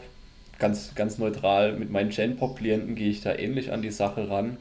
[0.59, 4.57] ganz, ganz neutral, mit meinen Gen-Pop-Klienten gehe ich da ähnlich an die Sache ran,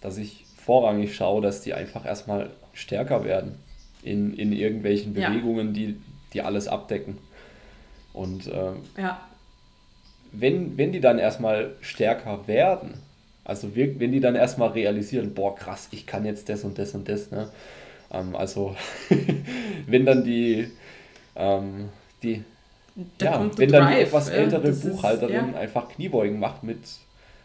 [0.00, 3.56] dass ich vorrangig schaue, dass die einfach erstmal stärker werden
[4.02, 5.72] in, in irgendwelchen Bewegungen, ja.
[5.72, 5.96] die,
[6.32, 7.18] die alles abdecken.
[8.12, 9.20] Und äh, ja.
[10.32, 12.94] wenn, wenn die dann erstmal stärker werden,
[13.44, 17.08] also wenn die dann erstmal realisieren, boah krass, ich kann jetzt das und das und
[17.08, 17.50] das, ne?
[18.12, 18.76] Ähm, also
[19.86, 20.68] wenn dann die,
[21.36, 21.88] ähm,
[22.22, 22.44] die
[23.20, 25.60] ja, wenn dann die etwas ältere äh, Buchhalterin ist, ja.
[25.60, 26.78] einfach Kniebeugen macht mit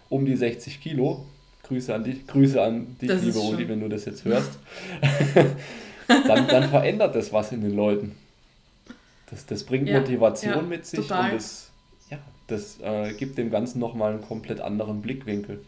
[0.09, 1.26] um die 60 Kilo,
[1.63, 4.51] Grüße an dich, Grüße an dich, liebe Uli, wenn du das jetzt hörst,
[6.07, 8.16] dann, dann verändert das was in den Leuten.
[9.30, 11.32] Das, das bringt ja, Motivation ja, mit sich total.
[11.32, 11.72] und das,
[12.09, 15.63] ja, das äh, gibt dem Ganzen nochmal einen komplett anderen Blickwinkel.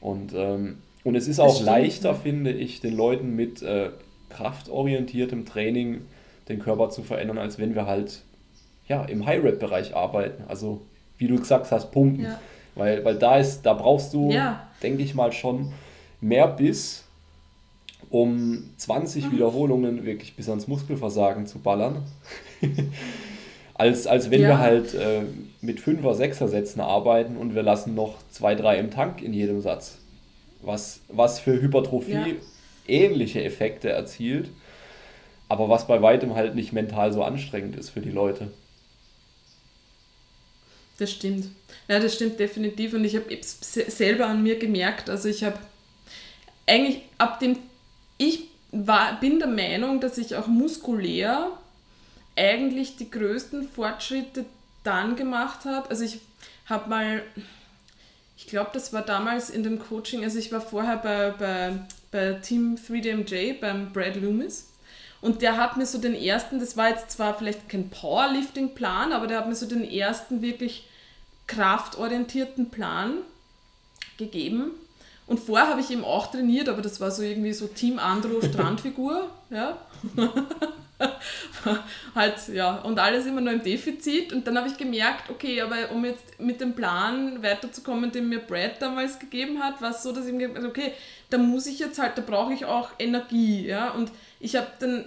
[0.00, 2.14] Und ähm, und es ist auch stimmt, leichter, ja.
[2.14, 3.90] finde ich, den Leuten mit äh,
[4.30, 6.02] kraftorientiertem Training
[6.48, 8.22] den Körper zu verändern, als wenn wir halt
[8.88, 10.44] ja, im High-Rep-Bereich arbeiten.
[10.48, 10.82] Also
[11.18, 12.24] wie du gesagt hast, pumpen.
[12.24, 12.40] Ja.
[12.74, 14.68] Weil, weil da ist, da brauchst du, ja.
[14.82, 15.72] denke ich mal, schon
[16.20, 17.04] mehr Biss,
[18.10, 19.32] um 20 mhm.
[19.32, 22.02] Wiederholungen wirklich bis ans Muskelversagen zu ballern.
[23.74, 24.48] als, als wenn ja.
[24.48, 25.22] wir halt äh,
[25.60, 29.60] mit 5er, 6er Sätzen arbeiten und wir lassen noch 2, 3 im Tank in jedem
[29.60, 29.98] Satz.
[30.62, 32.26] Was, was für Hypertrophie ja.
[32.86, 34.48] ähnliche Effekte erzielt,
[35.48, 38.50] aber was bei weitem halt nicht mental so anstrengend ist für die Leute.
[40.98, 41.46] Das stimmt.
[41.88, 42.94] Ja, das stimmt definitiv.
[42.94, 45.58] Und ich habe selber an mir gemerkt, also ich habe
[46.66, 47.58] eigentlich ab dem,
[48.18, 51.50] ich war, bin der Meinung, dass ich auch muskulär
[52.36, 54.44] eigentlich die größten Fortschritte
[54.84, 55.90] dann gemacht habe.
[55.90, 56.20] Also ich
[56.66, 57.22] habe mal,
[58.42, 61.78] ich glaube, das war damals in dem Coaching, also ich war vorher bei, bei,
[62.10, 64.68] bei Team 3DMJ beim Brad Loomis.
[65.20, 69.28] Und der hat mir so den ersten, das war jetzt zwar vielleicht kein Powerlifting-Plan, aber
[69.28, 70.88] der hat mir so den ersten wirklich
[71.46, 73.18] kraftorientierten Plan
[74.18, 74.72] gegeben.
[75.28, 78.42] Und vorher habe ich eben auch trainiert, aber das war so irgendwie so Team Andro
[78.42, 79.78] Strandfigur, ja.
[82.14, 84.32] halt, ja, und alles immer nur im Defizit.
[84.32, 88.40] Und dann habe ich gemerkt, okay, aber um jetzt mit dem Plan weiterzukommen, den mir
[88.40, 90.92] Brad damals gegeben hat, war es so, dass ich mir gedacht okay,
[91.30, 93.90] da muss ich jetzt halt, da brauche ich auch Energie, ja.
[93.90, 95.06] Und ich habe dann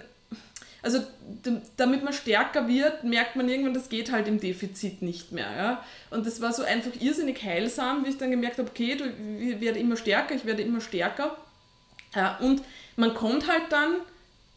[0.86, 1.00] also
[1.76, 5.50] damit man stärker wird, merkt man irgendwann, das geht halt im Defizit nicht mehr.
[5.56, 5.84] Ja?
[6.10, 8.96] Und das war so einfach irrsinnig heilsam, wie ich dann gemerkt habe, okay,
[9.40, 11.36] ich werde immer stärker, ich werde immer stärker.
[12.14, 12.62] Ja, und
[12.94, 13.96] man kommt halt dann,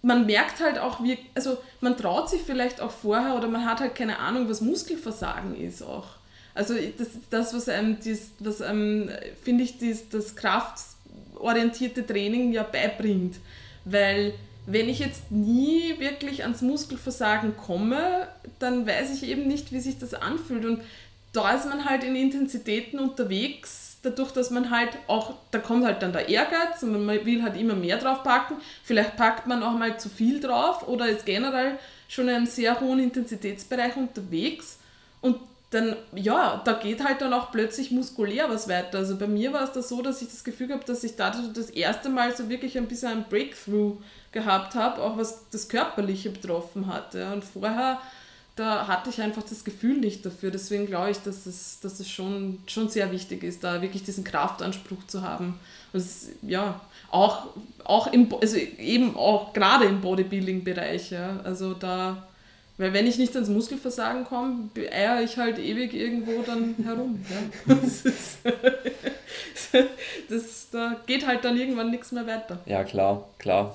[0.02, 3.80] man merkt halt auch, wie, also man traut sich vielleicht auch vorher oder man hat
[3.80, 6.08] halt keine Ahnung, was Muskelversagen ist auch.
[6.54, 9.10] Also das das, was einem, das, was einem
[9.43, 13.38] finde ich, das, das kraftorientierte Training ja beibringt.
[13.86, 14.34] Weil
[14.66, 18.28] wenn ich jetzt nie wirklich ans Muskelversagen komme,
[18.60, 20.66] dann weiß ich eben nicht, wie sich das anfühlt.
[20.66, 20.82] Und
[21.34, 26.01] da ist man halt in Intensitäten unterwegs, dadurch, dass man halt auch, da kommt halt
[26.01, 28.55] dann der Ehrgeiz und man will halt immer mehr drauf packen.
[28.84, 31.77] Vielleicht packt man auch mal zu viel drauf oder ist generell
[32.07, 34.80] schon in einem sehr hohen Intensitätsbereich unterwegs.
[35.21, 35.38] Und
[35.71, 38.97] dann, ja, da geht halt dann auch plötzlich muskulär was weiter.
[38.97, 41.53] Also bei mir war es da so, dass ich das Gefühl habe, dass ich dadurch
[41.53, 43.97] das erste Mal so wirklich ein bisschen ein Breakthrough
[44.32, 47.32] gehabt habe, auch was das Körperliche betroffen hatte.
[47.32, 47.99] Und vorher,
[48.60, 50.51] da hatte ich einfach das Gefühl nicht dafür.
[50.51, 54.24] Deswegen glaube ich, dass es, dass es schon, schon sehr wichtig ist, da wirklich diesen
[54.24, 55.60] Kraftanspruch zu haben.
[55.93, 57.47] Also, ja, auch,
[57.86, 61.12] auch im, also eben auch gerade im Bodybuilding-Bereich.
[61.12, 61.39] Ja.
[61.43, 62.28] Also da,
[62.78, 67.26] weil wenn ich nicht ans Muskelversagen komme, beeiere ich halt ewig irgendwo dann herum.
[67.30, 67.76] Ja.
[67.76, 68.39] Das, ist,
[70.30, 72.60] das, da geht halt dann irgendwann nichts mehr weiter.
[72.66, 73.74] Ja, klar, klar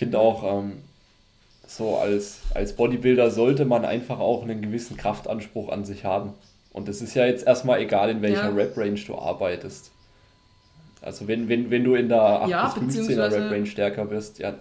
[0.00, 0.78] finde auch, ähm,
[1.70, 6.34] so als, als Bodybuilder sollte man einfach auch einen gewissen Kraftanspruch an sich haben.
[6.72, 8.54] Und das ist ja jetzt erstmal egal, in welcher ja.
[8.54, 9.92] Rap-Range du arbeitest.
[11.00, 14.54] Also wenn, wenn, wenn du in der 8 ja, bis 15er Rap-Range stärker bist, ja,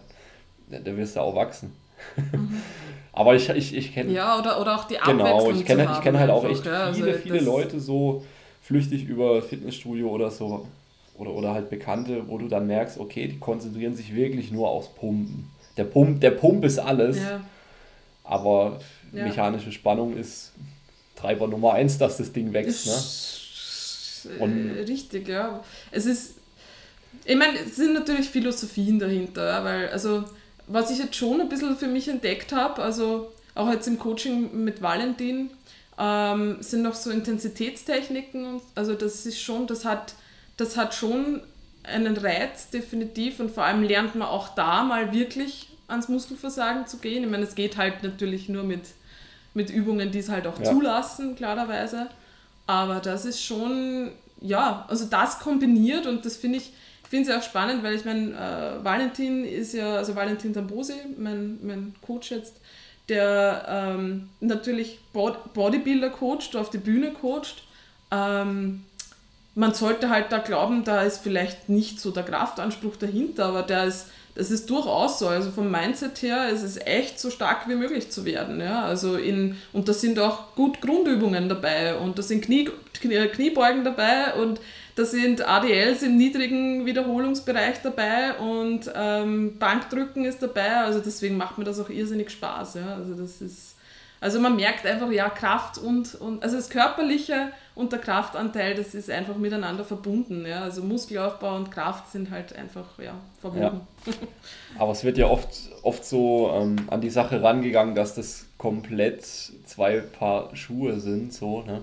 [0.69, 1.75] dann wirst du auch wachsen.
[2.15, 2.61] Mhm.
[3.13, 4.13] Aber ich, ich, ich kenne...
[4.13, 7.07] Ja, oder, oder auch die Abwechslung Genau, ich kenne kenn halt auch echt ja, viele,
[7.07, 8.23] also viele Leute so
[8.61, 10.67] flüchtig über Fitnessstudio oder so
[11.17, 14.89] oder, oder halt Bekannte, wo du dann merkst, okay, die konzentrieren sich wirklich nur aufs
[14.89, 15.49] Pumpen.
[15.79, 17.41] Der Pump, der Pump ist alles, ja.
[18.25, 18.79] aber
[19.13, 19.23] ja.
[19.23, 20.51] mechanische Spannung ist
[21.15, 22.87] Treiber Nummer eins, dass das Ding wächst.
[24.25, 24.35] Ne?
[24.39, 25.63] Und Richtig, ja.
[25.91, 26.35] Es ist,
[27.23, 30.25] ich meine, es sind natürlich Philosophien dahinter, weil, also,
[30.67, 34.63] was ich jetzt schon ein bisschen für mich entdeckt habe, also auch jetzt im Coaching
[34.63, 35.49] mit Valentin,
[35.97, 40.13] ähm, sind noch so Intensitätstechniken, also das ist schon, das hat
[40.59, 41.41] das hat schon
[41.83, 43.39] einen Reiz, definitiv.
[43.39, 47.23] Und vor allem lernt man auch da mal wirklich ans Muskelversagen zu gehen.
[47.23, 48.81] Ich meine, es geht halt natürlich nur mit,
[49.53, 50.65] mit Übungen, die es halt auch ja.
[50.65, 52.07] zulassen, klarerweise.
[52.67, 54.11] Aber das ist schon,
[54.41, 56.71] ja, also das kombiniert und das finde ich,
[57.03, 60.93] ich finde es auch spannend, weil ich meine, äh, Valentin ist ja, also Valentin Tambosi,
[61.17, 62.57] mein, mein Coach jetzt,
[63.09, 67.63] der ähm, natürlich Bodybuilder coacht, auf die Bühne coacht.
[68.11, 68.85] Ähm,
[69.55, 73.85] man sollte halt da glauben, da ist vielleicht nicht so der Kraftanspruch dahinter, aber der
[73.85, 74.07] ist,
[74.39, 75.27] das ist durchaus so.
[75.27, 78.61] Also vom Mindset her ist es echt so stark wie möglich zu werden.
[78.61, 78.83] Ja?
[78.83, 84.33] Also in, und da sind auch gut Grundübungen dabei und da sind Knie, Kniebeugen dabei
[84.33, 84.61] und
[84.95, 90.77] da sind ADLs im niedrigen Wiederholungsbereich dabei und ähm, Bankdrücken ist dabei.
[90.77, 92.75] Also deswegen macht mir das auch irrsinnig Spaß.
[92.75, 92.95] Ja?
[92.95, 93.68] Also das ist
[94.21, 98.93] also man merkt einfach, ja, Kraft und, und also das Körperliche und der Kraftanteil, das
[98.93, 100.45] ist einfach miteinander verbunden.
[100.45, 100.61] Ja?
[100.63, 103.81] Also Muskelaufbau und Kraft sind halt einfach ja, verbunden.
[104.05, 104.13] Ja.
[104.77, 105.49] Aber es wird ja oft,
[105.83, 111.61] oft so ähm, an die Sache rangegangen, dass das komplett zwei Paar Schuhe sind, so,
[111.61, 111.81] ne?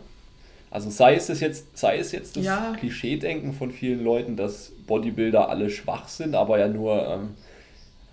[0.69, 2.75] Also sei es jetzt, sei es jetzt das ja.
[2.79, 7.35] Klischeedenken von vielen Leuten, dass Bodybuilder alle schwach sind, aber ja nur ähm,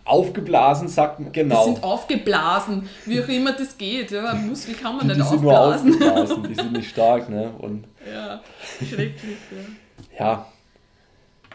[0.05, 1.65] Aufgeblasen sagt man, genau.
[1.65, 4.11] Die sind aufgeblasen, wie auch immer das geht.
[4.11, 5.91] Ja, Muskel kann man die, nicht die aufblasen.
[5.91, 7.29] Sind nur aufgeblasen, die sind nicht stark.
[7.29, 7.51] Ne?
[7.59, 8.41] Und ja,
[8.79, 9.37] schrecklich.
[10.17, 10.25] Ja.
[10.25, 10.47] ja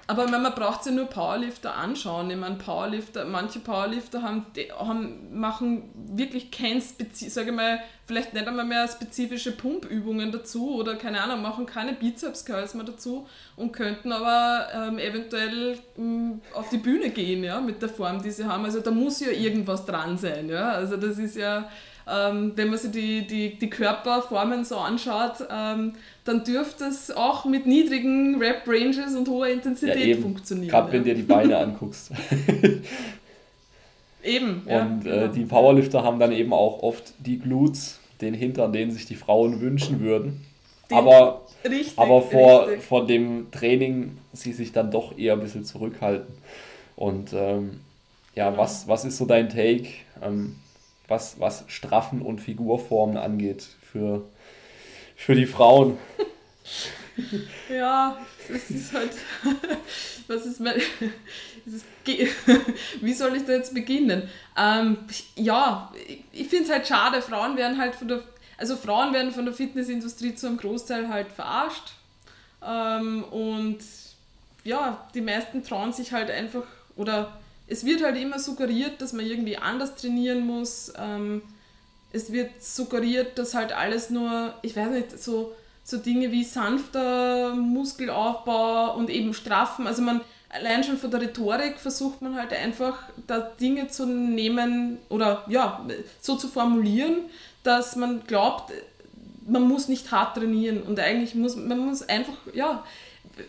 [0.07, 2.31] Aber ich meine, man braucht sich nur Powerlifter anschauen.
[2.31, 4.47] Ich meine, Powerlifter, manche Powerlifter haben,
[4.79, 10.97] haben, machen wirklich kein Spezi sage mal, vielleicht nicht einmal mehr spezifische Pumpübungen dazu oder
[10.97, 16.71] keine Ahnung, machen keine Bizeps Curls mehr dazu und könnten aber ähm, eventuell ähm, auf
[16.71, 18.65] die Bühne gehen, ja, mit der Form, die sie haben.
[18.65, 20.71] Also da muss ja irgendwas dran sein, ja.
[20.71, 21.69] Also das ist ja
[22.11, 25.93] ähm, wenn man sich die, die, die Körperformen so anschaut, ähm,
[26.25, 30.71] dann dürfte es auch mit niedrigen Rap-Ranges und hoher Intensität ja, funktionieren.
[30.71, 30.93] Gerade ja.
[30.95, 32.11] wenn dir die Beine anguckst.
[34.23, 34.63] eben.
[34.63, 35.27] Und ja, äh, genau.
[35.29, 39.61] die Powerlifter haben dann eben auch oft die Glutes, den Hintern, den sich die Frauen
[39.61, 40.45] wünschen würden.
[40.91, 42.85] Den, aber richtig, aber vor, richtig.
[42.85, 46.35] vor dem Training sie sich dann doch eher ein bisschen zurückhalten.
[46.97, 47.81] Und ähm,
[48.35, 48.63] ja, genau.
[48.63, 49.89] was, was ist so dein Take?
[50.23, 50.57] Ähm,
[51.07, 54.23] was, was Straffen und Figurformen angeht für,
[55.17, 55.97] für die Frauen.
[57.69, 58.17] Ja,
[58.49, 59.13] es ist halt.
[60.27, 60.77] Was ist mein.
[61.67, 61.85] Ist,
[63.01, 64.29] wie soll ich da jetzt beginnen?
[64.57, 64.99] Ähm,
[65.37, 65.93] ja,
[66.33, 68.23] ich finde es halt schade, Frauen werden halt von der.
[68.57, 71.93] Also Frauen werden von der Fitnessindustrie zu einem Großteil halt verarscht.
[72.67, 73.79] Ähm, und
[74.65, 76.65] ja, die meisten trauen sich halt einfach
[76.97, 77.39] oder
[77.69, 80.93] es wird halt immer suggeriert, dass man irgendwie anders trainieren muss.
[80.99, 81.43] Ähm,
[82.11, 85.55] es wird suggeriert, dass halt alles nur, ich weiß nicht, so,
[85.89, 89.87] so Dinge wie sanfter Muskelaufbau und eben straffen.
[89.87, 90.21] Also man
[90.51, 95.87] allein schon von der Rhetorik versucht man halt einfach da Dinge zu nehmen oder ja,
[96.21, 97.17] so zu formulieren,
[97.63, 98.71] dass man glaubt,
[99.47, 102.85] man muss nicht hart trainieren und eigentlich muss man muss einfach ja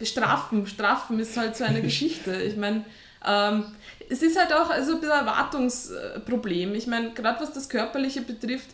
[0.02, 0.66] straffen.
[0.66, 2.42] Straffen ist halt so eine Geschichte.
[2.42, 2.86] Ich meine,
[3.28, 3.66] ähm,
[4.10, 6.74] es ist halt auch also ein bisschen Erwartungsproblem.
[6.74, 8.70] Ich meine, gerade was das Körperliche betrifft,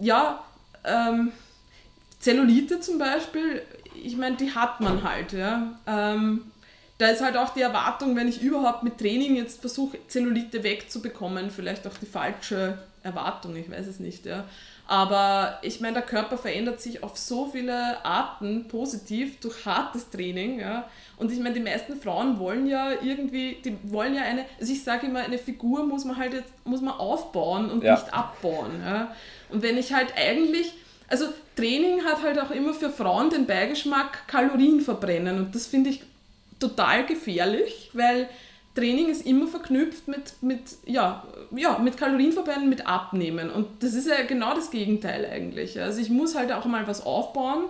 [0.00, 0.42] ja,
[0.82, 1.30] ähm,
[2.24, 3.60] Zellulite zum Beispiel,
[4.02, 5.34] ich meine, die hat man halt.
[5.34, 5.78] Ja.
[5.86, 6.50] Ähm,
[6.96, 11.50] da ist halt auch die Erwartung, wenn ich überhaupt mit Training jetzt versuche, Zellulite wegzubekommen,
[11.50, 14.24] vielleicht auch die falsche Erwartung, ich weiß es nicht.
[14.24, 14.44] Ja.
[14.86, 20.60] Aber ich meine, der Körper verändert sich auf so viele Arten positiv durch hartes Training.
[20.60, 20.88] Ja.
[21.18, 24.82] Und ich meine, die meisten Frauen wollen ja irgendwie, die wollen ja eine, also ich
[24.82, 27.92] sage immer, eine Figur muss man halt jetzt, muss man aufbauen und ja.
[27.92, 28.80] nicht abbauen.
[28.82, 29.14] Ja.
[29.50, 30.72] Und wenn ich halt eigentlich,
[31.08, 35.90] also Training hat halt auch immer für Frauen den Beigeschmack Kalorien verbrennen und das finde
[35.90, 36.02] ich
[36.58, 38.28] total gefährlich, weil
[38.74, 41.24] Training ist immer verknüpft mit, mit, ja,
[41.54, 43.50] ja, mit Kalorienverbrennen, mit Abnehmen.
[43.50, 45.80] Und das ist ja genau das Gegenteil eigentlich.
[45.80, 47.66] Also ich muss halt auch mal was aufbauen,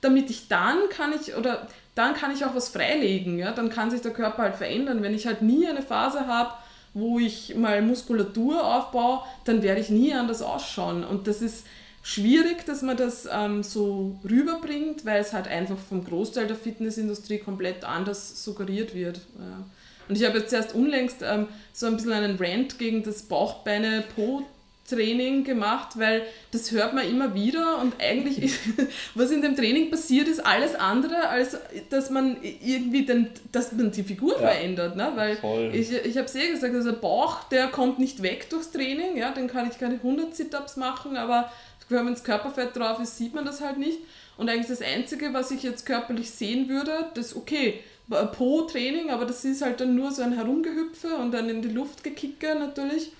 [0.00, 3.38] damit ich dann kann ich, oder dann kann ich auch was freilegen.
[3.38, 3.52] Ja?
[3.52, 5.02] Dann kann sich der Körper halt verändern.
[5.02, 6.52] Wenn ich halt nie eine Phase habe,
[6.94, 11.04] wo ich mal Muskulatur aufbaue, dann werde ich nie anders ausschauen.
[11.04, 11.66] Und das ist
[12.06, 17.38] schwierig, dass man das ähm, so rüberbringt, weil es halt einfach vom Großteil der Fitnessindustrie
[17.38, 19.22] komplett anders suggeriert wird.
[19.38, 19.64] Ja.
[20.08, 25.42] Und ich habe jetzt erst unlängst ähm, so ein bisschen einen Rant gegen das Bauchbeine-Po-Training
[25.42, 28.60] gemacht, weil das hört man immer wieder und eigentlich ist,
[29.16, 31.56] was in dem Training passiert, ist alles andere, als
[31.90, 34.42] dass man irgendwie den, dass man die Figur ja.
[34.46, 34.94] verändert.
[34.94, 35.10] Ne?
[35.16, 35.72] Weil Voll.
[35.74, 39.16] ich, ich habe es eh gesagt, also der Bauch, der kommt nicht weg durchs Training,
[39.16, 41.50] ja, den kann ich keine 100 Sit-Ups machen, aber
[41.88, 43.98] wenn das Körperfett drauf ist, sieht man das halt nicht.
[44.36, 49.44] Und eigentlich das Einzige, was ich jetzt körperlich sehen würde, das okay, Po-Training, aber das
[49.44, 53.12] ist halt dann nur so ein Herumgehüpfe und dann in die Luft gekicke natürlich.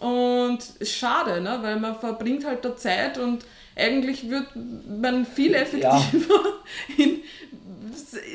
[0.00, 1.58] Und ist schade, ne?
[1.62, 3.44] weil man verbringt halt da Zeit und
[3.76, 6.40] eigentlich wird man viel effektiver
[6.98, 6.98] ja.
[7.04, 7.22] in,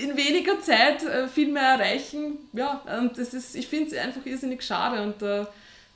[0.01, 2.37] in weniger Zeit äh, viel mehr erreichen.
[2.53, 5.47] Ja, und das ist, ich finde es einfach irrsinnig schade und da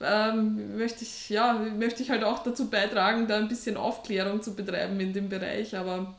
[0.04, 4.56] ähm, möchte, ich, ja, möchte ich halt auch dazu beitragen, da ein bisschen Aufklärung zu
[4.56, 6.14] betreiben in dem Bereich, aber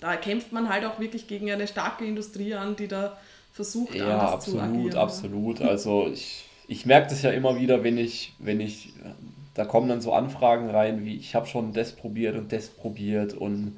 [0.00, 3.16] da kämpft man halt auch wirklich gegen eine starke Industrie an, die da
[3.52, 4.96] versucht, ja, anders absolut, zu agieren.
[4.96, 5.62] Absolut, absolut.
[5.62, 8.92] Also ich, ich merke das ja immer wieder, wenn ich, wenn ich,
[9.54, 13.34] da kommen dann so Anfragen rein, wie ich habe schon das probiert und das probiert
[13.34, 13.76] und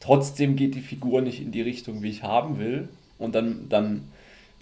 [0.00, 2.88] trotzdem geht die Figur nicht in die Richtung, wie ich haben will.
[3.18, 4.08] Und dann, dann,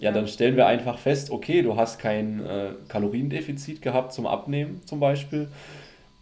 [0.03, 4.81] ja, dann stellen wir einfach fest, okay, du hast kein äh, Kaloriendefizit gehabt zum Abnehmen
[4.85, 5.47] zum Beispiel.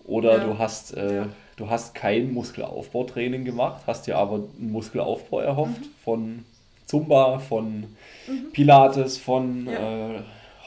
[0.06, 0.44] Oder ja.
[0.44, 1.24] du hast äh,
[1.56, 5.96] du hast kein Muskelaufbautraining gemacht, hast dir aber einen Muskelaufbau erhofft mhm.
[6.04, 6.46] von
[6.86, 7.96] Zumba, von
[8.28, 8.52] mhm.
[8.54, 10.18] Pilates, von ja.
[10.18, 10.20] äh,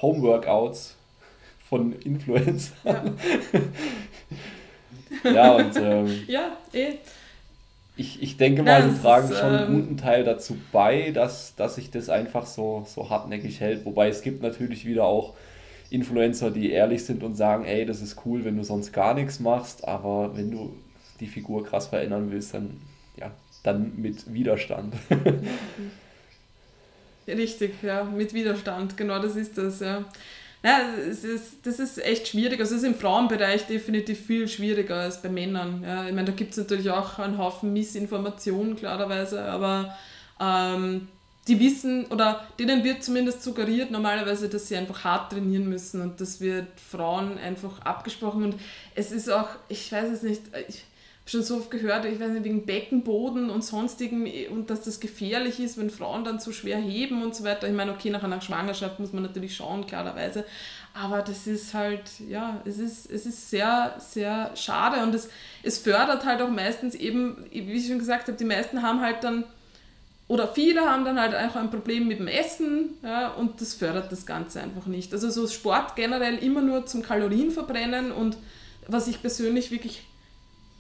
[0.03, 0.97] Homeworkouts,
[1.69, 3.17] von Influencern.
[5.23, 6.95] Ja, ja und ähm, ja, eh.
[7.97, 11.13] Ich, ich denke mal, ja, die tragen ist, schon einen ähm, guten Teil dazu bei,
[11.13, 13.85] dass, dass sich das einfach so, so hartnäckig hält.
[13.85, 15.35] Wobei es gibt natürlich wieder auch
[15.91, 19.39] Influencer, die ehrlich sind und sagen, ey, das ist cool, wenn du sonst gar nichts
[19.39, 20.75] machst, aber wenn du
[21.21, 22.81] die Figur krass verändern willst, dann
[23.17, 23.31] ja,
[23.63, 24.95] dann mit Widerstand.
[27.27, 30.05] Richtig, ja, mit Widerstand, genau das ist das, ja.
[30.65, 32.59] Ja, es ist, das ist echt schwierig.
[32.59, 35.85] Also es ist im Frauenbereich definitiv viel schwieriger als bei Männern.
[35.87, 39.95] Ja, ich meine, da gibt es natürlich auch einen Haufen Missinformationen, klarerweise, aber
[40.41, 41.09] ähm,
[41.47, 46.19] die wissen oder denen wird zumindest suggeriert normalerweise, dass sie einfach hart trainieren müssen und
[46.19, 48.55] das wird Frauen einfach abgesprochen und
[48.95, 50.85] es ist auch, ich weiß es nicht, ich,
[51.27, 55.59] schon so oft gehört, ich weiß nicht, wegen Beckenboden und sonstigen und dass das gefährlich
[55.59, 57.67] ist, wenn Frauen dann zu schwer heben und so weiter.
[57.67, 60.45] Ich meine, okay, nach einer Schwangerschaft muss man natürlich schauen, klarerweise.
[60.93, 65.31] Aber das ist halt, ja, es ist, es ist sehr, sehr schade und es,
[65.63, 69.25] es fördert halt auch meistens eben, wie ich schon gesagt habe, die meisten haben halt
[69.25, 69.45] dann,
[70.29, 74.13] oder viele haben dann halt auch ein Problem mit dem Essen ja, und das fördert
[74.13, 75.13] das Ganze einfach nicht.
[75.13, 78.37] Also so Sport generell immer nur zum Kalorienverbrennen und
[78.87, 80.05] was ich persönlich wirklich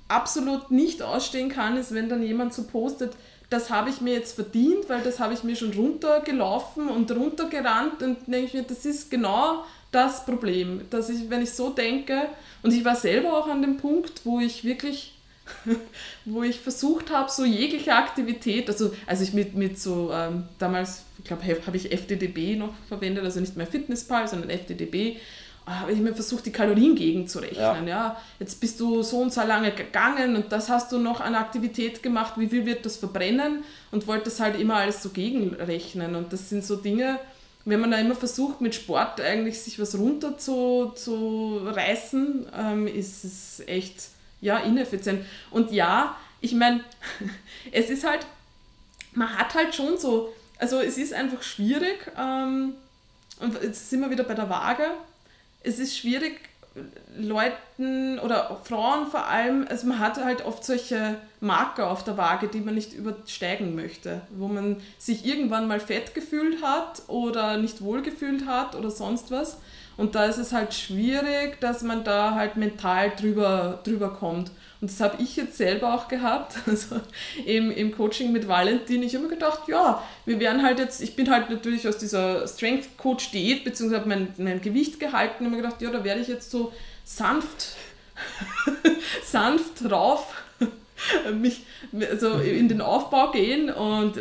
[0.08, 3.12] absolut nicht ausstehen kann, ist, wenn dann jemand so postet,
[3.50, 8.02] das habe ich mir jetzt verdient, weil das habe ich mir schon runtergelaufen und runtergerannt
[8.02, 12.28] und denke ich mir, das ist genau das Problem, dass ich, wenn ich so denke,
[12.62, 15.14] und ich war selber auch an dem Punkt, wo ich wirklich,
[16.24, 21.04] wo ich versucht habe, so jegliche Aktivität, also als ich mit, mit so, ähm, damals,
[21.18, 25.18] ich glaube, habe ich FDDB noch verwendet, also nicht mehr Fitnesspal, sondern FDDB,
[25.66, 27.86] habe ich mir versucht, die Kalorien gegenzurechnen.
[27.88, 28.06] Ja.
[28.06, 28.16] ja.
[28.38, 32.02] Jetzt bist du so und so lange gegangen und das hast du noch an Aktivität
[32.02, 36.16] gemacht, wie viel wird das verbrennen und wollte das halt immer alles so gegenrechnen.
[36.16, 37.18] Und das sind so Dinge,
[37.64, 42.86] wenn man da immer versucht, mit Sport eigentlich sich was runter zu, zu reißen, ähm,
[42.86, 44.08] ist es echt
[44.42, 45.24] ja, ineffizient.
[45.50, 46.84] Und ja, ich meine,
[47.72, 48.26] es ist halt,
[49.14, 52.74] man hat halt schon so, also es ist einfach schwierig, ähm,
[53.40, 54.90] und jetzt sind wir wieder bei der Waage,
[55.64, 56.40] es ist schwierig,
[57.16, 62.48] Leuten oder Frauen vor allem, also man hat halt oft solche Marker auf der Waage,
[62.48, 67.82] die man nicht übersteigen möchte, wo man sich irgendwann mal fett gefühlt hat oder nicht
[67.82, 69.58] wohl gefühlt hat oder sonst was.
[69.96, 74.50] Und da ist es halt schwierig, dass man da halt mental drüber, drüber kommt.
[74.84, 77.00] Und das habe ich jetzt selber auch gehabt, also
[77.46, 79.02] im, im Coaching mit Valentin.
[79.02, 82.46] Ich habe mir gedacht, ja, wir werden halt jetzt, ich bin halt natürlich aus dieser
[82.46, 86.28] Strength Coach Diät, beziehungsweise mein, mein Gewicht gehalten und mir gedacht, ja, da werde ich
[86.28, 86.70] jetzt so
[87.02, 87.76] sanft,
[89.24, 90.34] sanft drauf
[91.40, 91.62] mich
[92.10, 94.20] also in den Aufbau gehen und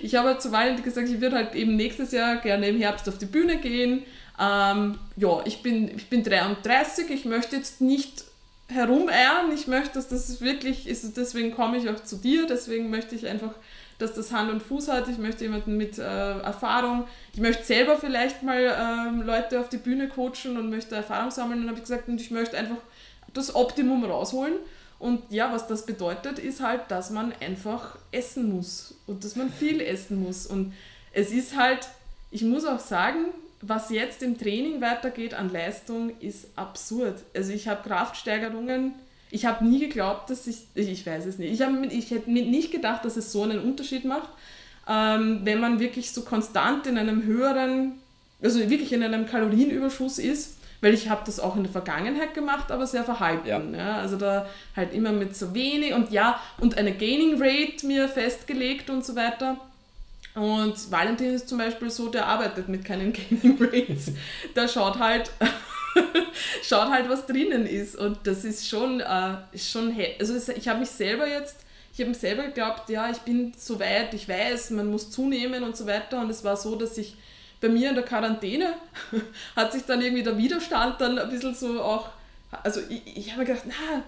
[0.00, 3.18] ich habe zu Valentin gesagt, ich würde halt eben nächstes Jahr gerne im Herbst auf
[3.18, 4.04] die Bühne gehen.
[4.40, 8.24] Ähm, ja, ich bin, ich bin 33, ich möchte jetzt nicht
[8.72, 9.52] herumeiern.
[9.54, 11.16] Ich möchte, dass das wirklich ist.
[11.16, 12.46] Deswegen komme ich auch zu dir.
[12.46, 13.52] Deswegen möchte ich einfach,
[13.98, 15.08] dass das Hand und Fuß hat.
[15.08, 17.04] Ich möchte jemanden mit äh, Erfahrung.
[17.32, 21.62] Ich möchte selber vielleicht mal ähm, Leute auf die Bühne coachen und möchte Erfahrung sammeln.
[21.62, 22.78] Und habe ich gesagt, und ich möchte einfach
[23.32, 24.54] das Optimum rausholen.
[24.98, 29.50] Und ja, was das bedeutet, ist halt, dass man einfach essen muss und dass man
[29.50, 30.46] viel essen muss.
[30.46, 30.74] Und
[31.12, 31.88] es ist halt,
[32.30, 33.26] ich muss auch sagen,
[33.62, 37.22] was jetzt im Training weitergeht an Leistung, ist absurd.
[37.34, 38.92] Also ich habe Kraftsteigerungen,
[39.30, 42.72] ich habe nie geglaubt, dass ich, ich weiß es nicht, ich, hab, ich hätte nicht
[42.72, 44.28] gedacht, dass es so einen Unterschied macht,
[44.88, 47.92] ähm, wenn man wirklich so konstant in einem höheren,
[48.42, 52.72] also wirklich in einem Kalorienüberschuss ist, weil ich habe das auch in der Vergangenheit gemacht,
[52.72, 53.46] aber sehr verhalten.
[53.46, 53.60] Ja.
[53.60, 53.96] ja.
[53.98, 58.90] Also da halt immer mit so wenig und ja, und eine Gaining Rate mir festgelegt
[58.90, 59.56] und so weiter.
[60.34, 64.12] Und Valentin ist zum Beispiel so, der arbeitet mit keinen Gaming Rates.
[64.56, 65.30] Der schaut halt,
[66.62, 67.96] schaut halt, was drinnen ist.
[67.96, 71.58] Und das ist schon, äh, ist schon also ich habe mich selber jetzt,
[71.94, 75.76] ich habe selber geglaubt, ja, ich bin so weit, ich weiß, man muss zunehmen und
[75.76, 76.20] so weiter.
[76.20, 77.16] Und es war so, dass ich
[77.60, 78.74] bei mir in der Quarantäne
[79.56, 82.08] hat sich dann irgendwie der Widerstand dann ein bisschen so auch,
[82.62, 84.02] also ich, ich habe gedacht, na,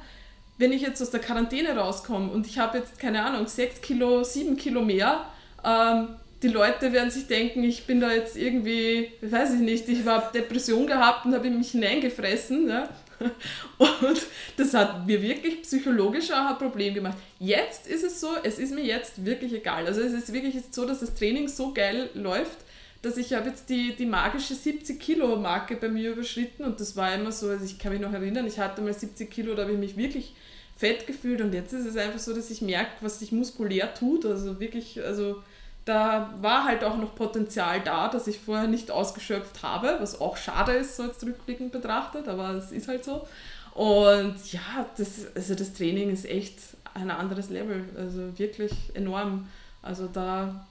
[0.57, 4.25] wenn ich jetzt aus der Quarantäne rauskomme und ich habe jetzt, keine Ahnung, 6 Kilo,
[4.25, 5.27] 7 Kilo mehr,
[5.65, 6.09] ähm,
[6.43, 10.31] die Leute werden sich denken, ich bin da jetzt irgendwie, weiß ich nicht, ich habe
[10.33, 12.69] Depression gehabt und habe mich hineingefressen.
[12.69, 12.89] Ja?
[13.79, 14.21] Und
[14.57, 17.17] das hat mir wirklich psychologisch auch ein Problem gemacht.
[17.39, 19.87] Jetzt ist es so, es ist mir jetzt wirklich egal.
[19.87, 22.59] Also es ist wirklich so, dass das Training so geil läuft,
[23.01, 26.97] dass ich habe jetzt die, die magische 70 Kilo Marke bei mir überschritten und das
[26.97, 29.63] war immer so, also ich kann mich noch erinnern, ich hatte mal 70 Kilo, da
[29.63, 30.35] habe ich mich wirklich
[30.77, 34.25] fett gefühlt und jetzt ist es einfach so, dass ich merke, was sich muskulär tut,
[34.25, 35.43] also wirklich, also
[35.85, 40.37] da war halt auch noch Potenzial da, das ich vorher nicht ausgeschöpft habe, was auch
[40.37, 43.27] schade ist, so jetzt rückblickend betrachtet, aber es ist halt so.
[43.75, 46.59] Und ja, das, also das Training ist echt
[46.95, 49.49] ein anderes Level, also wirklich enorm.
[49.83, 50.65] Also da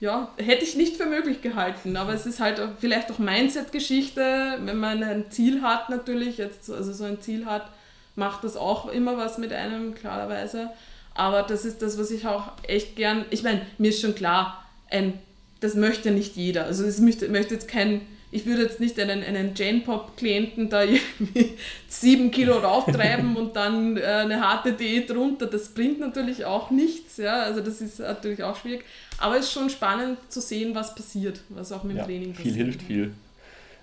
[0.00, 4.78] ja, hätte ich nicht für möglich gehalten, aber es ist halt vielleicht auch Mindset-Geschichte, wenn
[4.78, 7.70] man ein Ziel hat natürlich, jetzt also so ein Ziel hat,
[8.16, 10.70] macht das auch immer was mit einem, klarerweise.
[11.14, 13.24] Aber das ist das, was ich auch echt gern.
[13.30, 15.18] Ich meine, mir ist schon klar, ein
[15.62, 16.66] das möchte nicht jeder.
[16.66, 18.02] Also es möchte, möchte jetzt kein,
[18.32, 21.52] ich würde jetzt nicht einen, einen Jane-Pop-Klienten da irgendwie
[21.88, 25.46] sieben Kilo rauftreiben und dann äh, eine harte Diät runter.
[25.46, 27.42] Das bringt natürlich auch nichts, ja.
[27.42, 28.84] Also das ist natürlich auch schwierig.
[29.18, 32.32] Aber es ist schon spannend zu sehen, was passiert, was auch mit dem ja, Training
[32.34, 32.54] passiert.
[32.54, 33.12] Viel hilft viel.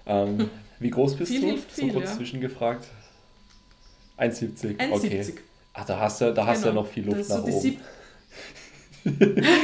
[0.06, 0.50] Ähm,
[0.80, 1.48] wie groß bist viel du?
[1.48, 2.18] Hilft viel, so kurz ja.
[2.18, 2.88] zwischengefragt.
[4.18, 4.78] 1,70.
[4.78, 4.92] 1,70.
[4.92, 5.34] Okay.
[5.80, 6.84] Ach, da hast du, da hast du ja Genau.
[6.84, 7.62] noch viel Luft nach so oben.
[7.62, 7.80] Die-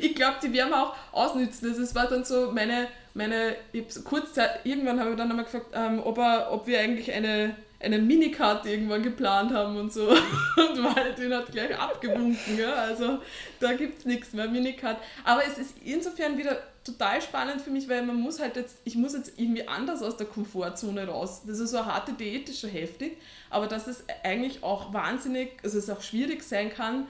[0.00, 1.68] ich glaube, die werden wir auch ausnützen.
[1.68, 5.16] Also es war dann so meine, meine ich hab so kurz Zeit, irgendwann habe ich
[5.16, 9.76] dann einmal gefragt, ähm, ob, er, ob wir eigentlich eine, eine Minicard irgendwann geplant haben
[9.76, 10.08] und so.
[10.08, 12.58] Und Valentin hat gleich abgewunken.
[12.58, 12.72] Ja?
[12.74, 13.18] Also
[13.60, 14.96] da gibt es nichts mehr, Minicard.
[15.24, 18.94] Aber es ist insofern wieder total spannend für mich, weil man muss halt jetzt, ich
[18.94, 21.42] muss jetzt irgendwie anders aus der Komfortzone raus.
[21.46, 23.18] Das ist so eine harte Diät, ist schon heftig,
[23.50, 27.06] aber dass es eigentlich auch wahnsinnig, also es auch schwierig sein kann,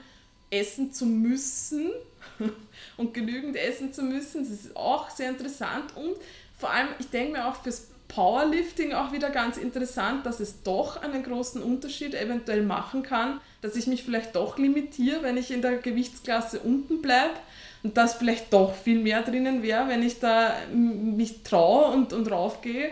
[0.49, 1.91] essen zu müssen
[2.97, 5.95] und genügend essen zu müssen, das ist auch sehr interessant.
[5.95, 6.15] Und
[6.57, 11.01] vor allem, ich denke mir auch fürs Powerlifting auch wieder ganz interessant, dass es doch
[11.01, 15.61] einen großen Unterschied eventuell machen kann, dass ich mich vielleicht doch limitiere, wenn ich in
[15.61, 17.35] der Gewichtsklasse unten bleibe
[17.83, 22.31] und dass vielleicht doch viel mehr drinnen wäre, wenn ich da mich traue und, und
[22.31, 22.91] raufgehe.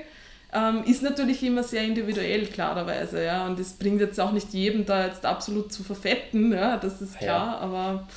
[0.54, 3.46] Ähm, ist natürlich immer sehr individuell, klarerweise, ja.
[3.46, 7.18] Und es bringt jetzt auch nicht jedem da jetzt absolut zu verfetten, ja, das ist
[7.18, 7.58] klar, Ja.
[7.58, 8.08] aber,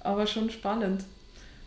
[0.00, 1.02] aber schon spannend.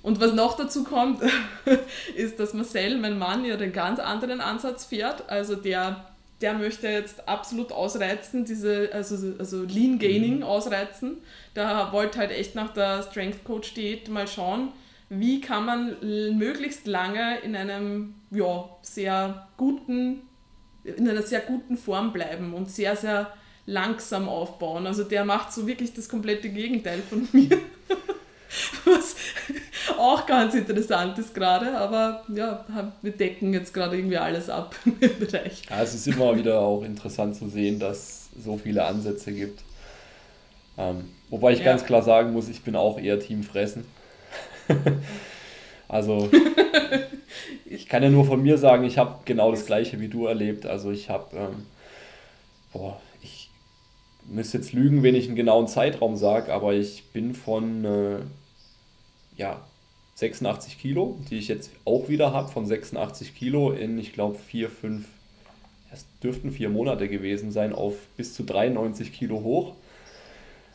[0.04, 1.22] Und was noch dazu kommt,
[2.16, 5.30] ist, dass Marcel, mein Mann, ja den ganz anderen Ansatz fährt.
[5.30, 6.06] Also der,
[6.42, 11.18] der möchte jetzt absolut ausreizen, diese, also, also Lean Gaining ausreizen.
[11.56, 14.72] Der wollte halt echt nach der Strength Coach Diät mal schauen,
[15.10, 15.98] wie kann man
[16.38, 20.22] möglichst lange in einem ja, sehr guten,
[20.84, 23.34] in einer sehr guten Form bleiben und sehr, sehr
[23.66, 24.86] langsam aufbauen.
[24.86, 27.58] Also der macht so wirklich das komplette Gegenteil von mir.
[28.86, 29.16] Was
[29.98, 32.66] auch ganz interessant ist gerade, aber ja,
[33.02, 35.64] wir decken jetzt gerade irgendwie alles ab im Bereich.
[35.70, 37.98] Ja, es ist immer wieder auch interessant zu sehen, dass
[38.38, 39.62] es so viele Ansätze gibt.
[40.78, 41.66] Ähm, wobei ich Ja.
[41.66, 43.86] ganz klar sagen muss, ich bin auch eher Team Fressen.
[45.88, 46.30] also
[47.66, 50.66] ich kann ja nur von mir sagen, ich habe genau das gleiche wie du erlebt.
[50.66, 51.66] Also ich habe, ähm,
[52.74, 53.00] boah,
[54.28, 58.20] müsste jetzt lügen, wenn ich einen genauen Zeitraum sage, aber ich bin von äh,
[59.36, 59.62] ja,
[60.16, 64.70] 86 Kilo, die ich jetzt auch wieder habe, von 86 Kilo in, ich glaube, vier,
[64.70, 65.06] fünf,
[65.92, 69.76] es dürften vier Monate gewesen sein, auf bis zu 93 Kilo hoch.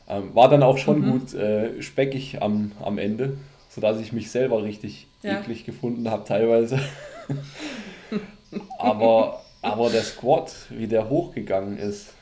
[0.08, 1.04] Ähm, war dann auch schon Mhm.
[1.04, 3.38] gut äh, speckig am, am Ende,
[3.68, 5.30] sodass ich mich selber richtig Ja.
[5.32, 6.80] eklig gefunden habe teilweise.
[8.78, 12.14] aber, aber der Squat, wie der hochgegangen ist,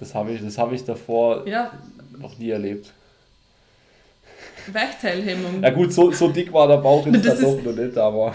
[0.00, 1.70] das, habe ich, das hab ich davor Ja,
[2.18, 2.92] noch nie erlebt.
[4.72, 5.62] Weichteilhemmung.
[5.62, 7.96] Ja gut, so, so dick war der Bauch jetzt Das dann ist- doch noch nicht,
[7.96, 8.34] aber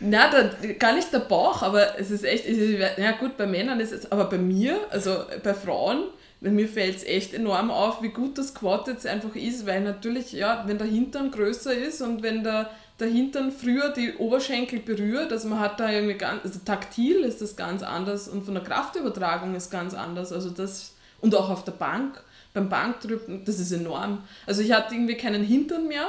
[0.00, 3.46] Na, da, gar nicht der Bauch, aber es ist echt, es ist, ja gut, bei
[3.46, 6.04] Männern ist es, aber bei mir, also bei Frauen,
[6.40, 9.80] bei mir fällt es echt enorm auf, wie gut das Quad jetzt einfach ist, weil
[9.80, 12.68] natürlich, ja, wenn der Hintern größer ist und wenn der,
[13.00, 17.42] der Hintern früher die Oberschenkel berührt, also man hat da irgendwie ganz, also taktil ist
[17.42, 21.64] das ganz anders und von der Kraftübertragung ist ganz anders, also das, und auch auf
[21.64, 22.22] der Bank,
[22.52, 24.22] beim Bankdrücken, das ist enorm.
[24.46, 26.06] Also ich hatte irgendwie keinen Hintern mehr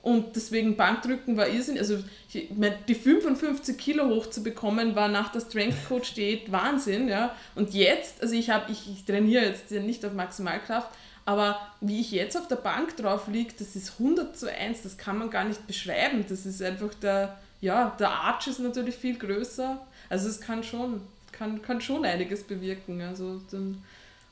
[0.00, 1.80] und deswegen Bankdrücken war irrsinnig.
[1.80, 1.98] Also
[2.32, 7.34] ich, mein, die 55 Kilo hochzubekommen war nach der Strength Coach Diät Wahnsinn, ja.
[7.56, 10.88] Und jetzt, also ich habe, ich, ich trainiere jetzt nicht auf Maximalkraft,
[11.28, 14.96] aber wie ich jetzt auf der Bank drauf liege, das ist 100 zu 1, das
[14.96, 16.24] kann man gar nicht beschreiben.
[16.26, 19.78] Das ist einfach der, ja, der Arch ist natürlich viel größer.
[20.08, 23.02] Also es kann schon, kann, kann schon einiges bewirken.
[23.02, 23.82] Also dann,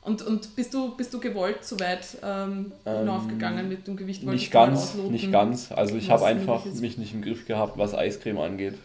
[0.01, 4.23] und, und bist du, bist du gewollt so weit ähm, hinaufgegangen mit dem Gewicht?
[4.23, 5.70] Nicht ganz, nicht ganz.
[5.73, 8.79] Also ich habe einfach mich nicht im Griff gehabt, was Eiscreme angeht.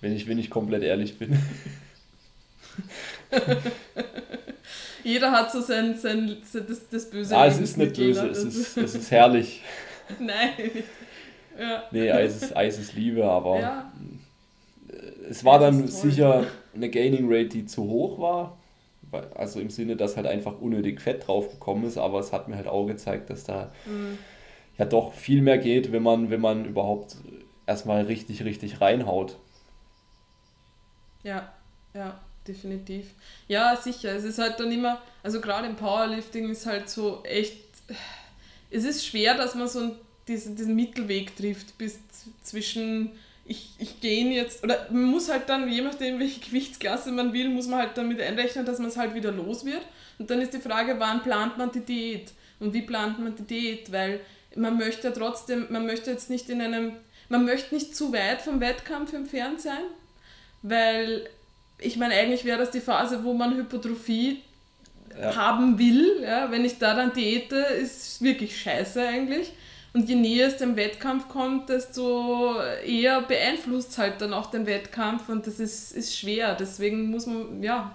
[0.00, 1.38] Wenn ich, wenn ich komplett ehrlich bin.
[5.08, 8.28] Jeder hat so sein, sein, sein das, das böse Ah, es ist nicht böse, ne?
[8.30, 9.62] es Das- ist, es ist herrlich.
[10.18, 10.52] Nein.
[11.58, 11.84] Ja.
[11.90, 13.92] Nee, Eis ist, Eis ist Liebe, aber ja.
[15.28, 18.58] es war Eis dann sicher eine Gaining Rate, die zu hoch war.
[19.34, 22.66] Also im Sinne, dass halt einfach unnötig Fett draufgekommen ist, aber es hat mir halt
[22.68, 24.18] auch gezeigt, dass da Mhm.
[24.76, 27.16] ja doch viel mehr geht, wenn man, wenn man überhaupt
[27.66, 29.36] erstmal richtig, richtig reinhaut.
[31.22, 31.50] Ja,
[31.94, 33.06] ja, definitiv.
[33.46, 34.14] Ja, sicher.
[34.14, 37.58] Es ist halt dann immer, also gerade im Powerlifting ist halt so echt,
[38.70, 39.94] es ist schwer, dass man so
[40.26, 41.98] diesen, diesen Mittelweg trifft bis
[42.42, 43.10] zwischen,
[43.44, 47.48] ich, ich gehe jetzt, oder man muss halt dann, je nachdem, welche Gewichtsklasse man will,
[47.48, 49.82] muss man halt damit einrechnen, dass man es halt wieder los wird.
[50.18, 52.32] Und dann ist die Frage, wann plant man die Diät?
[52.60, 53.92] Und wie plant man die Diät?
[53.92, 54.20] Weil
[54.54, 56.92] man möchte trotzdem, man möchte jetzt nicht in einem,
[57.28, 59.84] man möchte nicht zu weit vom Wettkampf entfernt sein,
[60.62, 61.28] weil
[61.78, 64.42] ich meine, eigentlich wäre das die Phase, wo man Hypertrophie
[65.18, 65.36] ja.
[65.36, 66.22] haben will.
[66.22, 69.52] Ja, wenn ich da dann diete, ist wirklich scheiße eigentlich.
[69.94, 74.66] Und je näher es dem Wettkampf kommt, desto eher beeinflusst es halt dann auch den
[74.66, 76.54] Wettkampf und das ist, ist schwer.
[76.54, 77.92] Deswegen muss man, ja,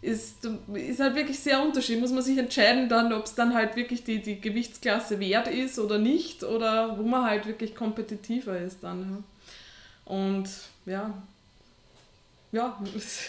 [0.00, 2.02] ist, ist halt wirklich sehr unterschiedlich.
[2.02, 5.78] Muss man sich entscheiden dann, ob es dann halt wirklich die, die Gewichtsklasse wert ist
[5.78, 9.24] oder nicht oder wo man halt wirklich kompetitiver ist dann.
[10.04, 10.48] Und
[10.86, 11.14] ja,
[12.54, 12.78] ja,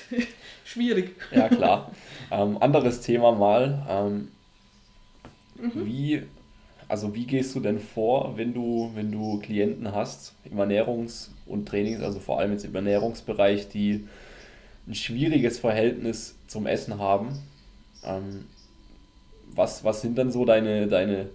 [0.63, 1.15] schwierig.
[1.31, 1.91] Ja, klar.
[2.31, 3.83] Ähm, anderes Thema mal.
[3.89, 4.27] Ähm,
[5.55, 5.85] mhm.
[5.85, 6.21] Wie,
[6.87, 11.67] also wie gehst du denn vor, wenn du, wenn du Klienten hast im Ernährungs- und
[11.67, 14.07] Trainings, also vor allem jetzt im Ernährungsbereich, die
[14.87, 17.39] ein schwieriges Verhältnis zum Essen haben?
[18.03, 18.45] Ähm,
[19.47, 21.29] was, was sind dann so deine, deine,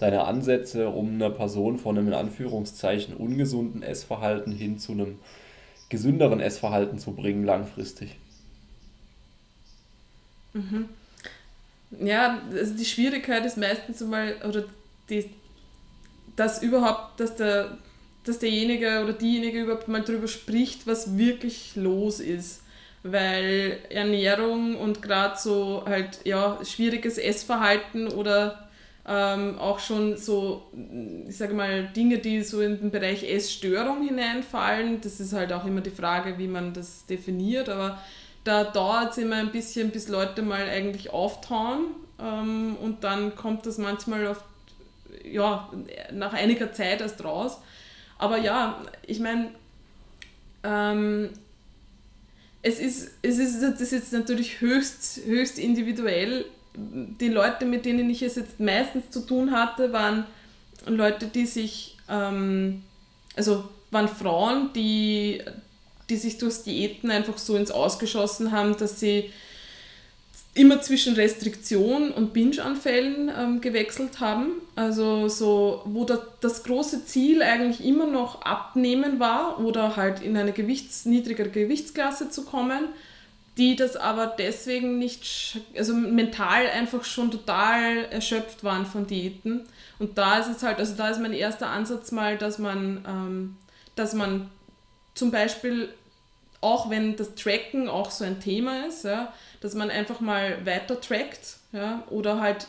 [0.00, 5.20] deine Ansätze, um eine Person von einem in Anführungszeichen ungesunden Essverhalten hin zu einem
[5.88, 8.16] gesünderen Essverhalten zu bringen langfristig.
[10.52, 10.88] Mhm.
[12.00, 14.64] Ja, also die Schwierigkeit ist meistens einmal, oder
[15.08, 15.30] die,
[16.34, 17.78] dass überhaupt, dass der,
[18.24, 22.62] dass derjenige oder diejenige überhaupt mal darüber spricht, was wirklich los ist.
[23.04, 28.65] Weil Ernährung und gerade so halt, ja, schwieriges Essverhalten oder
[29.08, 30.64] ähm, auch schon so,
[31.28, 35.00] ich sage mal, Dinge, die so in den Bereich Essstörung hineinfallen.
[35.00, 38.02] Das ist halt auch immer die Frage, wie man das definiert, aber
[38.42, 41.86] da dauert es immer ein bisschen, bis Leute mal eigentlich auftauen
[42.20, 44.42] ähm, und dann kommt das manchmal auf,
[45.24, 45.70] ja,
[46.12, 47.58] nach einiger Zeit erst raus.
[48.18, 49.50] Aber ja, ich meine,
[50.64, 51.30] ähm,
[52.62, 56.44] es ist, es ist das ist jetzt natürlich höchst, höchst individuell,
[56.76, 60.24] die Leute, mit denen ich es jetzt meistens zu tun hatte, waren
[60.86, 62.82] Leute, die sich, ähm,
[63.34, 65.42] also waren Frauen, die,
[66.08, 69.30] die sich durchs Diäten einfach so ins Ausgeschossen haben, dass sie
[70.54, 74.52] immer zwischen Restriktion und Binge-Anfällen ähm, gewechselt haben.
[74.74, 80.36] Also so, wo das, das große Ziel eigentlich immer noch abnehmen war oder halt in
[80.36, 82.84] eine Gewichts-, niedrigere Gewichtsklasse zu kommen
[83.56, 89.66] die das aber deswegen nicht, also mental einfach schon total erschöpft waren von Diäten.
[89.98, 93.56] Und da ist es halt, also da ist mein erster Ansatz mal, dass man, ähm,
[93.94, 94.50] dass man
[95.14, 95.88] zum Beispiel,
[96.60, 101.00] auch wenn das Tracken auch so ein Thema ist, ja, dass man einfach mal weiter
[101.00, 102.68] trackt ja, oder halt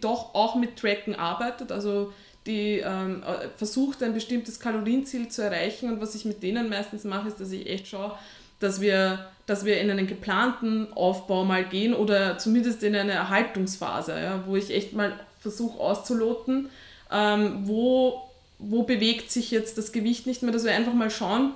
[0.00, 2.12] doch auch mit Tracken arbeitet, also
[2.46, 7.04] die ähm, äh, versucht ein bestimmtes Kalorienziel zu erreichen und was ich mit denen meistens
[7.04, 8.18] mache, ist, dass ich echt schaue,
[8.60, 14.18] dass wir, dass wir in einen geplanten Aufbau mal gehen oder zumindest in eine Erhaltungsphase,
[14.18, 16.70] ja, wo ich echt mal versuche auszuloten,
[17.12, 18.22] ähm, wo,
[18.58, 21.52] wo bewegt sich jetzt das Gewicht nicht mehr, dass wir einfach mal schauen,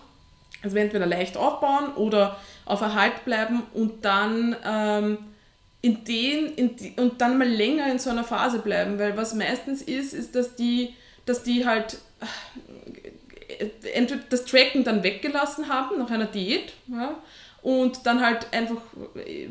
[0.62, 5.18] also wir entweder leicht aufbauen oder auf Erhalt bleiben und dann ähm,
[5.80, 9.34] in den, in die, und dann mal länger in so einer Phase bleiben, weil was
[9.34, 10.94] meistens ist, ist, dass die,
[11.24, 11.98] dass die halt
[13.94, 17.16] entweder das Tracken dann weggelassen haben nach einer Diät ja,
[17.62, 18.80] und dann halt einfach
[19.14, 19.48] äh,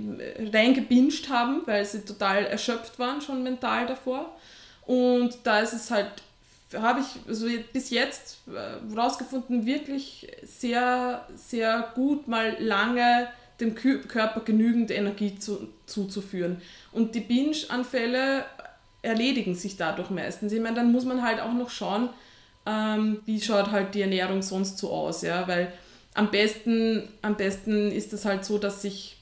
[0.54, 4.36] reingebinged haben, weil sie total erschöpft waren schon mental davor.
[4.86, 6.10] Und da ist es halt,
[6.74, 8.40] habe ich also bis jetzt
[8.90, 13.28] herausgefunden, äh, wirklich sehr, sehr gut mal lange
[13.60, 16.62] dem Körper genügend Energie zu, zuzuführen.
[16.92, 18.46] Und die Binge-Anfälle
[19.02, 20.54] erledigen sich dadurch meistens.
[20.54, 22.10] Ich meine, dann muss man halt auch noch schauen,
[22.66, 25.72] ähm, wie schaut halt die Ernährung sonst so aus, ja, weil
[26.18, 29.18] am besten, am besten ist es halt so, dass sich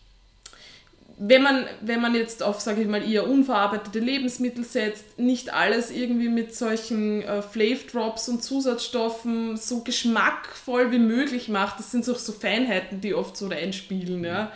[1.18, 5.90] wenn man, wenn man jetzt auf, sage ich mal, eher unverarbeitete Lebensmittel setzt, nicht alles
[5.90, 12.04] irgendwie mit solchen äh, Flav Drops und Zusatzstoffen so geschmackvoll wie möglich macht, das sind
[12.04, 14.52] so, so Feinheiten, die oft so reinspielen, ja.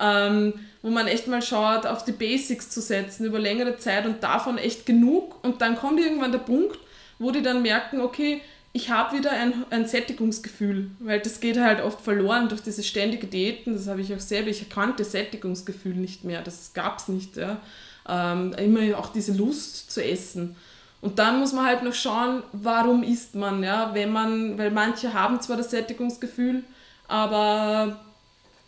[0.00, 4.22] Ähm, wo man echt mal schaut, auf die Basics zu setzen über längere Zeit und
[4.22, 5.42] davon echt genug.
[5.42, 6.78] Und dann kommt irgendwann der Punkt,
[7.18, 8.40] wo die dann merken, okay,
[8.76, 13.28] ich habe wieder ein, ein Sättigungsgefühl, weil das geht halt oft verloren durch diese ständige
[13.28, 13.72] Diäten.
[13.72, 17.36] Das habe ich auch selber, ich erkannte Sättigungsgefühl nicht mehr, das gab es nicht.
[17.36, 17.60] Ja.
[18.08, 20.56] Ähm, immer auch diese Lust zu essen.
[21.00, 25.14] Und dann muss man halt noch schauen, warum isst man, ja, wenn man, weil manche
[25.14, 26.64] haben zwar das Sättigungsgefühl,
[27.06, 28.00] aber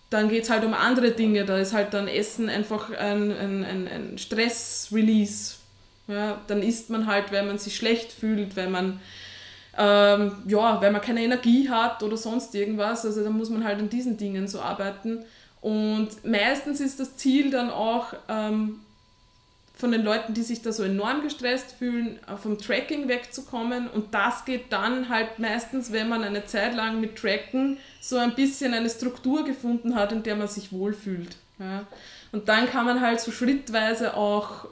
[0.08, 1.44] dann geht es halt um andere Dinge.
[1.44, 5.56] Da ist halt dann Essen einfach ein, ein, ein, ein Stress-Release
[6.08, 9.00] ja, dann isst man halt, wenn man sich schlecht fühlt, wenn man,
[9.78, 13.04] ähm, ja, wenn man keine Energie hat oder sonst irgendwas.
[13.04, 15.24] Also da muss man halt an diesen Dingen so arbeiten.
[15.60, 18.80] Und meistens ist das Ziel dann auch, ähm,
[19.76, 23.88] von den Leuten, die sich da so enorm gestresst fühlen, äh, vom Tracking wegzukommen.
[23.88, 28.34] Und das geht dann halt meistens, wenn man eine Zeit lang mit Tracken so ein
[28.34, 31.36] bisschen eine Struktur gefunden hat, in der man sich wohlfühlt.
[31.58, 31.86] Ja.
[32.32, 34.66] Und dann kann man halt so schrittweise auch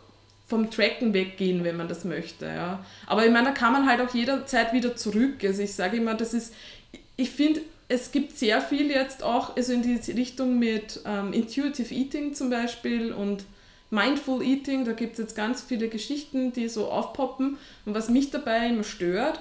[0.47, 2.47] vom Tracken weggehen, wenn man das möchte.
[2.47, 2.85] Ja.
[3.07, 5.43] Aber ich meine, da kann man halt auch jederzeit wieder zurück.
[5.43, 6.55] Also ich sage immer, das ist,
[7.17, 11.95] ich finde, es gibt sehr viel jetzt auch, also in die Richtung mit ähm, Intuitive
[11.95, 13.45] Eating zum Beispiel und
[13.91, 17.59] Mindful Eating, da gibt es jetzt ganz viele Geschichten, die so aufpoppen.
[17.85, 19.41] Und was mich dabei immer stört,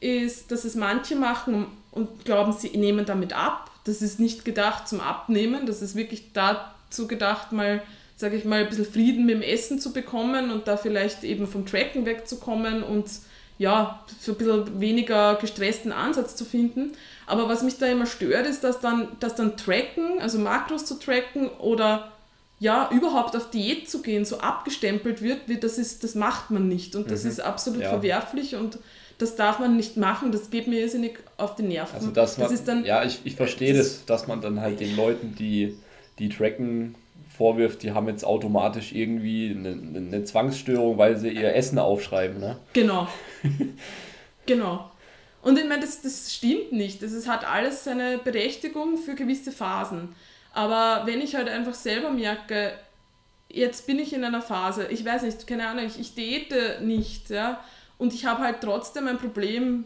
[0.00, 3.70] ist, dass es manche machen und glauben, sie nehmen damit ab.
[3.84, 7.82] Das ist nicht gedacht zum Abnehmen, das ist wirklich dazu gedacht, mal,
[8.22, 11.48] sage ich mal, ein bisschen Frieden mit dem Essen zu bekommen und da vielleicht eben
[11.48, 13.06] vom Tracken wegzukommen und
[13.58, 16.92] ja, für ein bisschen weniger gestressten Ansatz zu finden.
[17.26, 21.00] Aber was mich da immer stört, ist, dass dann, dass dann Tracken, also Makros zu
[21.00, 22.12] tracken oder
[22.60, 26.68] ja, überhaupt auf Diät zu gehen, so abgestempelt wird, wie das ist, das macht man
[26.68, 26.94] nicht.
[26.94, 27.30] Und das mhm.
[27.30, 27.88] ist absolut ja.
[27.88, 28.78] verwerflich und
[29.18, 31.96] das darf man nicht machen, das geht mir irrsinnig auf die Nerven.
[31.96, 34.60] Also dass man, das ist dann, ja, ich, ich verstehe das, das, dass man dann
[34.60, 35.76] halt den Leuten, die,
[36.20, 36.94] die tracken,
[37.36, 42.38] vorwirft, die haben jetzt automatisch irgendwie eine, eine Zwangsstörung, weil sie ihr Essen aufschreiben.
[42.38, 42.58] Ne?
[42.72, 43.08] Genau.
[44.46, 44.90] genau.
[45.42, 47.02] Und ich meine, das, das stimmt nicht.
[47.02, 50.14] Das ist, hat alles seine Berechtigung für gewisse Phasen.
[50.52, 52.72] Aber wenn ich halt einfach selber merke,
[53.48, 57.30] jetzt bin ich in einer Phase, ich weiß nicht, keine Ahnung, ich, ich diete nicht,
[57.30, 57.62] ja,
[57.98, 59.84] und ich habe halt trotzdem ein Problem,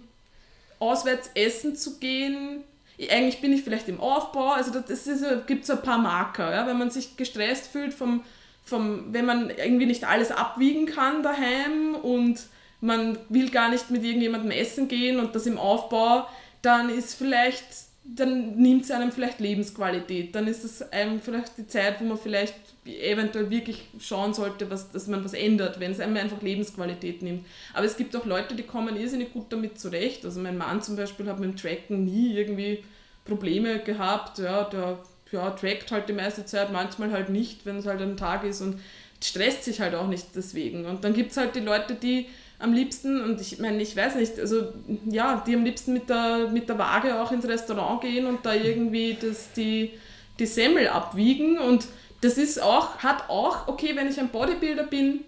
[0.78, 2.64] auswärts essen zu gehen.
[2.98, 5.08] Eigentlich bin ich vielleicht im Aufbau, also das
[5.46, 8.22] gibt so ein paar Marker, ja, wenn man sich gestresst fühlt vom,
[8.64, 12.40] vom, wenn man irgendwie nicht alles abwiegen kann daheim und
[12.80, 16.26] man will gar nicht mit irgendjemandem essen gehen und das im Aufbau,
[16.62, 17.64] dann ist vielleicht
[18.08, 20.34] dann nimmt es einem vielleicht Lebensqualität.
[20.34, 22.54] Dann ist es einem vielleicht die Zeit, wo man vielleicht
[22.86, 27.44] eventuell wirklich schauen sollte, was, dass man was ändert, wenn es einem einfach Lebensqualität nimmt.
[27.74, 30.24] Aber es gibt auch Leute, die kommen irrsinnig gut damit zurecht.
[30.24, 32.84] Also mein Mann zum Beispiel hat mit dem Tracken nie irgendwie
[33.24, 34.38] Probleme gehabt.
[34.38, 34.98] Ja, der
[35.32, 38.60] ja, trackt halt die meiste Zeit, manchmal halt nicht, wenn es halt ein Tag ist
[38.60, 38.80] und
[39.22, 40.86] stresst sich halt auch nicht deswegen.
[40.86, 42.26] Und dann gibt es halt die Leute, die
[42.58, 44.72] am liebsten, und ich meine, ich weiß nicht, also
[45.06, 48.54] ja, die am liebsten mit der, mit der Waage auch ins Restaurant gehen und da
[48.54, 49.92] irgendwie das, die,
[50.38, 51.58] die Semmel abwiegen.
[51.58, 51.86] Und
[52.20, 55.24] das ist auch, hat auch, okay, wenn ich ein Bodybuilder bin,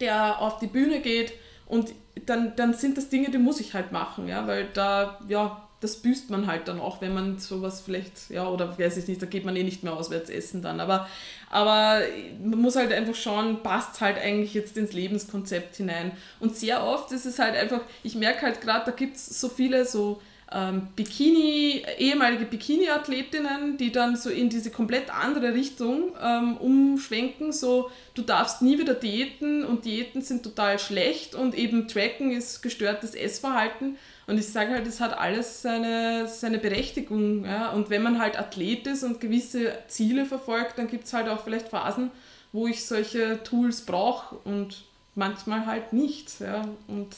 [0.00, 1.32] der auf die Bühne geht
[1.66, 1.92] und
[2.26, 5.96] dann, dann sind das Dinge, die muss ich halt machen, ja, weil da, ja, das
[5.96, 9.26] büßt man halt dann auch, wenn man sowas vielleicht, ja, oder weiß ich nicht, da
[9.26, 10.78] geht man eh nicht mehr auswärts essen dann.
[10.78, 11.08] Aber,
[11.50, 12.02] aber
[12.40, 16.12] man muss halt einfach schauen, passt halt eigentlich jetzt ins Lebenskonzept hinein.
[16.38, 19.48] Und sehr oft ist es halt einfach, ich merke halt gerade, da gibt es so
[19.48, 20.22] viele so
[20.54, 27.90] ähm, Bikini, ehemalige Bikini-Athletinnen, die dann so in diese komplett andere Richtung ähm, umschwenken, so
[28.14, 33.14] du darfst nie wieder diäten und Diäten sind total schlecht und eben Tracken ist gestörtes
[33.14, 33.96] Essverhalten.
[34.26, 37.44] Und ich sage halt, es hat alles seine, seine Berechtigung.
[37.44, 37.70] Ja?
[37.70, 41.42] Und wenn man halt Athlet ist und gewisse Ziele verfolgt, dann gibt es halt auch
[41.42, 42.10] vielleicht Phasen,
[42.52, 44.84] wo ich solche Tools brauche und
[45.14, 46.40] manchmal halt nicht.
[46.40, 46.62] Ja?
[46.86, 47.14] Und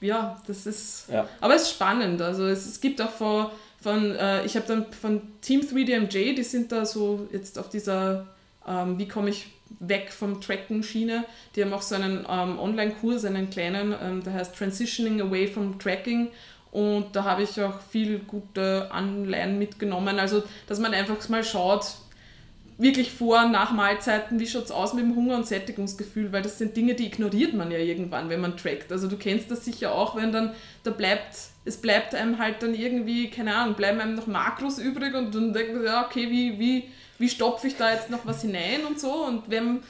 [0.00, 1.08] ja, das ist.
[1.10, 1.28] Ja.
[1.40, 2.20] Aber es ist spannend.
[2.22, 3.46] Also es, es gibt auch von,
[3.80, 8.26] von äh, ich habe dann von Team 3DMJ, die sind da so jetzt auf dieser,
[8.66, 9.46] ähm, wie komme ich
[9.78, 11.24] weg vom Tracken-Schiene.
[11.54, 15.78] Die haben auch so einen ähm, Online-Kurs, einen kleinen, ähm, der heißt Transitioning Away from
[15.78, 16.28] Tracking.
[16.72, 20.18] Und da habe ich auch viel gute Anleihen mitgenommen.
[20.18, 21.94] Also, dass man einfach mal schaut,
[22.80, 26.40] wirklich vor und nach Mahlzeiten, wie schaut es aus mit dem Hunger und Sättigungsgefühl, weil
[26.40, 28.90] das sind Dinge, die ignoriert man ja irgendwann, wenn man trackt.
[28.90, 31.36] Also du kennst das sicher auch, wenn dann, da bleibt,
[31.66, 35.52] es bleibt einem halt dann irgendwie, keine Ahnung, bleiben einem noch Makros übrig und dann
[35.52, 36.84] denkt man, ja, okay, wie, wie,
[37.18, 39.12] wie stopfe ich da jetzt noch was hinein und so.
[39.12, 39.82] Und wenn,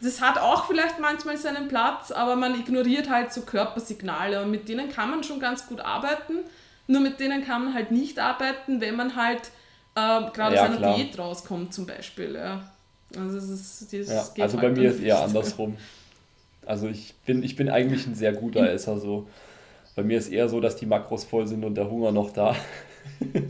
[0.00, 4.68] das hat auch vielleicht manchmal seinen Platz, aber man ignoriert halt so Körpersignale und mit
[4.68, 6.34] denen kann man schon ganz gut arbeiten.
[6.86, 9.50] Nur mit denen kann man halt nicht arbeiten, wenn man halt
[9.96, 10.96] äh, gerade ja, aus einer klar.
[10.96, 12.34] Diät rauskommt zum Beispiel.
[12.34, 12.70] Ja.
[13.16, 15.76] Also, es ist, das ja, also bei halt mir ist eher andersrum.
[16.66, 18.98] Also ich bin, ich bin eigentlich ein sehr guter Esser.
[18.98, 19.28] So.
[19.94, 22.54] Bei mir ist eher so, dass die Makros voll sind und der Hunger noch da.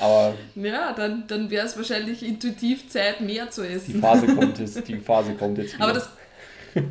[0.00, 3.94] Aber ja, dann, dann wäre es wahrscheinlich intuitiv Zeit, mehr zu essen.
[3.94, 5.84] Die Phase kommt jetzt, die Phase kommt jetzt wieder.
[5.84, 6.08] Aber das.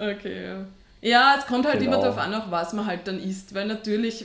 [0.00, 0.66] Okay, ja.
[1.00, 1.92] Ja, es kommt halt genau.
[1.92, 3.54] immer darauf an, auch was man halt dann isst.
[3.54, 4.24] Weil natürlich,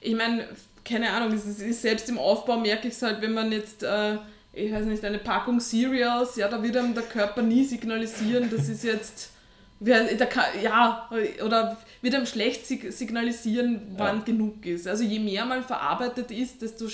[0.00, 0.46] ich meine,
[0.86, 4.16] keine Ahnung, es ist, selbst im Aufbau merke ich es halt, wenn man jetzt, äh,
[4.52, 8.68] ich weiß nicht, eine Packung Cereals, ja, da wird einem der Körper nie signalisieren, das
[8.68, 9.30] ist jetzt,
[9.80, 11.10] ja,
[11.44, 14.22] oder wird einem schlecht signalisieren, wann ja.
[14.24, 14.86] genug ist.
[14.86, 16.86] Also je mehr man verarbeitet ist, desto,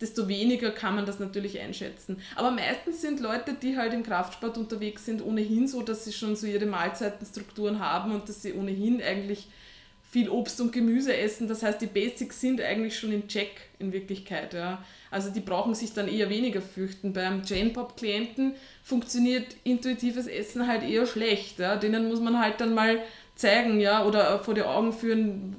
[0.00, 2.22] desto weniger kann man das natürlich einschätzen.
[2.36, 6.36] Aber meistens sind Leute, die halt im Kraftsport unterwegs sind, ohnehin so, dass sie schon
[6.36, 9.48] so ihre Mahlzeitenstrukturen haben und dass sie ohnehin eigentlich
[10.14, 11.48] viel Obst und Gemüse essen.
[11.48, 13.50] Das heißt, die Basics sind eigentlich schon im Check
[13.80, 14.54] in Wirklichkeit.
[14.54, 14.84] Ja.
[15.10, 17.12] Also die brauchen sich dann eher weniger fürchten.
[17.12, 18.52] Beim Jane-Pop-Klienten
[18.84, 21.58] funktioniert intuitives Essen halt eher schlecht.
[21.58, 21.74] Ja.
[21.74, 23.00] Denen muss man halt dann mal
[23.34, 25.56] zeigen, ja, oder vor die Augen führen,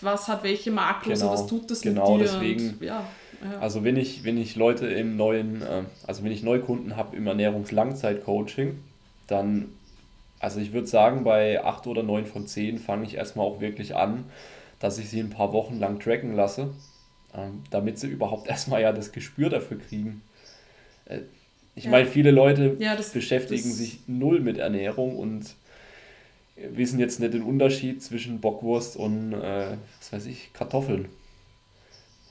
[0.00, 2.30] was hat welche Makros genau, und was tut das genau, mit dir.
[2.30, 2.68] Genau, deswegen.
[2.70, 3.04] Und, ja,
[3.42, 3.58] ja.
[3.60, 7.26] Also wenn ich, wenn ich Leute im neuen, äh, also wenn ich Neukunden habe im
[7.26, 8.78] Ernährungslangzeit-Coaching,
[9.26, 9.68] dann
[10.40, 13.96] also ich würde sagen, bei 8 oder 9 von 10 fange ich erstmal auch wirklich
[13.96, 14.24] an,
[14.78, 16.70] dass ich sie ein paar Wochen lang tracken lasse,
[17.34, 20.22] ähm, damit sie überhaupt erstmal ja das Gespür dafür kriegen.
[21.06, 21.20] Äh,
[21.74, 21.90] ich ja.
[21.90, 25.54] meine, viele Leute ja, das, beschäftigen das sich null mit Ernährung und
[26.56, 31.08] wissen jetzt nicht den Unterschied zwischen Bockwurst und, äh, was weiß ich, Kartoffeln.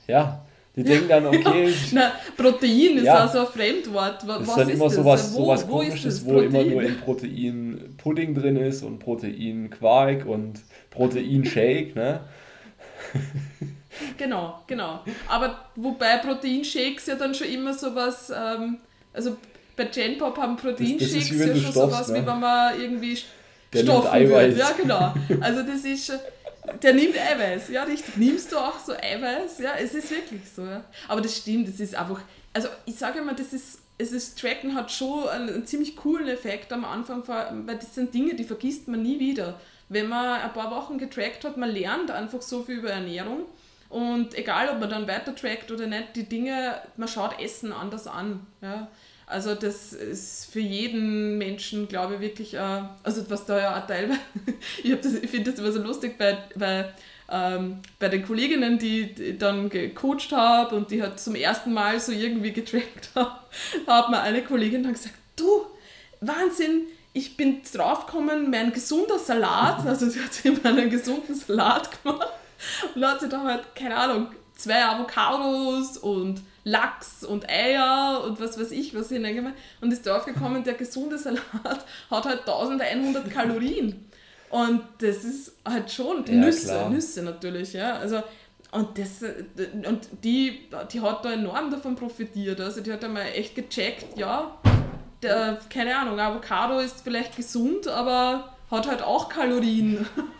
[0.06, 0.46] Ja,
[0.78, 1.74] die denken dann, okay.
[1.92, 4.26] Na, Protein ist ja auch so ein Fremdwort.
[4.26, 4.94] Was ist dann immer das?
[4.94, 9.70] sowas, wo, sowas wo komisches, wo immer nur in Protein Pudding drin ist und Protein
[9.70, 10.60] Quark und
[10.90, 12.20] Protein Shake, ne?
[14.18, 15.00] genau, genau.
[15.28, 18.78] Aber wobei Proteinshakes ja dann schon immer sowas, ähm,
[19.12, 19.36] also
[19.76, 22.22] bei Genpop haben Proteinshakes ja schon sowas, ne?
[22.22, 23.18] wie wenn man irgendwie
[23.72, 24.56] Der stoffen wird.
[24.56, 25.14] Ja, genau.
[25.40, 26.12] Also das ist
[26.82, 28.16] der nimmt Eiweiß, ja, richtig.
[28.16, 29.58] Nimmst du auch so Eiweiß?
[29.58, 30.64] Ja, es ist wirklich so.
[30.64, 30.84] Ja.
[31.06, 32.20] Aber das stimmt, es ist einfach,
[32.52, 36.28] also ich sage immer, das ist, es ist, Tracken hat schon einen, einen, ziemlich coolen
[36.28, 39.60] Effekt am Anfang, weil das sind Dinge, die vergisst man nie wieder.
[39.88, 43.44] Wenn man ein paar Wochen getrackt hat, man lernt einfach so viel über Ernährung.
[43.88, 48.06] Und egal, ob man dann weiter trackt oder nicht, die Dinge, man schaut Essen anders
[48.06, 48.46] an.
[48.60, 48.88] Ja.
[49.28, 53.86] Also das ist für jeden Menschen, glaube ich, wirklich, äh, also was da ja auch
[53.86, 54.20] teilweise,
[54.82, 56.92] ich, ich finde das immer so lustig bei, bei,
[57.30, 62.00] ähm, bei den Kolleginnen, die, die dann gecoacht habe und die hat zum ersten Mal
[62.00, 63.36] so irgendwie getrackt haben,
[63.86, 65.66] hat mir eine Kollegin dann gesagt, du,
[66.22, 72.02] Wahnsinn, ich bin draufgekommen, mein gesunder Salat, also sie hat sich immer einen gesunden Salat
[72.02, 72.28] gemacht
[72.94, 78.58] und hat sie da halt, keine Ahnung, zwei Avocados und Lachs und Eier und was
[78.58, 81.40] weiß ich, was hineingemacht und ist drauf gekommen, der gesunde Salat
[82.10, 84.04] hat halt 1100 Kalorien.
[84.50, 86.90] Und das ist halt schon ja, Nüsse, klar.
[86.90, 87.96] Nüsse natürlich, ja.
[87.96, 88.22] Also,
[88.70, 92.60] und, das, und die, die hat da enorm davon profitiert.
[92.60, 94.58] Also die hat einmal echt gecheckt, ja,
[95.22, 100.06] der, keine Ahnung, Avocado ist vielleicht gesund, aber hat halt auch Kalorien.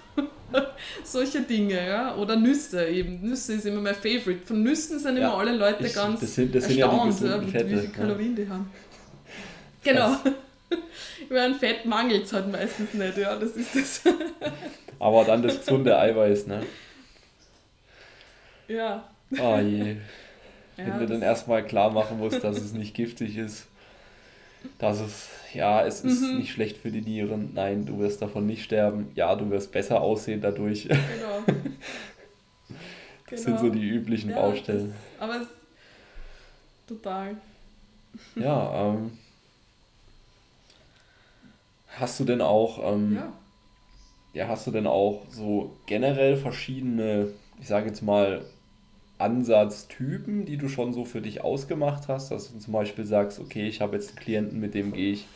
[1.05, 2.17] Solche Dinge, ja.
[2.17, 3.21] Oder Nüsse eben.
[3.21, 4.47] Nüsse ist immer mein Favorite.
[4.47, 7.41] Von Nüssen sind ja, immer alle Leute ich, ganz das sind, das erstaunt, sind ja,
[7.41, 8.71] Fette, wie viele Kalorien die haben.
[9.83, 10.17] Genau.
[11.29, 14.03] Über ein Fett mangelt es halt meistens nicht, ja, das ist das.
[14.99, 16.63] Aber dann das gesunde Eiweiß, ne?
[18.67, 19.09] Ja.
[19.39, 19.97] Oh je.
[20.77, 23.67] Wenn ja, du dann erstmal klar machen musst, dass es nicht giftig ist,
[24.79, 26.39] dass es ja, es ist mhm.
[26.39, 30.01] nicht schlecht für die Nieren, nein, du wirst davon nicht sterben, ja, du wirst besser
[30.01, 30.89] aussehen dadurch.
[30.89, 31.43] Genau.
[33.31, 33.59] das genau.
[33.59, 34.95] sind so die üblichen ja, Baustellen.
[35.19, 35.49] Das, aber es,
[36.87, 37.37] total.
[38.37, 39.13] Ja, ähm,
[41.99, 43.33] hast du denn auch, ähm, ja.
[44.33, 47.29] ja, hast du denn auch so generell verschiedene,
[47.61, 48.45] ich sage jetzt mal,
[49.19, 53.67] Ansatztypen, die du schon so für dich ausgemacht hast, dass du zum Beispiel sagst, okay,
[53.69, 55.27] ich habe jetzt einen Klienten, mit dem gehe ich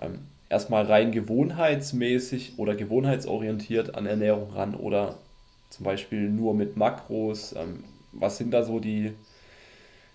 [0.00, 5.18] ähm, erstmal rein gewohnheitsmäßig oder gewohnheitsorientiert an Ernährung ran oder
[5.70, 7.54] zum Beispiel nur mit Makros.
[7.56, 9.12] Ähm, was sind da so die,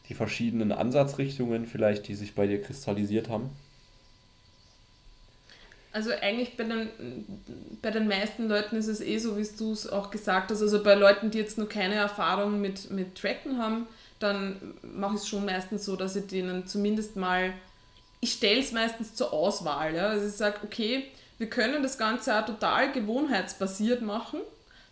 [0.10, 3.49] die verschiedenen Ansatzrichtungen vielleicht, die sich bei dir kristallisiert haben?
[5.94, 6.90] Also eigentlich bei den,
[7.82, 10.61] bei den meisten Leuten ist es eh so, wie du es auch gesagt hast.
[10.61, 13.88] Also bei Leuten, die jetzt noch keine Erfahrung mit, mit Tracken haben,
[14.20, 17.53] dann mache ich es schon meistens so, dass ich denen zumindest mal
[18.24, 19.94] ich stelle es meistens zur Auswahl.
[19.94, 20.07] Ja?
[20.07, 21.07] Also ich sage, okay,
[21.38, 24.40] wir können das Ganze auch total gewohnheitsbasiert machen.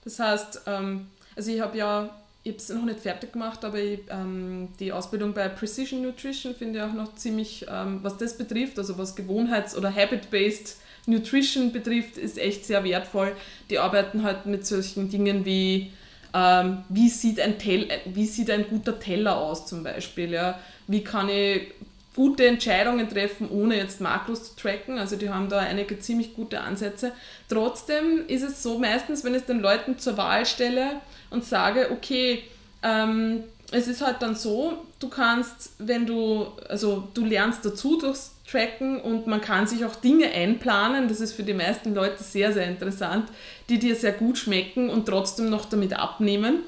[0.03, 1.07] Das heißt, ähm,
[1.37, 2.09] also ich habe ja,
[2.43, 6.53] ich habe es noch nicht fertig gemacht, aber ich, ähm, die Ausbildung bei Precision Nutrition
[6.53, 10.75] finde ich auch noch ziemlich, ähm, was das betrifft, also was Gewohnheits- oder Habit-Based
[11.05, 13.35] Nutrition betrifft, ist echt sehr wertvoll.
[13.69, 15.91] Die arbeiten halt mit solchen Dingen wie,
[16.33, 20.59] ähm, wie, sieht ein Tell wie sieht ein guter Teller aus zum Beispiel, ja?
[20.87, 21.73] wie kann ich
[22.15, 24.97] gute Entscheidungen treffen, ohne jetzt Makros zu tracken.
[24.97, 27.13] Also die haben da einige ziemlich gute Ansätze.
[27.47, 30.99] Trotzdem ist es so meistens, wenn ich es den Leuten zur Wahl stelle
[31.29, 32.43] und sage, okay,
[32.83, 38.35] ähm, es ist halt dann so, du kannst, wenn du, also du lernst dazu durchs
[38.51, 42.51] Tracken und man kann sich auch Dinge einplanen, das ist für die meisten Leute sehr,
[42.51, 43.29] sehr interessant,
[43.69, 46.63] die dir sehr gut schmecken und trotzdem noch damit abnehmen.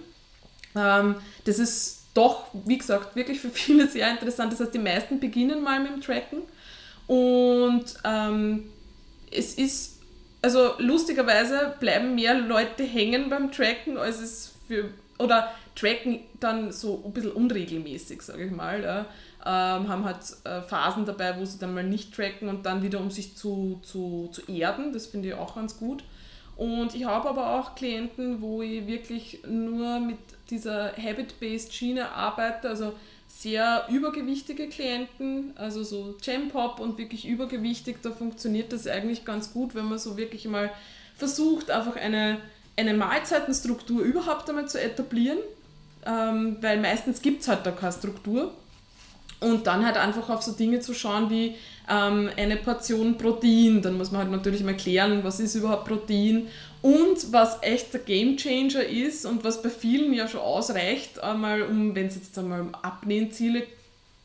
[0.75, 1.15] Ähm,
[1.45, 4.53] das ist doch, wie gesagt, wirklich für viele sehr interessant.
[4.53, 6.43] Das heißt, die meisten beginnen mal mit dem Tracken
[7.07, 8.69] und ähm,
[9.31, 9.99] es ist,
[10.41, 17.03] also lustigerweise bleiben mehr Leute hängen beim Tracken, als es für, oder tracken dann so
[17.05, 18.83] ein bisschen unregelmäßig, sage ich mal.
[18.83, 19.05] Ja.
[19.45, 22.99] Ähm, haben halt äh, Phasen dabei, wo sie dann mal nicht tracken und dann wieder,
[22.99, 24.93] um sich zu, zu, zu erden.
[24.93, 26.03] Das finde ich auch ganz gut.
[26.55, 32.69] Und ich habe aber auch Klienten, wo ich wirklich nur mit dieser Habit-Based Schiene arbeite,
[32.69, 32.93] also
[33.27, 39.73] sehr übergewichtige Klienten, also so Jam-Pop und wirklich übergewichtig, da funktioniert das eigentlich ganz gut,
[39.73, 40.71] wenn man so wirklich mal
[41.17, 42.37] versucht, einfach eine,
[42.77, 45.39] eine Mahlzeitenstruktur überhaupt einmal zu etablieren,
[46.05, 48.53] ähm, weil meistens gibt es halt da keine Struktur.
[49.43, 51.55] Und dann halt einfach auf so Dinge zu schauen wie
[51.89, 53.81] ähm, eine Portion Protein.
[53.81, 56.47] Dann muss man halt natürlich mal klären, was ist überhaupt Protein.
[56.81, 61.95] Und was echt der Gamechanger ist und was bei vielen ja schon ausreicht, einmal um,
[61.95, 63.63] wenn es jetzt einmal um Abnehmziele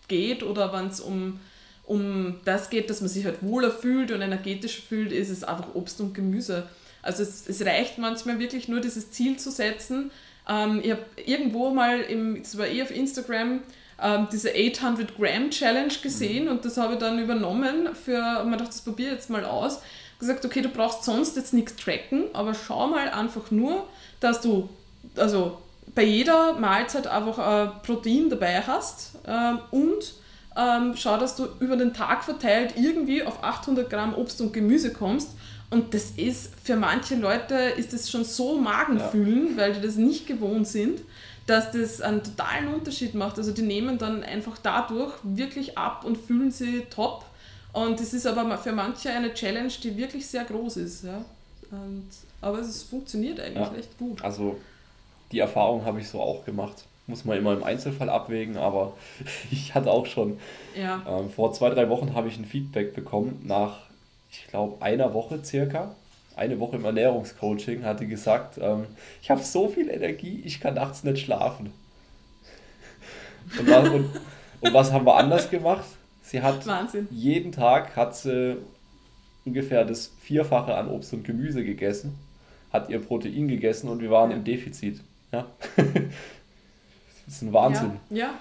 [0.09, 1.39] geht oder wenn es um,
[1.85, 5.75] um das geht, dass man sich halt wohler fühlt und energetischer fühlt, ist es einfach
[5.75, 6.67] Obst und Gemüse.
[7.03, 10.11] Also es, es reicht manchmal wirklich nur dieses Ziel zu setzen.
[10.49, 13.61] Ähm, ich habe irgendwo mal, im, das war eh auf Instagram,
[14.01, 16.51] ähm, diese 800 Gramm Challenge gesehen mhm.
[16.53, 19.81] und das habe ich dann übernommen für, man dachte, das probiere jetzt mal aus.
[20.19, 23.87] Gesagt, okay, du brauchst sonst jetzt nichts tracken, aber schau mal einfach nur,
[24.21, 24.69] dass du,
[25.17, 25.59] also
[25.95, 30.15] bei jeder Mahlzeit einfach äh, Protein dabei hast äh, und
[30.57, 34.93] ähm, schau, dass du über den Tag verteilt irgendwie auf 800 Gramm Obst und Gemüse
[34.93, 35.31] kommst.
[35.71, 39.57] Und das ist für manche Leute ist das schon so Magenfühlen, ja.
[39.57, 41.01] weil die das nicht gewohnt sind
[41.49, 43.39] dass das einen totalen Unterschied macht.
[43.39, 47.25] Also die nehmen dann einfach dadurch wirklich ab und fühlen sie top.
[47.73, 51.05] Und das ist aber für manche eine Challenge, die wirklich sehr groß ist.
[51.05, 51.25] Ja?
[51.71, 52.07] Und,
[52.43, 53.75] aber es funktioniert eigentlich ja.
[53.79, 54.23] echt gut.
[54.23, 54.59] Also
[55.33, 56.85] die Erfahrung habe ich so auch gemacht.
[57.07, 58.93] Muss man immer im Einzelfall abwägen, aber
[59.51, 60.39] ich hatte auch schon.
[60.79, 61.03] Ja.
[61.09, 63.79] Ähm, vor zwei, drei Wochen habe ich ein Feedback bekommen nach,
[64.31, 65.95] ich glaube, einer Woche circa
[66.39, 68.87] eine Woche im Ernährungscoaching, hatte gesagt, ähm,
[69.21, 71.73] ich habe so viel Energie, ich kann nachts nicht schlafen.
[73.59, 74.11] Und was, und,
[74.61, 75.85] und was haben wir anders gemacht?
[76.23, 77.09] Sie hat Wahnsinn.
[77.11, 78.59] jeden Tag hat sie
[79.45, 82.19] ungefähr das Vierfache an Obst und Gemüse gegessen,
[82.71, 84.37] hat ihr Protein gegessen und wir waren ja.
[84.37, 85.01] im Defizit.
[85.33, 85.47] Ja.
[85.77, 87.93] das ist ein Wahnsinn.
[88.11, 88.35] Ja, ja.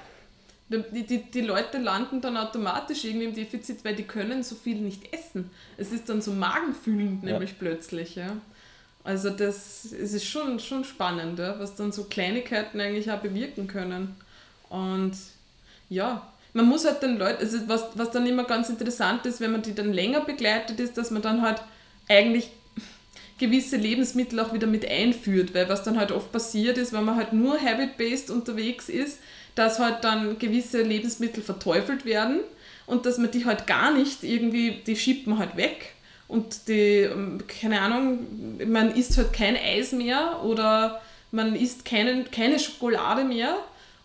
[0.69, 4.77] Die, die, die Leute landen dann automatisch irgendwie im Defizit, weil die können so viel
[4.77, 5.49] nicht essen.
[5.77, 7.55] Es ist dann so magenfühlend nämlich ja.
[7.57, 8.15] plötzlich.
[8.15, 8.35] Ja.
[9.05, 13.67] Also das es ist schon, schon spannend, ja, was dann so Kleinigkeiten eigentlich auch bewirken
[13.67, 14.15] können.
[14.69, 15.13] Und
[15.89, 19.53] ja, man muss halt den Leuten, also was, was dann immer ganz interessant ist, wenn
[19.53, 21.61] man die dann länger begleitet ist, dass man dann halt
[22.09, 22.49] eigentlich
[23.37, 27.15] gewisse Lebensmittel auch wieder mit einführt, weil was dann halt oft passiert ist, wenn man
[27.15, 29.19] halt nur habit-based unterwegs ist,
[29.57, 32.41] dass halt dann gewisse Lebensmittel verteufelt werden
[32.85, 35.93] und dass man die halt gar nicht irgendwie, die schiebt man halt weg
[36.27, 38.19] und die, ähm, keine Ahnung,
[38.67, 41.01] man isst halt kein Eis mehr oder
[41.31, 43.57] man isst keinen, keine Schokolade mehr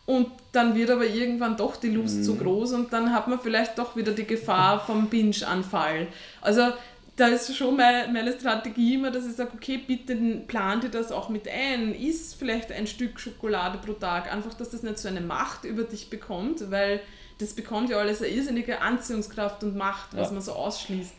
[0.06, 2.22] und dann wird aber irgendwann doch die Lust mhm.
[2.22, 6.08] zu groß und dann hat man vielleicht doch wieder die Gefahr vom Binge-Anfall.
[6.40, 6.72] Also
[7.16, 10.16] da ist schon meine, meine Strategie immer, dass ich sage, okay, bitte
[10.46, 11.94] plan dir das auch mit ein.
[11.94, 14.32] Iss vielleicht ein Stück Schokolade pro Tag.
[14.32, 17.00] Einfach, dass das nicht so eine Macht über dich bekommt, weil
[17.38, 20.34] das bekommt ja alles eine irrsinnige Anziehungskraft und Macht, was ja.
[20.34, 21.14] man so ausschließt.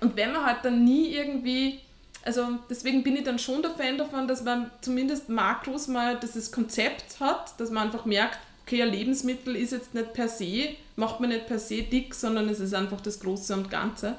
[0.00, 1.80] Und wenn man halt dann nie irgendwie,
[2.24, 6.52] also deswegen bin ich dann schon der Fan davon, dass man zumindest Makros mal dieses
[6.52, 11.20] Konzept hat, dass man einfach merkt, okay, ein Lebensmittel ist jetzt nicht per se, macht
[11.20, 14.16] man nicht per se dick, sondern es ist einfach das Große und Ganze.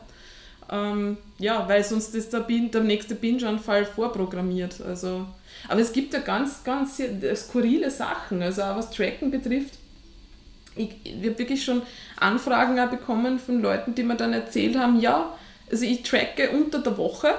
[0.70, 4.82] Ähm, ja, weil sonst ist der, Bin, der nächste Binge-Anfall vorprogrammiert.
[4.82, 5.26] Also,
[5.70, 7.02] aber es gibt ja ganz, ganz
[7.36, 9.76] skurrile Sachen, also auch was Tracken betrifft.
[10.76, 11.82] Ich, ich habe wirklich schon
[12.18, 15.34] Anfragen auch bekommen von Leuten, die mir dann erzählt haben, ja,
[15.72, 17.34] also ich tracke unter der Woche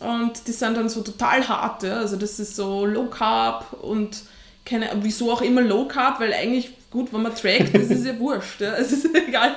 [0.00, 1.98] und die sind dann so total hart, ja?
[1.98, 4.22] also das ist so Low Carb und
[4.64, 8.16] keine, wieso auch immer Low Carb, weil eigentlich gut, wenn man trackt, das ist ja
[8.20, 8.60] wurscht.
[8.60, 8.74] Ja.
[8.76, 9.56] Es ist egal.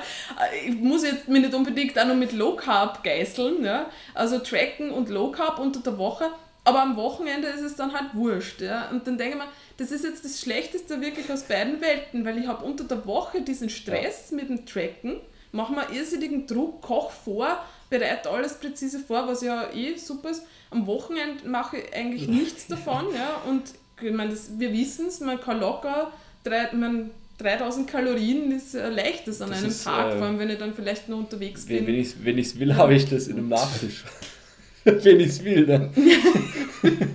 [0.66, 3.64] Ich muss jetzt mir nicht unbedingt auch noch mit Low Carb geißeln.
[3.64, 3.88] Ja.
[4.12, 6.30] Also tracken und Low Carb unter der Woche.
[6.64, 8.60] Aber am Wochenende ist es dann halt wurscht.
[8.60, 8.90] Ja.
[8.90, 12.38] Und dann denke ich mir, das ist jetzt das Schlechteste wirklich aus beiden Welten, weil
[12.38, 15.20] ich habe unter der Woche diesen Stress mit dem Tracken,
[15.52, 20.42] mache mir irrsinnigen Druck, koche vor, bereite alles präzise vor, was ja eh super ist.
[20.70, 23.14] Am Wochenende mache ich eigentlich nichts davon.
[23.14, 23.42] Ja.
[23.48, 23.62] Und
[24.02, 26.10] ich meine, das, wir wissen es, man kann locker,
[26.42, 30.38] drei, man 3000 Kalorien ist äh, leichtes an das einem ist, Tag, äh, vor allem
[30.38, 31.86] wenn ich dann vielleicht noch unterwegs bin.
[31.86, 34.04] Wenn ich es wenn will, habe ich das in einem Nachtisch.
[34.84, 35.90] wenn ich es will, dann.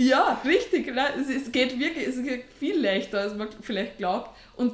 [0.00, 0.88] Ja, richtig.
[0.88, 4.30] Es geht wirklich es geht viel leichter, als man vielleicht glaubt.
[4.56, 4.72] Und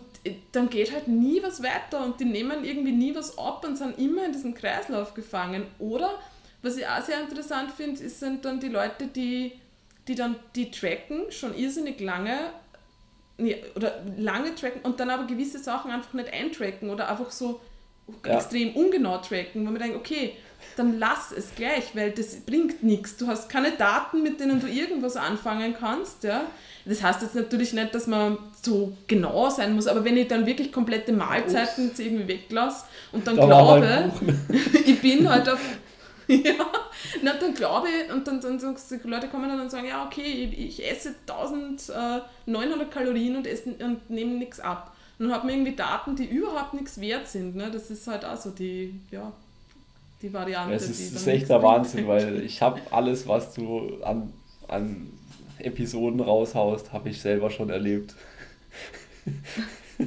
[0.52, 3.98] dann geht halt nie was weiter und die nehmen irgendwie nie was ab und sind
[3.98, 5.64] immer in diesem Kreislauf gefangen.
[5.80, 6.16] Oder,
[6.62, 9.52] was ich auch sehr interessant finde, sind dann die Leute, die,
[10.06, 12.50] die dann die tracken, schon irrsinnig lange
[13.38, 17.60] nee, oder lange tracken und dann aber gewisse Sachen einfach nicht eintracken oder einfach so
[18.24, 18.36] ja.
[18.36, 20.32] extrem ungenau tracken, wo man denkt, okay,
[20.76, 23.16] dann lass es gleich, weil das bringt nichts.
[23.16, 26.24] Du hast keine Daten, mit denen du irgendwas anfangen kannst.
[26.24, 26.42] Ja?
[26.84, 30.46] Das heißt jetzt natürlich nicht, dass man so genau sein muss, aber wenn ich dann
[30.46, 34.12] wirklich komplette Mahlzeiten jetzt irgendwie weglasse und dann da glaube,
[34.86, 35.60] ich bin halt auf.
[36.44, 36.54] ja,
[37.22, 40.04] na, dann glaube ich, und dann, dann, dann die Leute kommen dann und sagen, ja,
[40.04, 44.96] okay, ich, ich esse 1900 Kalorien und, esse, und nehme nichts ab.
[45.18, 47.56] Und dann hat man irgendwie Daten, die überhaupt nichts wert sind.
[47.56, 47.70] Ne?
[47.70, 49.32] Das ist halt auch so die, ja,
[50.20, 50.74] die Variante.
[50.74, 54.32] Es ist, ist echt der Wahnsinn, weil ich habe alles, was du an,
[54.68, 55.10] an
[55.58, 58.14] Episoden raushaust, habe ich selber schon erlebt.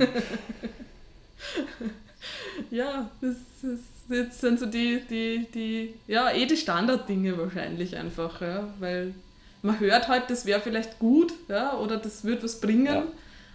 [2.71, 3.79] ja, das, das,
[4.09, 9.13] das sind so die, die, die, ja, eh die Standarddinge wahrscheinlich einfach, ja, weil
[9.61, 13.03] man hört halt, das wäre vielleicht gut, ja, oder das wird was bringen, ja.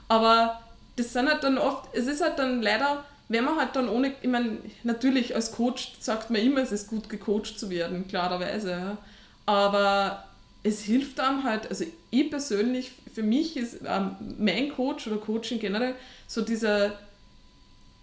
[0.09, 0.61] aber
[0.97, 4.13] das sind halt dann oft, es ist halt dann leider wenn man halt dann ohne,
[4.21, 8.71] ich meine, natürlich als Coach sagt man immer, es ist gut gecoacht zu werden, klarerweise,
[8.71, 8.99] ja.
[9.47, 10.25] aber
[10.63, 15.59] es hilft einem halt, also ich persönlich, für mich ist ähm, mein Coach oder Coaching
[15.59, 15.95] generell
[16.27, 16.99] so dieser,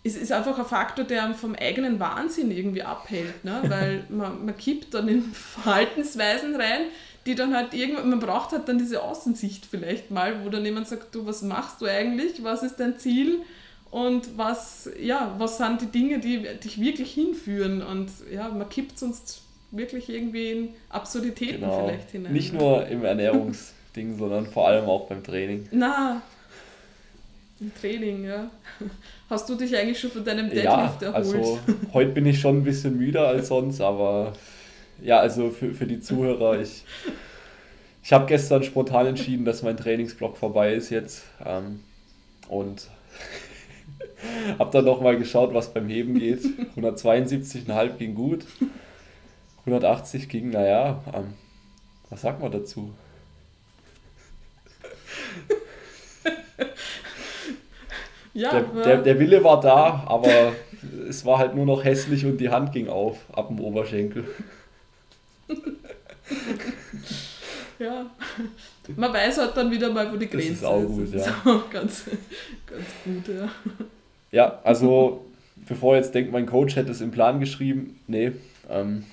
[0.03, 3.61] es ist einfach ein Faktor, der einem vom eigenen Wahnsinn irgendwie abhält, ne?
[3.67, 6.81] weil man, man kippt dann in Verhaltensweisen rein,
[7.25, 10.87] die dann halt irgendwann, man braucht halt dann diese Außensicht vielleicht mal, wo dann jemand
[10.87, 13.41] sagt, du, was machst du eigentlich, was ist dein Ziel?
[13.91, 18.97] und was, ja, was sind die Dinge, die dich wirklich hinführen und ja, man kippt
[18.97, 21.85] sonst wirklich irgendwie in Absurditäten genau.
[21.85, 22.33] vielleicht hinein.
[22.33, 25.67] Nicht nur im Ernährungsding, sondern vor allem auch beim Training.
[25.71, 26.21] Na,
[27.59, 28.49] im Training, ja.
[29.31, 31.15] Hast du dich eigentlich schon von deinem Deadlift ja, erholt?
[31.15, 31.59] Also
[31.93, 34.33] heute bin ich schon ein bisschen müder als sonst, aber
[35.01, 36.83] ja, also für, für die Zuhörer, ich,
[38.03, 41.23] ich habe gestern spontan entschieden, dass mein Trainingsblock vorbei ist jetzt.
[41.45, 41.79] Ähm,
[42.49, 42.89] und
[44.59, 46.43] hab dann nochmal geschaut, was beim Heben geht.
[46.75, 48.43] 172,5 ging gut.
[49.59, 51.35] 180 ging, naja, ähm,
[52.09, 52.93] was sagt man dazu?
[58.33, 60.53] ja, der, der, der Wille war da, aber
[61.09, 64.23] es war halt nur noch hässlich und die Hand ging auf, ab dem Oberschenkel.
[67.79, 68.05] ja,
[68.95, 70.63] man weiß halt dann wieder mal, wo die Grenze ist.
[70.63, 71.25] Das ist auch gut, ist.
[71.25, 71.35] ja.
[71.43, 72.05] So, ganz,
[72.65, 73.49] ganz gut, ja.
[74.31, 75.25] Ja, also
[75.67, 78.31] bevor jetzt denkt, mein Coach hätte es im Plan geschrieben, nee.
[78.69, 79.03] Ähm,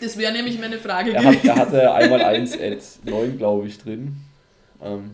[0.00, 3.78] das wäre nämlich meine Frage er, hat, er hatte einmal 1 at 9, glaube ich,
[3.78, 4.16] drin.
[4.82, 5.12] Ähm,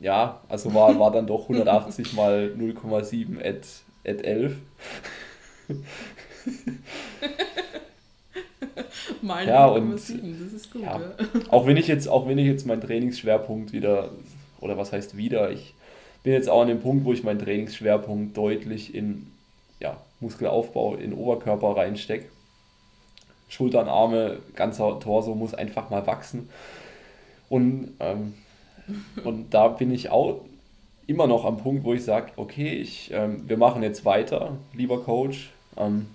[0.00, 3.66] ja, also war, war dann doch 180 mal 0,7 at,
[4.06, 4.56] at 11.
[9.22, 10.82] mal ja, 0,7, das ist gut.
[10.82, 10.98] Ja.
[10.98, 11.12] Ja.
[11.50, 14.10] Auch, wenn ich jetzt, auch wenn ich jetzt meinen Trainingsschwerpunkt wieder,
[14.60, 15.74] oder was heißt wieder, ich
[16.22, 19.26] bin jetzt auch an dem Punkt, wo ich meinen Trainingsschwerpunkt deutlich in
[19.80, 22.26] ja, Muskelaufbau, in Oberkörper reinstecke.
[23.48, 26.48] Schultern, Arme, ganzer Torso muss einfach mal wachsen.
[27.48, 28.34] Und, ähm,
[29.24, 30.40] und da bin ich auch
[31.06, 35.02] immer noch am Punkt, wo ich sage, okay, ich, ähm, wir machen jetzt weiter, lieber
[35.02, 35.50] Coach.
[35.76, 36.06] Ähm,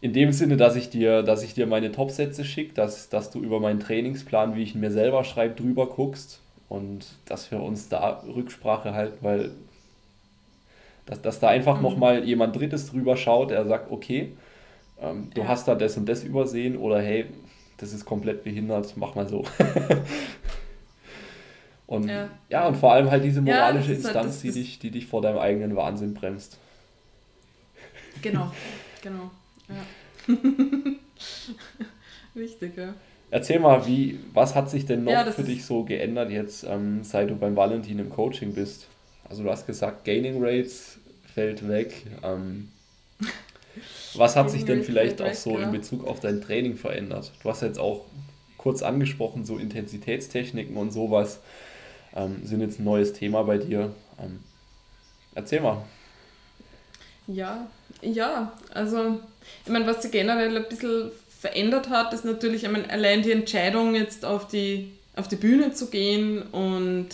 [0.00, 3.40] in dem Sinne, dass ich dir, dass ich dir meine Top-Sätze schicke, dass, dass du
[3.40, 7.88] über meinen Trainingsplan, wie ich ihn mir selber schreibe, drüber guckst und dass wir uns
[7.88, 9.52] da Rücksprache halten, weil
[11.06, 11.82] dass, dass da einfach mhm.
[11.82, 14.32] nochmal jemand Drittes drüber schaut, der sagt, okay,
[15.00, 15.48] ähm, du ja.
[15.48, 17.26] hast da das und das übersehen oder hey,
[17.78, 19.44] das ist komplett behindert, mach mal so.
[21.86, 22.28] und ja.
[22.48, 22.66] ja.
[22.66, 25.06] und vor allem halt diese moralische ja, halt Instanz, halt das, die, dich, die dich
[25.06, 26.58] vor deinem eigenen Wahnsinn bremst.
[28.22, 28.50] Genau,
[29.02, 29.30] genau.
[29.68, 30.34] Ja.
[32.36, 32.94] Richtig, ja.
[33.30, 37.02] Erzähl mal, wie, was hat sich denn noch ja, für dich so geändert jetzt, ähm,
[37.02, 38.86] seit du beim Valentin im Coaching bist?
[39.28, 40.98] Also du hast gesagt, Gaining Rates
[41.34, 42.06] fällt weg.
[42.22, 42.68] Ähm,
[44.14, 47.32] was hat sich denn vielleicht auch so in Bezug auf dein Training verändert?
[47.42, 48.04] Du hast jetzt auch
[48.56, 51.40] kurz angesprochen, so Intensitätstechniken und sowas
[52.14, 53.92] ähm, sind jetzt ein neues Thema bei dir.
[54.20, 54.40] Ähm,
[55.34, 55.84] erzähl mal.
[57.26, 57.66] Ja,
[58.02, 59.20] ja, also
[59.64, 61.10] ich meine, was sich generell ein bisschen
[61.40, 65.72] verändert hat, ist natürlich ich meine, allein die Entscheidung, jetzt auf die, auf die Bühne
[65.72, 67.08] zu gehen und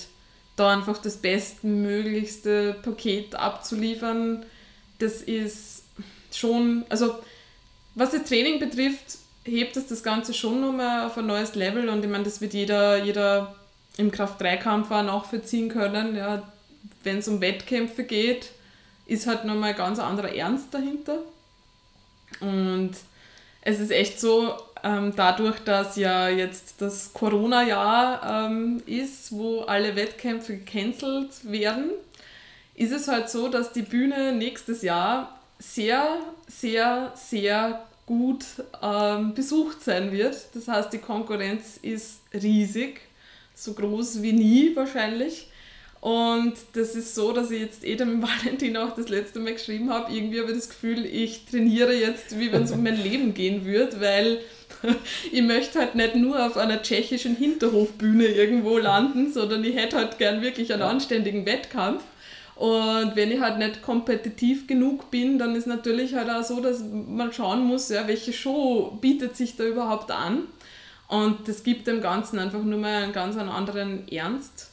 [0.56, 4.44] da einfach das bestmöglichste Paket abzuliefern,
[4.98, 5.84] das ist
[6.32, 7.14] schon, also
[7.94, 12.04] was das Training betrifft, hebt es das Ganze schon nochmal auf ein neues Level und
[12.04, 13.56] ich meine, das wird jeder, jeder
[14.00, 16.16] im Kraft-3-Kampf auch nachvollziehen können.
[16.16, 16.42] Ja,
[17.04, 18.50] Wenn es um Wettkämpfe geht,
[19.06, 21.18] ist halt nochmal ein ganz anderer Ernst dahinter.
[22.40, 22.92] Und
[23.62, 29.96] es ist echt so, ähm, dadurch, dass ja jetzt das Corona-Jahr ähm, ist, wo alle
[29.96, 31.90] Wettkämpfe gecancelt werden,
[32.74, 38.44] ist es halt so, dass die Bühne nächstes Jahr sehr, sehr, sehr gut
[38.82, 40.36] ähm, besucht sein wird.
[40.54, 43.02] Das heißt, die Konkurrenz ist riesig,
[43.64, 45.46] so groß wie nie wahrscheinlich.
[46.00, 49.90] Und das ist so, dass ich jetzt eh dem Valentin auch das letzte Mal geschrieben
[49.90, 50.12] habe.
[50.12, 53.64] Irgendwie habe ich das Gefühl, ich trainiere jetzt, wie wenn es um mein Leben gehen
[53.66, 54.40] würde, weil
[55.32, 60.18] ich möchte halt nicht nur auf einer tschechischen Hinterhofbühne irgendwo landen, sondern ich hätte halt
[60.18, 62.02] gern wirklich einen anständigen Wettkampf.
[62.56, 66.82] Und wenn ich halt nicht kompetitiv genug bin, dann ist natürlich halt auch so, dass
[66.82, 70.44] man schauen muss, ja, welche Show bietet sich da überhaupt an.
[71.10, 74.70] Und das gibt dem Ganzen einfach nur mal einen ganz anderen Ernst.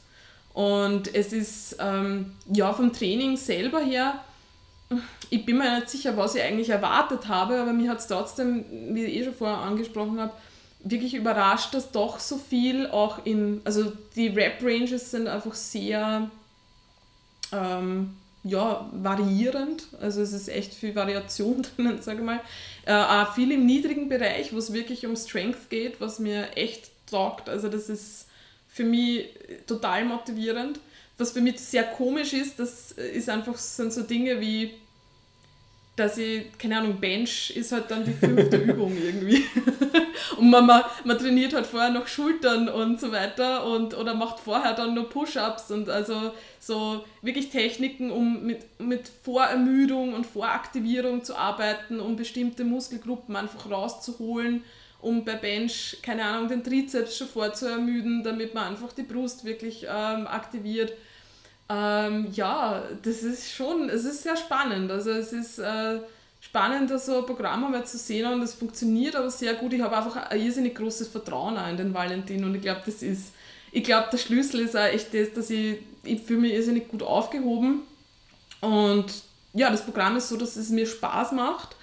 [0.54, 4.20] Und es ist ähm, ja vom Training selber her,
[5.30, 8.64] ich bin mir nicht sicher, was ich eigentlich erwartet habe, aber mir hat es trotzdem,
[8.94, 10.32] wie ich eh schon vorher angesprochen habe,
[10.80, 16.30] wirklich überrascht, dass doch so viel auch in, also die Rap-Ranges sind einfach sehr
[17.52, 19.88] ähm, ja, variierend.
[20.00, 22.40] Also es ist echt viel Variation drinnen, sage ich mal.
[22.86, 26.90] Äh, auch viel im niedrigen Bereich, wo es wirklich um Strength geht, was mir echt
[27.10, 27.48] taugt.
[27.48, 28.26] Also das ist
[28.68, 29.26] für mich
[29.66, 30.80] total motivierend.
[31.16, 34.74] Was für mich sehr komisch ist, das ist einfach sind so Dinge wie
[35.98, 39.44] dass ich, keine Ahnung, Bench ist halt dann die fünfte Übung irgendwie.
[40.36, 44.38] und man, man, man trainiert halt vorher noch Schultern und so weiter und oder macht
[44.38, 51.24] vorher dann nur Push-Ups und also so wirklich Techniken, um mit, mit Vorermüdung und Voraktivierung
[51.24, 54.62] zu arbeiten, um bestimmte Muskelgruppen einfach rauszuholen,
[55.00, 59.84] um bei Bench, keine Ahnung, den Trizeps schon vorzuermüden, damit man einfach die Brust wirklich
[59.84, 60.92] ähm, aktiviert
[61.68, 64.90] ähm, ja, das ist schon, es ist sehr spannend.
[64.90, 66.00] Also es ist äh,
[66.40, 69.72] spannend, so ein Programm einmal zu sehen und es funktioniert aber sehr gut.
[69.72, 73.32] Ich habe einfach ein irrsinnig großes Vertrauen in den Valentin und ich glaube, das ist,
[73.70, 77.02] ich glaube, der Schlüssel ist auch echt das, dass ich, ich fühle mich irrsinnig gut
[77.02, 77.82] aufgehoben
[78.60, 79.06] und
[79.52, 81.76] ja, das Programm ist so, dass es mir Spaß macht,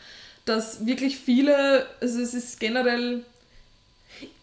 [0.46, 3.24] dass wirklich viele, also es ist generell,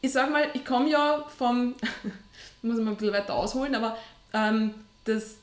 [0.00, 1.74] ich sag mal, ich komme ja vom,
[2.62, 3.96] muss ich mal ein bisschen weiter ausholen, aber
[4.34, 4.74] ähm,
[5.04, 5.36] das,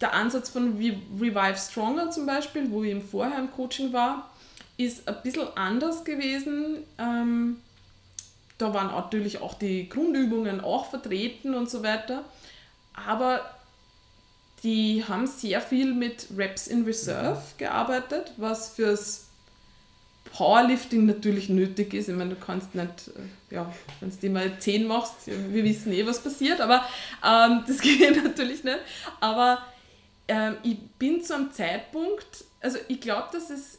[0.00, 4.30] der Ansatz von Revive Stronger zum Beispiel, wo ich im vorher im Coaching war,
[4.76, 6.78] ist ein bisschen anders gewesen.
[6.98, 7.56] Ähm,
[8.58, 12.24] da waren natürlich auch die Grundübungen auch vertreten und so weiter.
[12.94, 13.42] Aber
[14.62, 17.58] die haben sehr viel mit Reps in Reserve mhm.
[17.58, 19.25] gearbeitet, was fürs
[20.36, 22.10] Powerlifting natürlich nötig ist.
[22.10, 25.92] Ich meine, du kannst nicht, äh, ja, wenn du die mal 10 machst, wir wissen
[25.92, 26.84] eh, was passiert, aber
[27.24, 28.78] ähm, das geht natürlich nicht.
[29.20, 29.62] Aber
[30.28, 33.78] ähm, ich bin zu einem Zeitpunkt, also ich glaube, dass es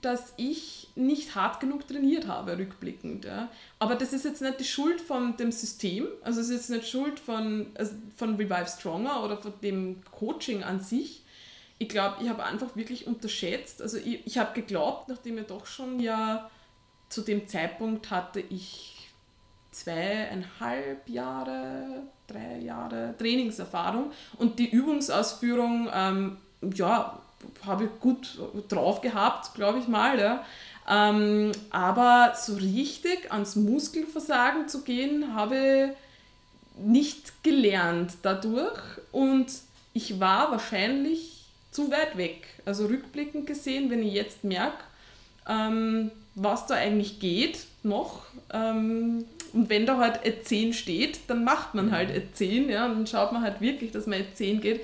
[0.00, 3.24] dass ich nicht hart genug trainiert habe, rückblickend.
[3.24, 3.48] Ja.
[3.80, 6.88] Aber das ist jetzt nicht die Schuld von dem System, also es ist jetzt nicht
[6.88, 11.22] Schuld von, also von Revive Stronger oder von dem Coaching an sich,
[11.78, 13.80] ich glaube, ich habe einfach wirklich unterschätzt.
[13.82, 16.50] Also ich, ich habe geglaubt, nachdem ich doch schon ja
[17.08, 19.08] zu dem Zeitpunkt hatte ich
[19.70, 26.36] zweieinhalb Jahre, drei Jahre Trainingserfahrung und die Übungsausführung, ähm,
[26.74, 27.20] ja,
[27.64, 28.38] habe ich gut
[28.68, 30.18] drauf gehabt, glaube ich mal.
[30.18, 30.44] Ja.
[30.88, 35.94] Ähm, aber so richtig ans Muskelversagen zu gehen, habe
[36.76, 38.80] ich nicht gelernt dadurch
[39.12, 39.46] und
[39.94, 41.37] ich war wahrscheinlich
[41.78, 42.48] zu weit weg.
[42.64, 44.78] Also rückblickend gesehen, wenn ich jetzt merke,
[45.48, 48.22] ähm, was da eigentlich geht noch,
[48.52, 53.06] ähm, und wenn da halt E10 steht, dann macht man halt E10, ja, und dann
[53.06, 54.80] schaut man halt wirklich, dass man E10 geht.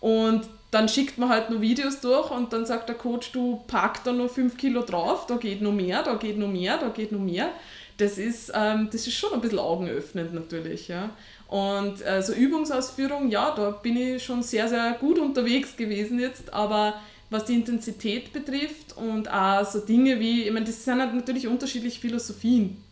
[0.00, 4.04] Und dann schickt man halt nur Videos durch und dann sagt der Coach, du pack
[4.04, 7.10] da noch 5 Kilo drauf, da geht noch mehr, da geht noch mehr, da geht
[7.10, 7.48] noch mehr.
[7.96, 10.88] Das ist, ähm, das ist schon ein bisschen augenöffnend natürlich.
[10.88, 11.10] Ja.
[11.54, 16.52] Und äh, so Übungsausführung, ja, da bin ich schon sehr, sehr gut unterwegs gewesen jetzt,
[16.52, 16.94] aber
[17.30, 21.46] was die Intensität betrifft und auch so Dinge wie, ich meine, das sind halt natürlich
[21.46, 22.82] unterschiedliche Philosophien.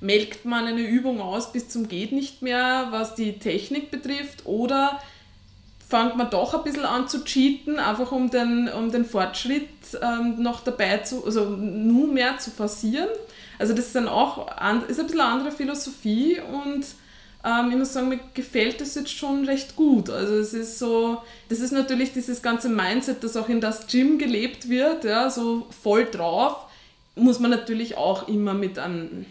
[0.00, 4.98] Melkt man eine Übung aus bis zum geht nicht mehr, was die Technik betrifft, oder
[5.86, 9.68] fängt man doch ein bisschen an zu cheaten, einfach um den, um den Fortschritt
[10.00, 13.10] ähm, noch dabei zu, also nur mehr zu forcieren.
[13.58, 16.86] Also das ist dann auch ist ein bisschen eine andere Philosophie und
[17.44, 20.10] ähm, ich muss sagen, mir gefällt das jetzt schon recht gut.
[20.10, 24.18] Also es ist so, das ist natürlich dieses ganze Mindset, das auch in das Gym
[24.18, 26.66] gelebt wird, ja, so voll drauf.
[27.14, 29.26] muss man natürlich auch immer mit einem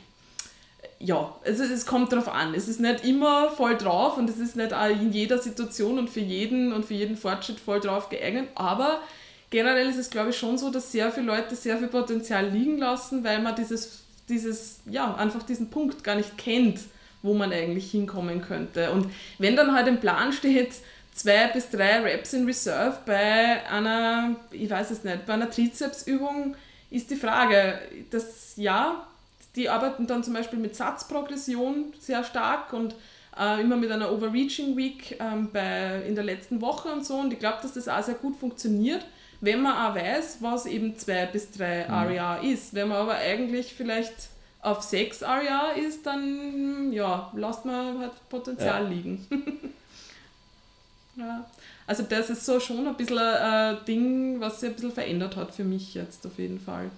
[0.99, 2.53] ja, also es kommt darauf an.
[2.53, 6.21] Es ist nicht immer voll drauf und es ist nicht in jeder Situation und für
[6.21, 9.01] jeden und für jeden Fortschritt voll drauf geeignet, aber
[9.49, 12.77] generell ist es glaube ich schon so, dass sehr viele Leute sehr viel Potenzial liegen
[12.77, 16.79] lassen, weil man dieses, dieses, ja, einfach diesen Punkt gar nicht kennt,
[17.25, 18.91] wo man eigentlich hinkommen könnte.
[18.91, 20.73] Und wenn dann halt im Plan steht,
[21.13, 26.55] zwei bis drei Reps in Reserve bei einer, ich weiß es nicht, bei einer Trizepsübung,
[26.91, 27.79] ist die Frage,
[28.11, 29.07] das ja,
[29.55, 32.95] die arbeiten dann zum Beispiel mit Satzprogression sehr stark und
[33.37, 37.15] äh, immer mit einer Overreaching Week ähm, bei, in der letzten Woche und so.
[37.15, 39.05] Und ich glaube, dass das auch sehr gut funktioniert,
[39.41, 41.93] wenn man auch weiß, was eben 2 bis 3 mhm.
[41.93, 42.73] REA ist.
[42.73, 44.29] Wenn man aber eigentlich vielleicht
[44.65, 48.89] auf 6 REA ist, dann ja, lasst man halt Potenzial ja.
[48.89, 49.27] liegen.
[51.15, 51.45] ja.
[51.87, 55.53] Also das ist so schon ein bisschen ein Ding, was sich ein bisschen verändert hat
[55.53, 56.89] für mich jetzt auf jeden Fall.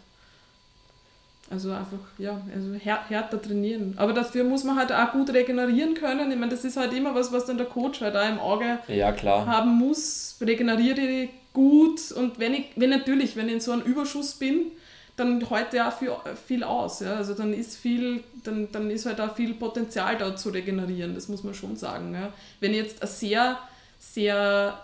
[1.50, 3.94] Also einfach, ja, also härter trainieren.
[3.98, 6.30] Aber dafür muss man halt auch gut regenerieren können.
[6.30, 8.80] Ich meine, das ist halt immer was, was dann der Coach halt auch im Auge
[8.88, 10.38] ja, haben muss.
[10.42, 14.72] Regeneriere ich gut und wenn ich, wenn natürlich, wenn ich in so einem Überschuss bin,
[15.18, 16.12] dann heute auch viel,
[16.46, 17.02] viel aus.
[17.02, 17.16] Ja?
[17.16, 21.28] Also dann ist viel, dann, dann ist halt auch viel Potenzial da zu regenerieren, das
[21.28, 22.14] muss man schon sagen.
[22.14, 22.32] Ja?
[22.62, 23.58] Wenn ich jetzt ein sehr,
[24.00, 24.80] sehr,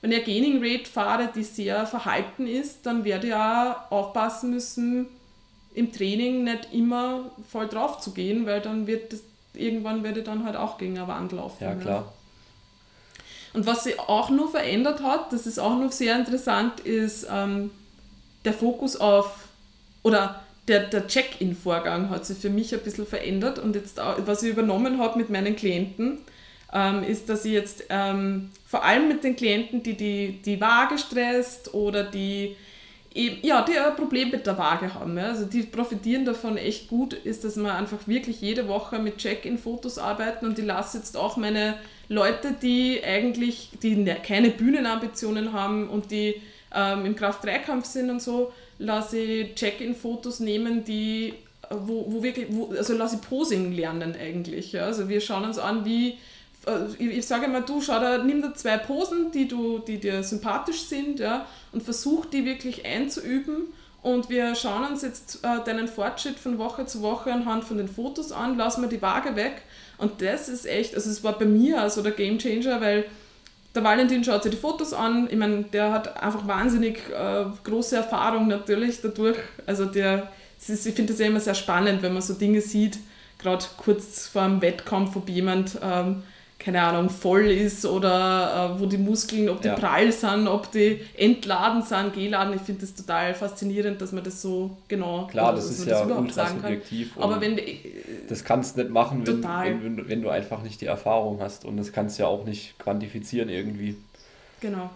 [0.00, 4.50] wenn ich eine Gaining Rate fahre, die sehr verhalten ist, dann werde ich auch aufpassen
[4.50, 5.08] müssen,
[5.74, 9.20] im Training nicht immer voll drauf zu gehen, weil dann wird das,
[9.54, 11.62] irgendwann werde ich dann halt auch gegen eine Wand laufen.
[11.62, 12.00] Ja, klar.
[12.00, 12.12] Ja.
[13.52, 17.72] Und was sich auch noch verändert hat, das ist auch noch sehr interessant, ist ähm,
[18.44, 19.48] der Fokus auf,
[20.02, 24.50] oder der, der Check-in-Vorgang hat sich für mich ein bisschen verändert und jetzt, was ich
[24.50, 26.18] übernommen habe mit meinen Klienten,
[26.72, 30.98] ähm, ist, dass ich jetzt ähm, vor allem mit den Klienten, die die, die Waage
[30.98, 32.56] stresst oder die
[33.12, 35.18] ja, die ein Problem mit der Waage haben.
[35.18, 35.24] Ja.
[35.24, 39.98] Also die profitieren davon echt gut, ist, dass wir einfach wirklich jede Woche mit Check-in-Fotos
[39.98, 41.74] arbeiten und ich lasse jetzt auch meine
[42.08, 46.40] Leute, die eigentlich die ne, keine Bühnenambitionen haben und die
[46.74, 51.34] ähm, im Kraft-3-Kampf sind und so, lasse ich Check-in-Fotos nehmen, die
[51.70, 54.72] wo, wo wirklich, wo, also lasse ich Posing lernen eigentlich.
[54.72, 54.86] Ja.
[54.86, 56.18] Also wir schauen uns an, wie
[56.66, 59.98] äh, ich, ich sage mal, du schau da, nimm da zwei Posen, die, du, die
[59.98, 63.68] dir sympathisch sind, ja, und versuch die wirklich einzuüben.
[64.02, 67.88] Und wir schauen uns jetzt äh, deinen Fortschritt von Woche zu Woche anhand von den
[67.88, 69.62] Fotos an, lassen wir die Waage weg.
[69.98, 73.04] Und das ist echt, also es war bei mir also der Game Changer, weil
[73.74, 75.28] der Valentin schaut sich die Fotos an.
[75.30, 79.38] Ich meine, der hat einfach wahnsinnig äh, große Erfahrung natürlich dadurch.
[79.66, 80.28] Also der,
[80.58, 82.98] ist, ich finde das ja immer sehr spannend, wenn man so Dinge sieht,
[83.38, 86.22] gerade kurz vor einem Wettkampf, ob jemand ähm,
[86.60, 89.74] keine Ahnung, voll ist oder äh, wo die Muskeln, ob die ja.
[89.74, 92.54] prall sind, ob die entladen sind, geladen.
[92.54, 96.18] Ich finde das total faszinierend, dass man das so genau Klar, das ist ja das
[96.18, 97.12] ultra subjektiv.
[97.18, 97.58] Aber wenn
[98.28, 101.78] das kannst du nicht machen, wenn, wenn, wenn, du einfach nicht die Erfahrung hast und
[101.78, 103.96] das kannst du ja auch nicht quantifizieren irgendwie.
[104.60, 104.90] Genau.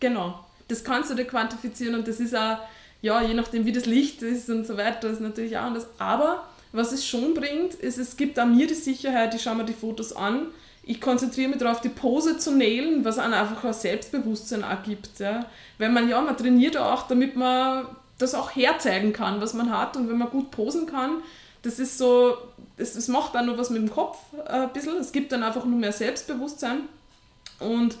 [0.00, 0.38] Genau.
[0.68, 2.58] Das kannst du dir quantifizieren und das ist auch,
[3.02, 5.86] ja, je nachdem wie das Licht ist und so weiter, ist natürlich auch anders.
[5.98, 9.64] Aber was es schon bringt, ist, es gibt an mir die Sicherheit, ich schaue mir
[9.64, 10.48] die Fotos an,
[10.82, 15.18] ich konzentriere mich darauf, die Pose zu nähen, was einem einfach ein Selbstbewusstsein ergibt.
[15.18, 15.44] Ja.
[15.76, 17.86] Weil man, ja, man trainiert auch, damit man
[18.16, 19.98] das auch herzeigen kann, was man hat.
[19.98, 21.22] Und wenn man gut posen kann,
[21.60, 22.38] das ist so,
[22.78, 24.16] das, das macht dann nur was mit dem Kopf
[24.46, 26.80] äh, ein bisschen, es gibt dann einfach nur mehr Selbstbewusstsein.
[27.60, 27.96] Und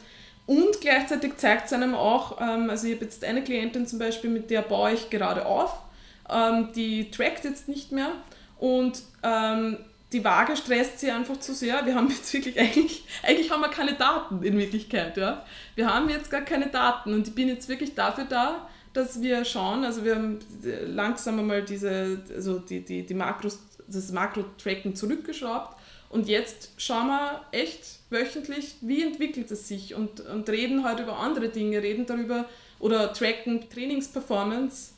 [0.46, 4.30] und gleichzeitig zeigt es einem auch, ähm, also ich habe jetzt eine Klientin zum Beispiel,
[4.30, 5.82] mit der baue ich gerade auf,
[6.30, 8.12] ähm, die trackt jetzt nicht mehr
[8.58, 9.78] und ähm,
[10.12, 11.84] die Waage stresst sie einfach zu sehr.
[11.86, 15.16] Wir haben jetzt wirklich eigentlich, eigentlich haben wir keine Daten in Wirklichkeit.
[15.16, 15.44] Ja?
[15.74, 19.44] Wir haben jetzt gar keine Daten und ich bin jetzt wirklich dafür da, dass wir
[19.44, 20.38] schauen, also wir haben
[20.86, 25.76] langsam einmal diese, also die, die, die Makros, das Makro-Tracken zurückgeschraubt
[26.08, 31.18] und jetzt schauen wir echt wöchentlich, wie entwickelt es sich und, und reden halt über
[31.18, 32.46] andere Dinge, reden darüber
[32.78, 34.92] oder tracken Trainingsperformance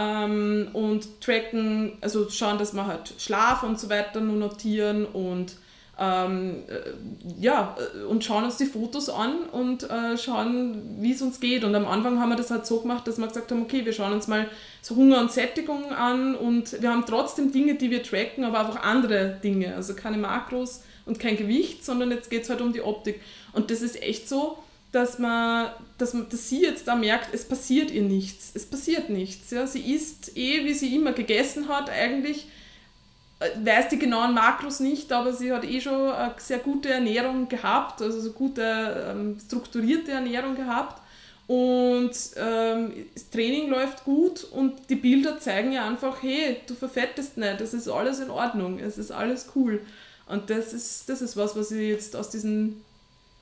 [0.00, 5.56] ähm, und tracken, also schauen, dass wir halt Schlaf und so weiter nur notieren und
[5.98, 6.92] ähm, äh,
[7.38, 11.62] ja, äh, und schauen uns die Fotos an und äh, schauen, wie es uns geht.
[11.62, 13.92] Und am Anfang haben wir das halt so gemacht, dass wir gesagt haben, okay, wir
[13.92, 14.48] schauen uns mal
[14.80, 18.82] so Hunger und Sättigung an und wir haben trotzdem Dinge, die wir tracken, aber einfach
[18.82, 19.74] andere Dinge.
[19.74, 23.20] Also keine Makros und kein Gewicht, sondern jetzt geht es halt um die Optik.
[23.52, 24.56] Und das ist echt so,
[24.92, 28.50] dass man, dass man, dass sie jetzt da merkt, es passiert ihr nichts.
[28.54, 29.50] Es passiert nichts.
[29.50, 29.66] Ja.
[29.66, 32.48] Sie isst eh, wie sie immer gegessen hat, eigentlich
[33.40, 37.48] äh, weiß die genauen Makros nicht, aber sie hat eh schon eine sehr gute Ernährung
[37.48, 41.00] gehabt, also so gute ähm, strukturierte Ernährung gehabt.
[41.46, 47.38] und ähm, das Training läuft gut und die Bilder zeigen ja einfach, hey, du verfettest
[47.38, 49.80] nicht, es ist alles in Ordnung, es ist alles cool.
[50.26, 52.82] Und das ist, das ist was, was ich jetzt aus diesem,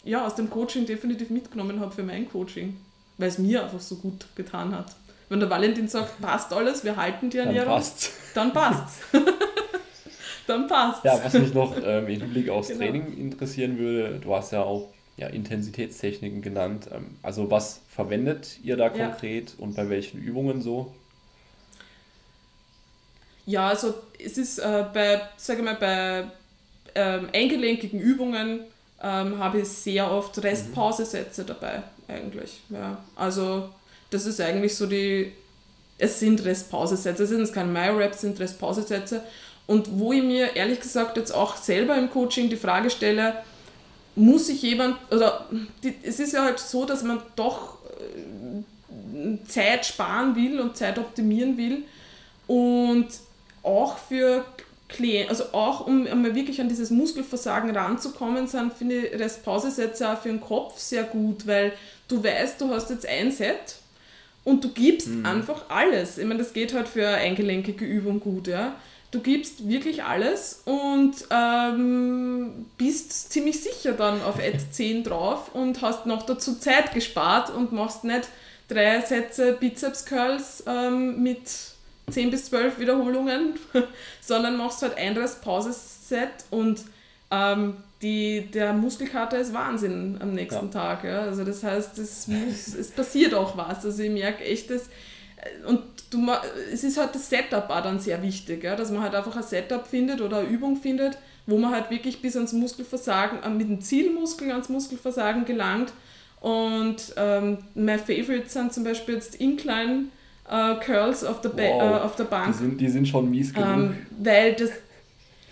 [0.04, 2.76] ja, aus dem Coaching definitiv mitgenommen habe für mein Coaching,
[3.18, 4.94] weil es mir einfach so gut getan hat.
[5.28, 9.00] Wenn der Valentin sagt, passt alles, wir halten die Ernährung, dann passt dann passt's.
[10.46, 12.80] dann passt Ja, was mich noch ähm, im Hinblick aufs genau.
[12.80, 14.88] Training interessieren würde, du hast ja auch
[15.18, 16.88] ja, Intensitätstechniken genannt.
[16.92, 19.64] Ähm, also was verwendet ihr da konkret ja.
[19.64, 20.94] und bei welchen Übungen so?
[23.44, 26.24] Ja, also es ist äh, bei, sage mal, bei
[26.94, 28.60] ähm, eingelenkigen Übungen
[29.02, 32.60] ähm, habe ich sehr oft Restpausesätze dabei eigentlich.
[32.70, 32.98] Ja.
[33.14, 33.68] Also
[34.10, 35.32] das ist eigentlich so die,
[35.98, 39.22] es sind Restpausesätze, es sind keine My-Raps, sind Restpausesätze.
[39.66, 43.34] Und wo ich mir ehrlich gesagt jetzt auch selber im Coaching die Frage stelle,
[44.14, 45.46] muss sich jemand, oder
[45.82, 50.98] die, es ist ja halt so, dass man doch äh, Zeit sparen will und Zeit
[50.98, 51.84] optimieren will
[52.46, 53.08] und
[53.62, 54.44] auch für
[54.88, 60.18] Klienten, also auch um einmal wirklich an dieses Muskelversagen ranzukommen, sind, finde ich Restpausesätze auch
[60.18, 61.72] für den Kopf sehr gut, weil
[62.08, 63.76] du weißt, du hast jetzt ein Set
[64.44, 65.26] und du gibst mhm.
[65.26, 66.18] einfach alles.
[66.18, 68.74] Ich meine, das geht halt für eine eingelenkige Übung gut, ja
[69.10, 75.80] du gibst wirklich alles und ähm, bist ziemlich sicher dann auf Ad 10 drauf und
[75.82, 78.28] hast noch dazu Zeit gespart und machst nicht
[78.68, 81.40] drei Sätze Bizeps Curls ähm, mit
[82.10, 83.54] 10 bis 12 Wiederholungen,
[84.20, 86.82] sondern machst halt ein Pauseset und
[87.30, 90.72] ähm, die, der Muskelkater ist Wahnsinn am nächsten ja.
[90.72, 91.04] Tag.
[91.04, 91.22] Ja?
[91.22, 93.84] Also das heißt, es, muss, es passiert auch was.
[93.84, 94.88] Also ich merke echt, dass
[95.66, 95.80] und
[96.10, 96.26] du,
[96.72, 99.42] es ist halt das Setup auch dann sehr wichtig, ja, dass man halt einfach ein
[99.42, 103.68] Setup findet oder eine Übung findet, wo man halt wirklich bis ans Muskelversagen, äh, mit
[103.68, 105.92] dem Zielmuskel ans Muskelversagen gelangt.
[106.40, 110.06] Und ähm, meine Favorites sind zum Beispiel jetzt Incline
[110.48, 111.82] äh, Curls auf der, wow.
[111.82, 112.52] äh, auf der Bank.
[112.52, 113.68] Die sind, die sind schon mies genug.
[113.68, 114.70] Ähm, weil das,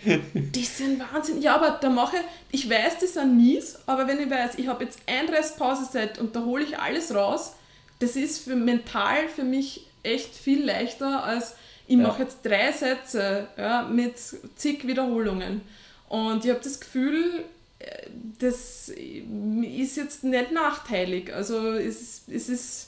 [0.33, 1.41] die sind Wahnsinn.
[1.41, 2.17] Ja, aber da mache
[2.51, 6.19] ich, ich weiß, die sind mies, aber wenn ich weiß, ich habe jetzt ein Restpause-Set
[6.19, 7.53] und da hole ich alles raus,
[7.99, 11.55] das ist für mental für mich echt viel leichter als
[11.87, 12.03] ich ja.
[12.03, 15.61] mache jetzt drei Sätze ja, mit zig Wiederholungen.
[16.09, 17.45] Und ich habe das Gefühl,
[17.79, 18.09] äh,
[18.39, 21.33] das ist jetzt nicht nachteilig.
[21.33, 22.86] Also es, es ist,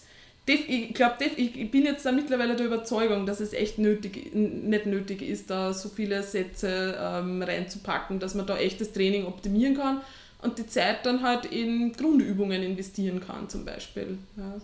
[0.49, 5.21] ich glaube, ich bin jetzt da mittlerweile der Überzeugung, dass es echt nötig, nicht nötig
[5.21, 10.01] ist, da so viele Sätze ähm, reinzupacken, dass man da echt das Training optimieren kann
[10.41, 14.17] und die Zeit dann halt in Grundübungen investieren kann zum Beispiel.
[14.37, 14.55] Ja.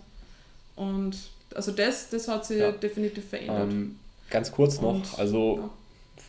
[0.76, 1.16] Und
[1.54, 2.72] also das, das hat sich ja.
[2.72, 3.70] definitiv verändert.
[3.70, 3.96] Ähm,
[4.30, 5.70] ganz kurz noch, Und, also ja.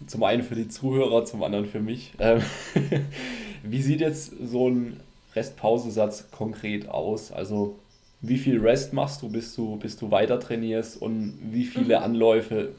[0.07, 2.13] zum einen für die Zuhörer, zum anderen für mich.
[2.19, 2.41] Ähm,
[3.63, 4.99] wie sieht jetzt so ein
[5.35, 7.31] Restpausesatz konkret aus?
[7.31, 7.77] Also
[8.21, 12.03] wie viel Rest machst du, bis du, bis du weiter trainierst und wie viele mhm.
[12.03, 12.69] Anläufe,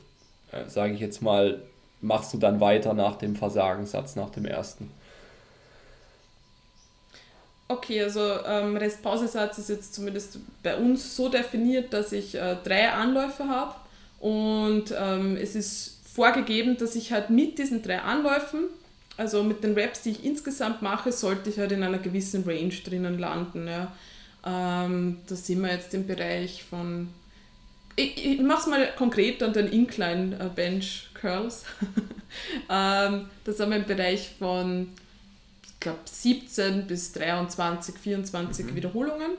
[0.53, 1.63] äh, sage ich jetzt mal,
[2.01, 4.91] machst du dann weiter nach dem Versagenssatz, nach dem ersten?
[7.69, 12.91] Okay, also ähm, Restpausesatz ist jetzt zumindest bei uns so definiert, dass ich äh, drei
[12.91, 13.75] Anläufe habe
[14.21, 18.65] und ähm, es ist vorgegeben, dass ich halt mit diesen drei Anläufen,
[19.19, 22.75] also mit den Raps, die ich insgesamt mache, sollte ich halt in einer gewissen Range
[22.85, 23.69] drinnen landen.
[23.69, 23.93] Ja.
[24.49, 27.09] Ähm, da sind wir jetzt im Bereich von,
[27.97, 31.65] ich, ich mache es mal konkret an den Incline äh, Bench Curls.
[32.71, 34.89] ähm, da sind wir im Bereich von
[35.81, 38.75] glaube 17 bis 23, 24 mhm.
[38.75, 39.33] Wiederholungen,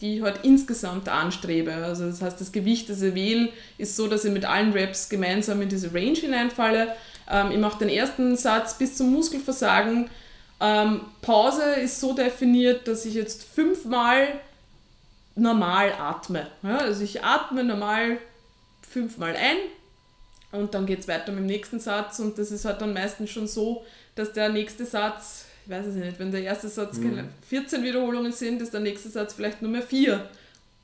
[0.00, 1.72] die ich halt insgesamt anstrebe.
[1.72, 5.08] Also das heißt, das Gewicht, das ich wähle, ist so, dass ich mit allen Reps
[5.08, 6.96] gemeinsam in diese Range hineinfalle.
[7.30, 10.10] Ähm, ich mache den ersten Satz bis zum Muskelversagen.
[10.58, 14.40] Ähm, Pause ist so definiert, dass ich jetzt fünfmal
[15.36, 16.46] normal atme.
[16.62, 18.18] Ja, also ich atme normal
[18.88, 19.56] fünfmal ein
[20.52, 23.30] und dann geht es weiter mit dem nächsten Satz und das ist halt dann meistens
[23.30, 23.84] schon so,
[24.14, 27.28] dass der nächste Satz ich weiß es nicht, wenn der erste Satz mhm.
[27.48, 30.24] 14 Wiederholungen sind, ist der nächste Satz vielleicht nur mehr 4.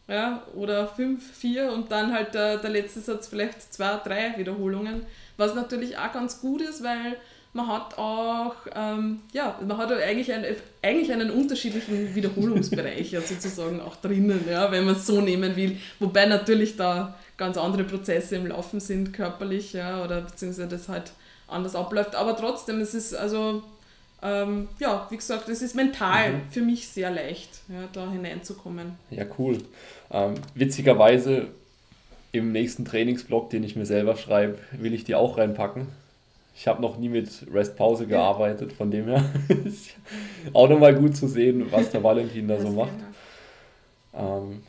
[0.08, 5.06] Ja, oder 5, 4 und dann halt der, der letzte Satz vielleicht 2, 3 Wiederholungen.
[5.36, 7.16] Was natürlich auch ganz gut ist, weil
[7.52, 10.44] man hat auch, ähm, ja, man hat eigentlich, ein,
[10.80, 15.76] eigentlich einen unterschiedlichen Wiederholungsbereich ja, sozusagen auch drinnen, ja, wenn man es so nehmen will.
[15.98, 21.12] Wobei natürlich da ganz andere Prozesse im Laufen sind, körperlich, ja, oder beziehungsweise das halt
[21.46, 22.14] anders abläuft.
[22.14, 23.62] Aber trotzdem, es ist also
[24.22, 26.40] ähm, ja, wie gesagt, es ist mental mhm.
[26.50, 28.92] für mich sehr leicht, ja, da hineinzukommen.
[29.10, 29.58] Ja, cool.
[30.12, 31.48] Ähm, witzigerweise
[32.30, 35.88] im nächsten Trainingsblock, den ich mir selber schreibe, will ich die auch reinpacken.
[36.54, 39.24] Ich habe noch nie mit Rest-Pause gearbeitet, von dem her
[40.52, 42.92] auch nochmal gut zu sehen, was der Valentin da so macht.
[44.14, 44.62] Ähm,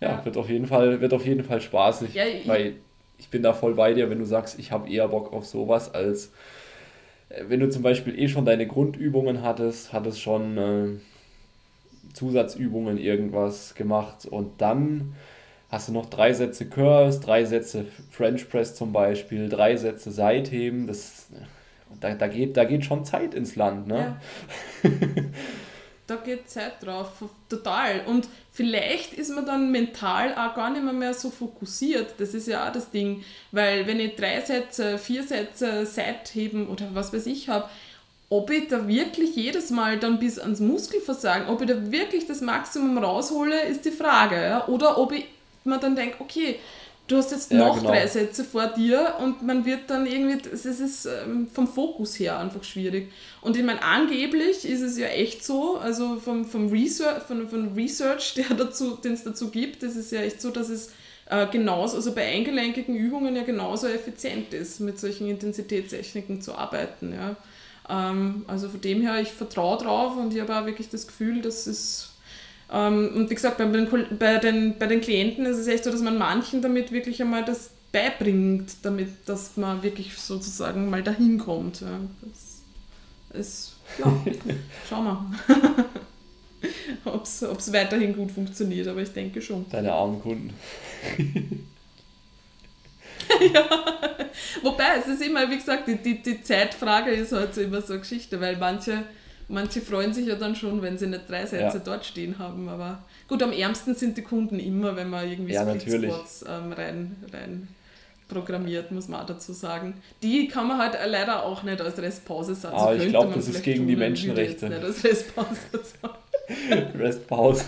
[0.00, 2.14] ja, ja, Wird, auf jeden Fall, wird auf jeden Fall spaßig.
[2.14, 2.74] Ja, ich, weil
[3.18, 5.92] ich bin da voll bei dir, wenn du sagst, ich habe eher Bock auf sowas,
[5.94, 6.32] als
[7.28, 13.74] äh, wenn du zum Beispiel eh schon deine Grundübungen hattest, hattest schon äh, Zusatzübungen irgendwas
[13.74, 15.14] gemacht und dann
[15.72, 20.86] hast du noch drei Sätze Curls, drei Sätze French Press zum Beispiel, drei Sätze Seitheben.
[20.86, 21.28] Das,
[21.98, 23.86] da, da, geht, da geht schon Zeit ins Land.
[23.86, 24.18] Ne?
[24.82, 24.90] Ja.
[26.06, 28.02] da geht Zeit drauf, total.
[28.06, 32.16] Und vielleicht ist man dann mental auch gar nicht mehr, mehr so fokussiert.
[32.18, 33.24] Das ist ja auch das Ding.
[33.50, 37.66] Weil wenn ich drei Sätze, vier Sätze Seitheben oder was weiß ich habe,
[38.28, 42.42] ob ich da wirklich jedes Mal dann bis ans Muskelversagen, ob ich da wirklich das
[42.42, 44.64] Maximum raushole, ist die Frage.
[44.68, 45.26] Oder ob ich
[45.64, 46.58] mir dann denke, okay,
[47.06, 47.90] du hast jetzt ja, noch genau.
[47.90, 52.38] drei Sätze vor dir und man wird dann irgendwie, es ist ähm, vom Fokus her
[52.38, 53.10] einfach schwierig.
[53.40, 57.74] Und ich meine, angeblich ist es ja echt so, also vom, vom Research, von, von
[57.74, 60.92] Research, der dazu, den es dazu gibt, ist es ja echt so, dass es
[61.26, 67.12] äh, genauso, also bei eingelenkigen Übungen ja genauso effizient ist, mit solchen Intensitätstechniken zu arbeiten.
[67.12, 67.36] Ja.
[67.88, 71.42] Ähm, also von dem her, ich vertraue drauf und ich habe auch wirklich das Gefühl,
[71.42, 72.11] dass es
[72.72, 76.00] und wie gesagt, bei den, bei, den, bei den Klienten ist es echt so, dass
[76.00, 81.82] man manchen damit wirklich einmal das beibringt, damit dass man wirklich sozusagen mal dahin kommt.
[81.82, 82.00] Ja.
[82.22, 82.62] Das
[83.38, 84.06] ist, ja,
[84.88, 85.84] schauen wir.
[87.04, 89.66] ob es weiterhin gut funktioniert, aber ich denke schon.
[89.68, 90.54] Deine armen Kunden.
[93.52, 93.68] ja.
[94.62, 97.92] Wobei, es ist immer, wie gesagt, die, die, die Zeitfrage ist halt so immer so
[97.94, 99.04] eine Geschichte, weil manche
[99.52, 101.82] manche freuen sich ja dann schon, wenn sie nicht drei Sätze ja.
[101.84, 102.68] dort stehen haben.
[102.68, 106.12] Aber gut, am ärmsten sind die Kunden immer, wenn man irgendwie ja, Split
[106.48, 107.68] ähm, rein, rein
[108.28, 109.94] programmiert, muss man auch dazu sagen.
[110.22, 112.72] Die kann man halt leider auch nicht als Restpause-Satz.
[112.74, 114.68] Ah, ich glaube, das ist gegen die Menschenrechte.
[114.68, 115.60] Nicht als Restpause
[116.98, 117.64] Restpause.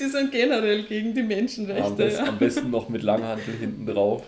[0.00, 1.84] Die sind generell gegen die Menschenrechte.
[1.84, 2.28] Am besten, ja.
[2.28, 4.22] am besten noch mit Langhantel hinten drauf.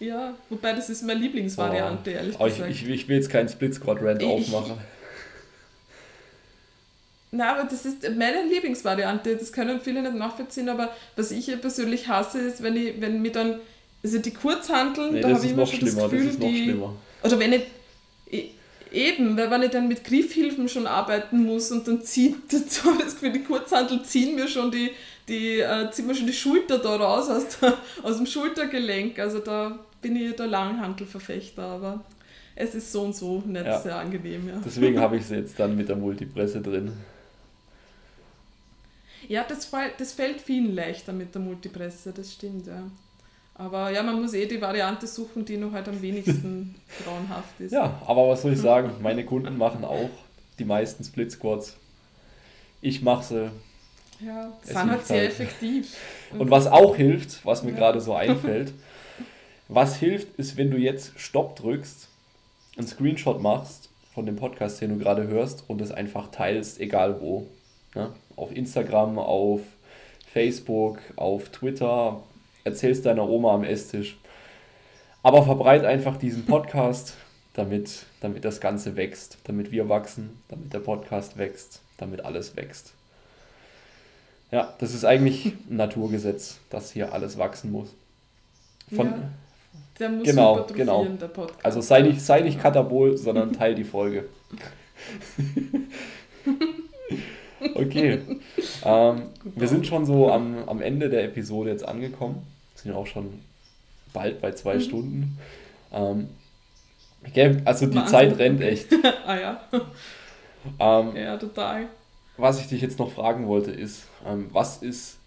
[0.00, 2.14] Ja, wobei das ist meine Lieblingsvariante, oh.
[2.14, 2.70] ehrlich gesagt.
[2.70, 4.78] Ich, ich, will jetzt keinen Split Squad Rant aufmachen.
[7.32, 9.36] Na, aber das ist meine Lieblingsvariante.
[9.36, 13.30] Das können viele nicht nachvollziehen, aber was ich persönlich hasse, ist, wenn ich, wenn mir
[13.30, 13.60] dann,
[14.02, 16.74] also die Kurzhanteln, nee, da habe ich immer schon das Gefühl, das die,
[17.22, 17.62] oder wenn ich,
[18.90, 22.96] eben, weil wenn ich dann mit Griffhilfen schon arbeiten muss und dann zieht, das habe
[22.98, 24.90] ich das Gefühl, die Kurzhantel ziehen mir schon die,
[25.28, 29.18] die, äh, ziehen mir schon die Schulter da raus aus, der, aus dem Schultergelenk.
[29.18, 32.04] Also da bin ich der Langhantelverfechter, aber
[32.54, 33.80] es ist so und so nicht ja.
[33.80, 34.48] sehr angenehm.
[34.48, 34.60] Ja.
[34.64, 36.92] Deswegen habe ich sie jetzt dann mit der Multipresse drin.
[39.28, 42.82] Ja, das, das fällt vielen leichter mit der Multipresse, das stimmt, ja.
[43.54, 46.74] Aber ja, man muss eh die Variante suchen, die noch halt am wenigsten
[47.04, 47.72] grauenhaft ist.
[47.72, 48.94] Ja, aber was soll ich sagen?
[49.02, 50.08] Meine Kunden machen auch
[50.58, 51.76] die meisten Split Squats.
[52.80, 53.50] Ich mache sie.
[54.24, 55.30] Ja, sind halt sehr halt.
[55.30, 55.94] effektiv.
[56.38, 57.76] Und was auch hilft, was mir ja.
[57.76, 58.72] gerade so einfällt,
[59.72, 62.08] Was hilft, ist, wenn du jetzt Stopp drückst,
[62.76, 67.20] einen Screenshot machst von dem Podcast, den du gerade hörst und es einfach teilst, egal
[67.20, 67.46] wo.
[67.94, 68.12] Ne?
[68.34, 69.60] Auf Instagram, auf
[70.26, 72.20] Facebook, auf Twitter,
[72.64, 74.18] erzählst deiner Oma am Esstisch.
[75.22, 77.14] Aber verbreit einfach diesen Podcast,
[77.52, 82.92] damit, damit das Ganze wächst, damit wir wachsen, damit der Podcast wächst, damit alles wächst.
[84.50, 87.94] Ja, das ist eigentlich ein Naturgesetz, dass hier alles wachsen muss.
[88.92, 89.30] Von, ja.
[90.00, 91.04] Der muss genau, genau.
[91.04, 91.64] der Podcast.
[91.64, 94.24] Also sei nicht, sei nicht Katabol, sondern teil die Folge.
[97.74, 98.20] okay.
[98.82, 102.46] Ähm, wir sind schon so am, am Ende der Episode jetzt angekommen.
[102.72, 103.40] Wir sind ja auch schon
[104.14, 104.80] bald bei zwei mhm.
[104.80, 105.38] Stunden.
[105.92, 106.28] Ähm,
[107.26, 108.10] okay, also die Wahnsinn.
[108.10, 108.88] Zeit rennt echt.
[109.26, 109.60] ah ja.
[110.78, 111.88] Ähm, ja, total.
[112.38, 115.18] Was ich dich jetzt noch fragen wollte, ist, ähm, was ist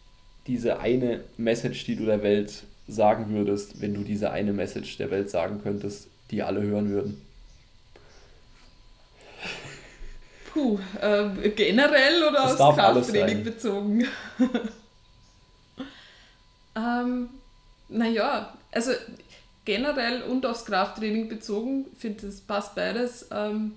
[0.47, 5.11] diese eine Message, die du der Welt sagen würdest, wenn du diese eine Message der
[5.11, 7.21] Welt sagen könntest, die alle hören würden?
[10.51, 14.05] Puh, äh, generell oder das aus Krafttraining bezogen?
[16.75, 17.29] ähm,
[17.89, 18.91] naja, also
[19.65, 23.27] generell und aufs Krafttraining bezogen, finde ich, passt beides.
[23.31, 23.73] Ähm,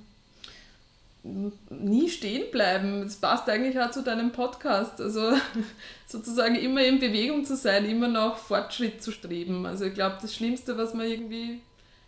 [1.70, 3.02] nie stehen bleiben.
[3.02, 5.00] Das passt eigentlich auch zu deinem Podcast.
[5.00, 5.32] Also
[6.06, 9.66] sozusagen immer in Bewegung zu sein, immer nach Fortschritt zu streben.
[9.66, 11.60] Also ich glaube, das Schlimmste, was man irgendwie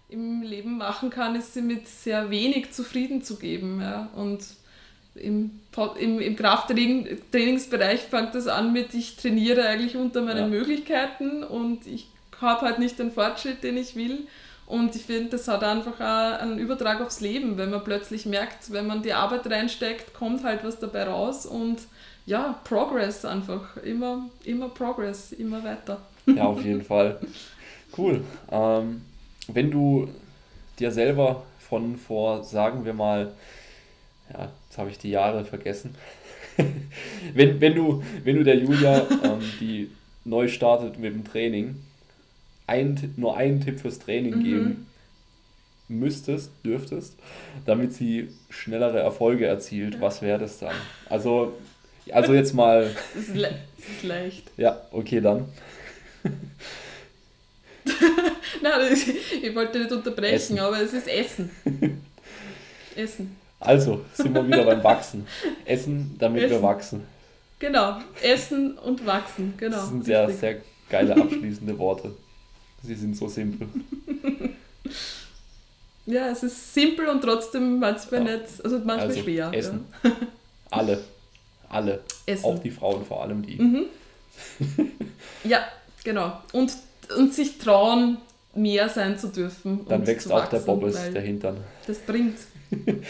[0.08, 3.80] im Leben machen kann, ist sie mit sehr wenig zufrieden zu geben.
[3.80, 4.08] Ja?
[4.14, 4.44] Und
[5.14, 5.60] im,
[5.98, 10.58] im, im Krafttrainingsbereich fängt das an mit, ich trainiere eigentlich unter meinen ja.
[10.58, 12.08] Möglichkeiten und ich
[12.40, 14.26] habe halt nicht den Fortschritt, den ich will.
[14.68, 18.70] Und ich finde, das hat einfach auch einen Übertrag aufs Leben, wenn man plötzlich merkt,
[18.70, 21.78] wenn man die Arbeit reinsteckt, kommt halt was dabei raus und
[22.26, 23.78] ja, Progress einfach.
[23.78, 26.02] Immer, immer Progress, immer weiter.
[26.26, 27.18] Ja, auf jeden Fall.
[27.96, 28.22] Cool.
[28.52, 29.00] Ähm,
[29.46, 30.10] wenn du
[30.78, 33.32] dir selber von vor, sagen wir mal,
[34.30, 35.94] ja, jetzt habe ich die Jahre vergessen.
[37.32, 39.90] wenn, wenn, du, wenn du der Julia, ähm, die
[40.26, 41.76] neu startet mit dem Training,
[42.68, 44.44] ein, nur einen Tipp fürs Training mhm.
[44.44, 44.86] geben
[45.88, 47.14] müsstest, dürftest,
[47.66, 50.74] damit sie schnellere Erfolge erzielt, was wäre das dann?
[51.08, 51.54] Also,
[52.12, 52.94] also jetzt mal.
[53.14, 54.50] Das ist, le das ist leicht.
[54.56, 55.48] Ja, okay, dann.
[58.62, 58.96] Nein,
[59.42, 60.58] ich wollte nicht unterbrechen, Essen.
[60.58, 61.50] aber es ist Essen.
[62.96, 63.36] Essen.
[63.60, 65.26] Also, sind wir wieder beim Wachsen.
[65.64, 66.56] Essen, damit Essen.
[66.56, 67.02] wir wachsen.
[67.58, 69.76] Genau, Essen und Wachsen, genau.
[69.76, 72.12] Das sind sehr, sehr geile abschließende Worte.
[72.82, 73.68] Sie sind so simpel.
[76.08, 78.36] Ja, es ist simpel und trotzdem manchmal ja.
[78.38, 79.50] nicht, also manchmal also, schwer.
[79.52, 79.84] Essen.
[80.02, 80.10] Ja.
[80.70, 81.04] Alle.
[81.68, 82.00] Alle.
[82.24, 82.44] Essen.
[82.46, 83.56] Auch die Frauen vor allem die.
[83.56, 83.84] Mhm.
[85.44, 85.60] ja,
[86.04, 86.40] genau.
[86.52, 86.72] Und,
[87.14, 88.16] und sich trauen,
[88.54, 89.84] mehr sein zu dürfen.
[89.86, 91.56] Dann wächst auch der Bobbes dahinter.
[91.86, 92.38] Das bringt.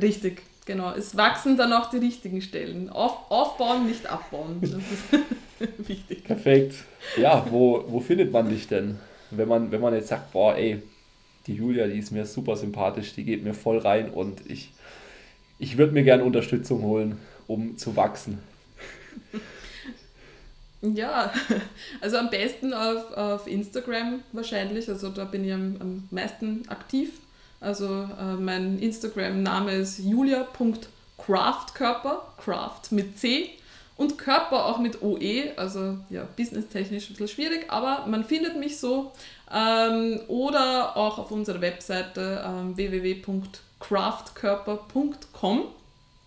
[0.00, 0.92] Richtig, genau.
[0.92, 2.90] Es wachsen dann auch die richtigen Stellen.
[2.90, 4.60] Auf, aufbauen, nicht abbauen.
[5.86, 6.24] Wichtig.
[6.24, 6.74] Perfekt.
[7.16, 8.98] Ja, wo, wo findet man dich denn?
[9.30, 10.82] Wenn man, wenn man jetzt sagt, boah, ey,
[11.46, 14.72] die Julia, die ist mir super sympathisch, die geht mir voll rein und ich,
[15.58, 18.38] ich würde mir gerne Unterstützung holen, um zu wachsen.
[20.82, 21.30] Ja,
[22.00, 24.88] also am besten auf, auf Instagram wahrscheinlich.
[24.88, 27.10] Also da bin ich am, am meisten aktiv.
[27.60, 33.50] Also äh, mein Instagram-Name ist julia.craftkörper, Craft mit C
[34.00, 38.78] und Körper auch mit OE, also ja, businesstechnisch ein bisschen schwierig, aber man findet mich
[38.78, 39.12] so.
[39.54, 45.64] Ähm, oder auch auf unserer Webseite ähm, www.craftkörper.com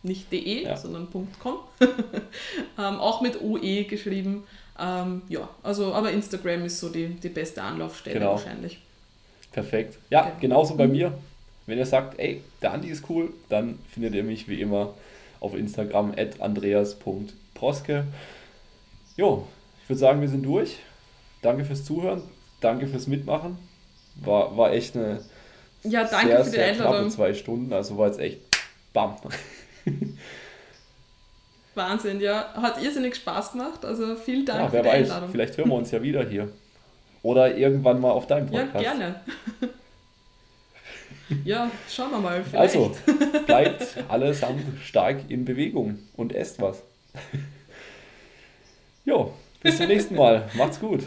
[0.04, 0.78] nicht de, ja.
[0.78, 1.08] sondern
[1.40, 1.56] .com.
[2.78, 4.44] ähm, auch mit OE geschrieben.
[4.80, 8.34] Ähm, ja, also, aber Instagram ist so die, die beste Anlaufstelle genau.
[8.34, 8.84] wahrscheinlich.
[9.52, 9.98] Perfekt.
[10.12, 10.34] Ja, okay.
[10.42, 11.18] genauso bei mir.
[11.66, 14.94] Wenn ihr sagt, ey, der Andi ist cool, dann findet ihr mich wie immer
[15.40, 16.40] auf Instagram at
[17.64, 18.06] andreas.proske.
[19.16, 19.48] Jo,
[19.84, 20.78] ich würde sagen, wir sind durch.
[21.42, 22.22] Danke fürs Zuhören,
[22.62, 23.58] danke fürs Mitmachen.
[24.16, 25.20] War, war echt eine
[25.84, 28.40] ja, danke sehr, für die sehr knappe zwei Stunden, also war jetzt echt
[28.94, 29.16] bam.
[31.76, 32.54] Wahnsinn, ja.
[32.54, 33.84] Hat irrsinnig Spaß gemacht.
[33.84, 35.32] Also vielen Dank ja, wer für die weiß, Einladung.
[35.32, 36.50] Vielleicht hören wir uns ja wieder hier.
[37.24, 38.76] Oder irgendwann mal auf deinem Podcast.
[38.76, 39.22] Ja, gerne.
[41.44, 42.44] ja, schauen wir mal.
[42.44, 42.76] Vielleicht.
[42.76, 42.96] Also,
[43.48, 46.84] bleibt allesamt stark in Bewegung und esst was.
[49.06, 50.50] Jo, bis zum nächsten Mal.
[50.56, 51.04] Macht's gut.